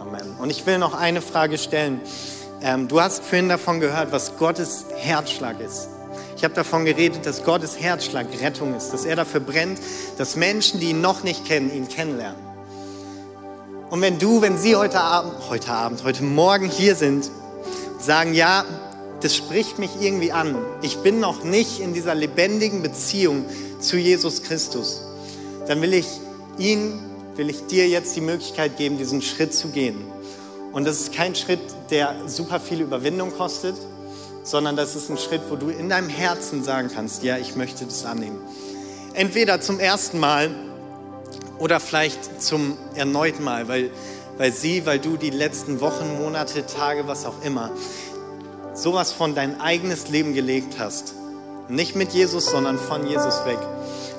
Amen. 0.00 0.36
Und 0.38 0.50
ich 0.50 0.66
will 0.66 0.78
noch 0.78 0.94
eine 0.94 1.22
Frage 1.22 1.56
stellen. 1.56 2.00
Ähm, 2.62 2.88
du 2.88 3.00
hast 3.00 3.24
vorhin 3.24 3.48
davon 3.48 3.80
gehört, 3.80 4.12
was 4.12 4.36
Gottes 4.36 4.84
Herzschlag 4.96 5.60
ist. 5.60 5.88
Ich 6.36 6.44
habe 6.44 6.52
davon 6.52 6.84
geredet, 6.84 7.24
dass 7.24 7.44
Gottes 7.44 7.80
Herzschlag 7.80 8.26
Rettung 8.42 8.76
ist, 8.76 8.90
dass 8.90 9.06
er 9.06 9.16
dafür 9.16 9.40
brennt, 9.40 9.80
dass 10.18 10.36
Menschen, 10.36 10.80
die 10.80 10.90
ihn 10.90 11.00
noch 11.00 11.22
nicht 11.22 11.46
kennen, 11.46 11.72
ihn 11.72 11.88
kennenlernen. 11.88 12.40
Und 13.88 14.02
wenn 14.02 14.18
du, 14.18 14.42
wenn 14.42 14.58
sie 14.58 14.76
heute 14.76 15.00
Abend, 15.00 15.32
heute 15.48 15.70
Abend, 15.70 16.04
heute 16.04 16.24
Morgen 16.24 16.68
hier 16.68 16.94
sind, 16.94 17.30
sagen, 17.98 18.34
ja, 18.34 18.66
das 19.22 19.34
spricht 19.34 19.78
mich 19.78 19.90
irgendwie 19.98 20.30
an. 20.30 20.56
Ich 20.82 20.98
bin 20.98 21.20
noch 21.20 21.42
nicht 21.42 21.80
in 21.80 21.94
dieser 21.94 22.14
lebendigen 22.14 22.82
Beziehung 22.82 23.46
zu 23.80 23.96
Jesus 23.96 24.42
Christus. 24.42 25.02
Dann 25.66 25.80
will 25.80 25.94
ich 25.94 26.06
ihn, 26.58 27.00
will 27.36 27.48
ich 27.48 27.66
dir 27.66 27.88
jetzt 27.88 28.14
die 28.14 28.20
Möglichkeit 28.20 28.76
geben, 28.76 28.98
diesen 28.98 29.22
Schritt 29.22 29.54
zu 29.54 29.68
gehen. 29.68 30.04
Und 30.72 30.84
das 30.84 31.00
ist 31.00 31.14
kein 31.14 31.34
Schritt, 31.34 31.60
der 31.90 32.14
super 32.26 32.60
viel 32.60 32.82
Überwindung 32.82 33.32
kostet, 33.32 33.76
sondern 34.46 34.76
das 34.76 34.94
ist 34.94 35.10
ein 35.10 35.18
Schritt, 35.18 35.42
wo 35.50 35.56
du 35.56 35.68
in 35.68 35.88
deinem 35.88 36.08
Herzen 36.08 36.62
sagen 36.62 36.88
kannst, 36.94 37.24
ja, 37.24 37.36
ich 37.36 37.56
möchte 37.56 37.84
das 37.84 38.04
annehmen. 38.06 38.38
Entweder 39.12 39.60
zum 39.60 39.80
ersten 39.80 40.20
Mal 40.20 40.50
oder 41.58 41.80
vielleicht 41.80 42.40
zum 42.40 42.76
erneuten 42.94 43.42
Mal, 43.42 43.66
weil, 43.66 43.90
weil 44.38 44.52
sie, 44.52 44.86
weil 44.86 45.00
du 45.00 45.16
die 45.16 45.30
letzten 45.30 45.80
Wochen, 45.80 46.16
Monate, 46.22 46.64
Tage, 46.64 47.08
was 47.08 47.26
auch 47.26 47.42
immer, 47.42 47.72
sowas 48.72 49.10
von 49.10 49.34
dein 49.34 49.60
eigenes 49.60 50.08
Leben 50.08 50.32
gelegt 50.32 50.78
hast. 50.78 51.14
Nicht 51.68 51.96
mit 51.96 52.12
Jesus, 52.12 52.46
sondern 52.46 52.78
von 52.78 53.08
Jesus 53.08 53.44
weg. 53.46 53.58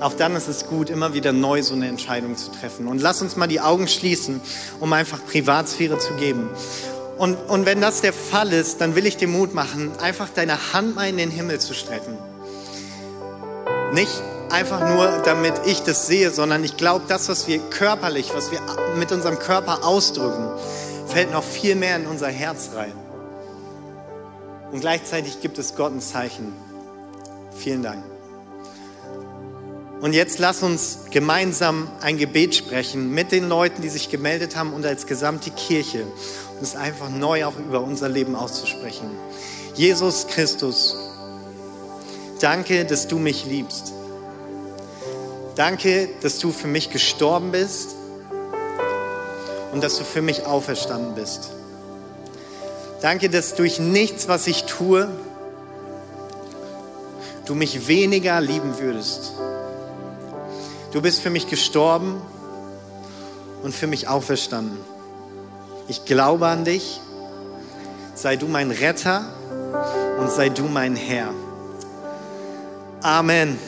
Auch 0.02 0.14
dann 0.14 0.36
ist 0.36 0.50
es 0.50 0.68
gut, 0.68 0.90
immer 0.90 1.14
wieder 1.14 1.32
neu 1.32 1.64
so 1.64 1.74
eine 1.74 1.88
Entscheidung 1.88 2.36
zu 2.36 2.52
treffen. 2.52 2.88
Und 2.88 3.02
lass 3.02 3.22
uns 3.22 3.38
mal 3.38 3.48
die 3.48 3.62
Augen 3.62 3.88
schließen, 3.88 4.42
um 4.82 4.92
einfach 4.92 5.26
Privatsphäre 5.26 5.98
zu 5.98 6.14
geben. 6.16 6.50
Und, 7.18 7.36
und 7.50 7.66
wenn 7.66 7.82
das 7.82 8.02
der 8.02 8.14
Fall 8.14 8.54
ist, 8.54 8.80
dann 8.80 8.96
will 8.96 9.06
ich 9.06 9.18
dir 9.18 9.28
Mut 9.28 9.54
machen, 9.54 9.92
einfach 10.00 10.30
deine 10.30 10.74
Hand 10.74 10.96
mal 10.96 11.10
in 11.10 11.18
den 11.18 11.32
Himmel 11.32 11.60
zu 11.60 11.74
strecken. 11.74 12.18
Nicht 13.94 14.22
einfach 14.52 14.88
nur, 14.94 15.24
damit 15.26 15.54
ich 15.66 15.82
das 15.82 16.08
sehe, 16.08 16.30
sondern 16.32 16.64
ich 16.64 16.78
glaube, 16.78 17.06
das, 17.08 17.28
was 17.28 17.48
wir 17.48 17.60
körperlich, 17.60 18.34
was 18.36 18.52
wir 18.52 18.60
mit 18.98 19.12
unserem 19.12 19.40
Körper 19.40 19.84
ausdrücken, 19.84 20.48
fällt 21.08 21.32
noch 21.32 21.44
viel 21.44 21.76
mehr 21.76 21.96
in 21.96 22.06
unser 22.06 22.28
Herz 22.28 22.70
rein. 22.76 22.94
Und 24.72 24.82
gleichzeitig 24.82 25.42
gibt 25.42 25.58
es 25.58 25.76
Gott 25.76 25.94
ein 25.94 26.02
Zeichen. 26.02 26.54
Vielen 27.58 27.82
Dank. 27.82 28.04
Und 30.00 30.14
jetzt 30.14 30.38
lass 30.38 30.62
uns 30.62 31.00
gemeinsam 31.10 31.90
ein 32.02 32.18
Gebet 32.18 32.54
sprechen 32.54 33.12
mit 33.12 33.32
den 33.32 33.50
Leuten, 33.50 33.82
die 33.82 33.90
sich 33.90 34.10
gemeldet 34.10 34.56
haben 34.56 34.74
und 34.74 34.86
als 34.86 35.08
gesamte 35.08 35.50
Kirche 35.50 36.04
und 36.04 36.62
es 36.62 36.76
einfach 36.76 37.10
neu 37.10 37.46
auch 37.46 37.58
über 37.58 37.82
unser 37.82 38.08
Leben 38.08 38.36
auszusprechen. 38.36 39.10
Jesus 39.74 40.28
Christus, 40.28 40.96
danke, 42.40 42.86
dass 42.86 43.08
du 43.08 43.18
mich 43.18 43.46
liebst. 43.46 43.94
Danke, 45.56 46.10
dass 46.22 46.38
du 46.38 46.52
für 46.52 46.68
mich 46.68 46.92
gestorben 46.92 47.52
bist 47.52 47.96
und 49.74 49.84
dass 49.84 49.98
du 49.98 50.04
für 50.04 50.22
mich 50.22 50.46
auferstanden 50.46 51.16
bist. 51.16 51.50
Danke, 53.02 53.30
dass 53.30 53.56
durch 53.56 53.80
nichts, 53.80 54.28
was 54.28 54.46
ich 54.46 54.66
tue, 54.66 55.08
du 57.46 57.56
mich 57.56 57.88
weniger 57.88 58.40
lieben 58.42 58.78
würdest. 58.78 59.34
Du 60.92 61.02
bist 61.02 61.22
für 61.22 61.30
mich 61.30 61.50
gestorben 61.50 62.22
und 63.62 63.74
für 63.76 63.88
mich 63.88 64.08
auferstanden. 64.08 64.78
Ich 65.88 66.06
glaube 66.06 66.48
an 66.48 66.66
dich. 66.66 67.02
Sei 68.16 68.36
du 68.36 68.48
mein 68.48 68.72
Retter 68.72 69.26
und 70.20 70.32
sei 70.32 70.50
du 70.50 70.64
mein 70.64 70.96
Herr. 70.96 71.30
Amen. 73.04 73.60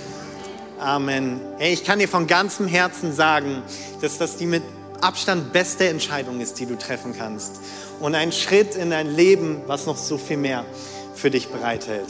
Amen. 0.79 1.39
Hey, 1.57 1.73
ich 1.73 1.83
kann 1.83 1.99
dir 1.99 2.07
von 2.07 2.25
ganzem 2.25 2.67
Herzen 2.67 3.13
sagen, 3.13 3.61
dass 4.01 4.17
das 4.17 4.37
die 4.37 4.45
mit 4.45 4.63
Abstand 5.01 5.53
beste 5.53 5.87
Entscheidung 5.87 6.39
ist, 6.39 6.59
die 6.59 6.65
du 6.65 6.77
treffen 6.77 7.13
kannst. 7.17 7.59
Und 7.99 8.15
ein 8.15 8.31
Schritt 8.31 8.75
in 8.75 8.89
dein 8.89 9.13
Leben, 9.13 9.61
was 9.67 9.85
noch 9.85 9.97
so 9.97 10.17
viel 10.17 10.37
mehr 10.37 10.65
für 11.15 11.29
dich 11.29 11.49
bereithält. 11.49 12.09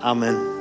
Amen. 0.00 0.57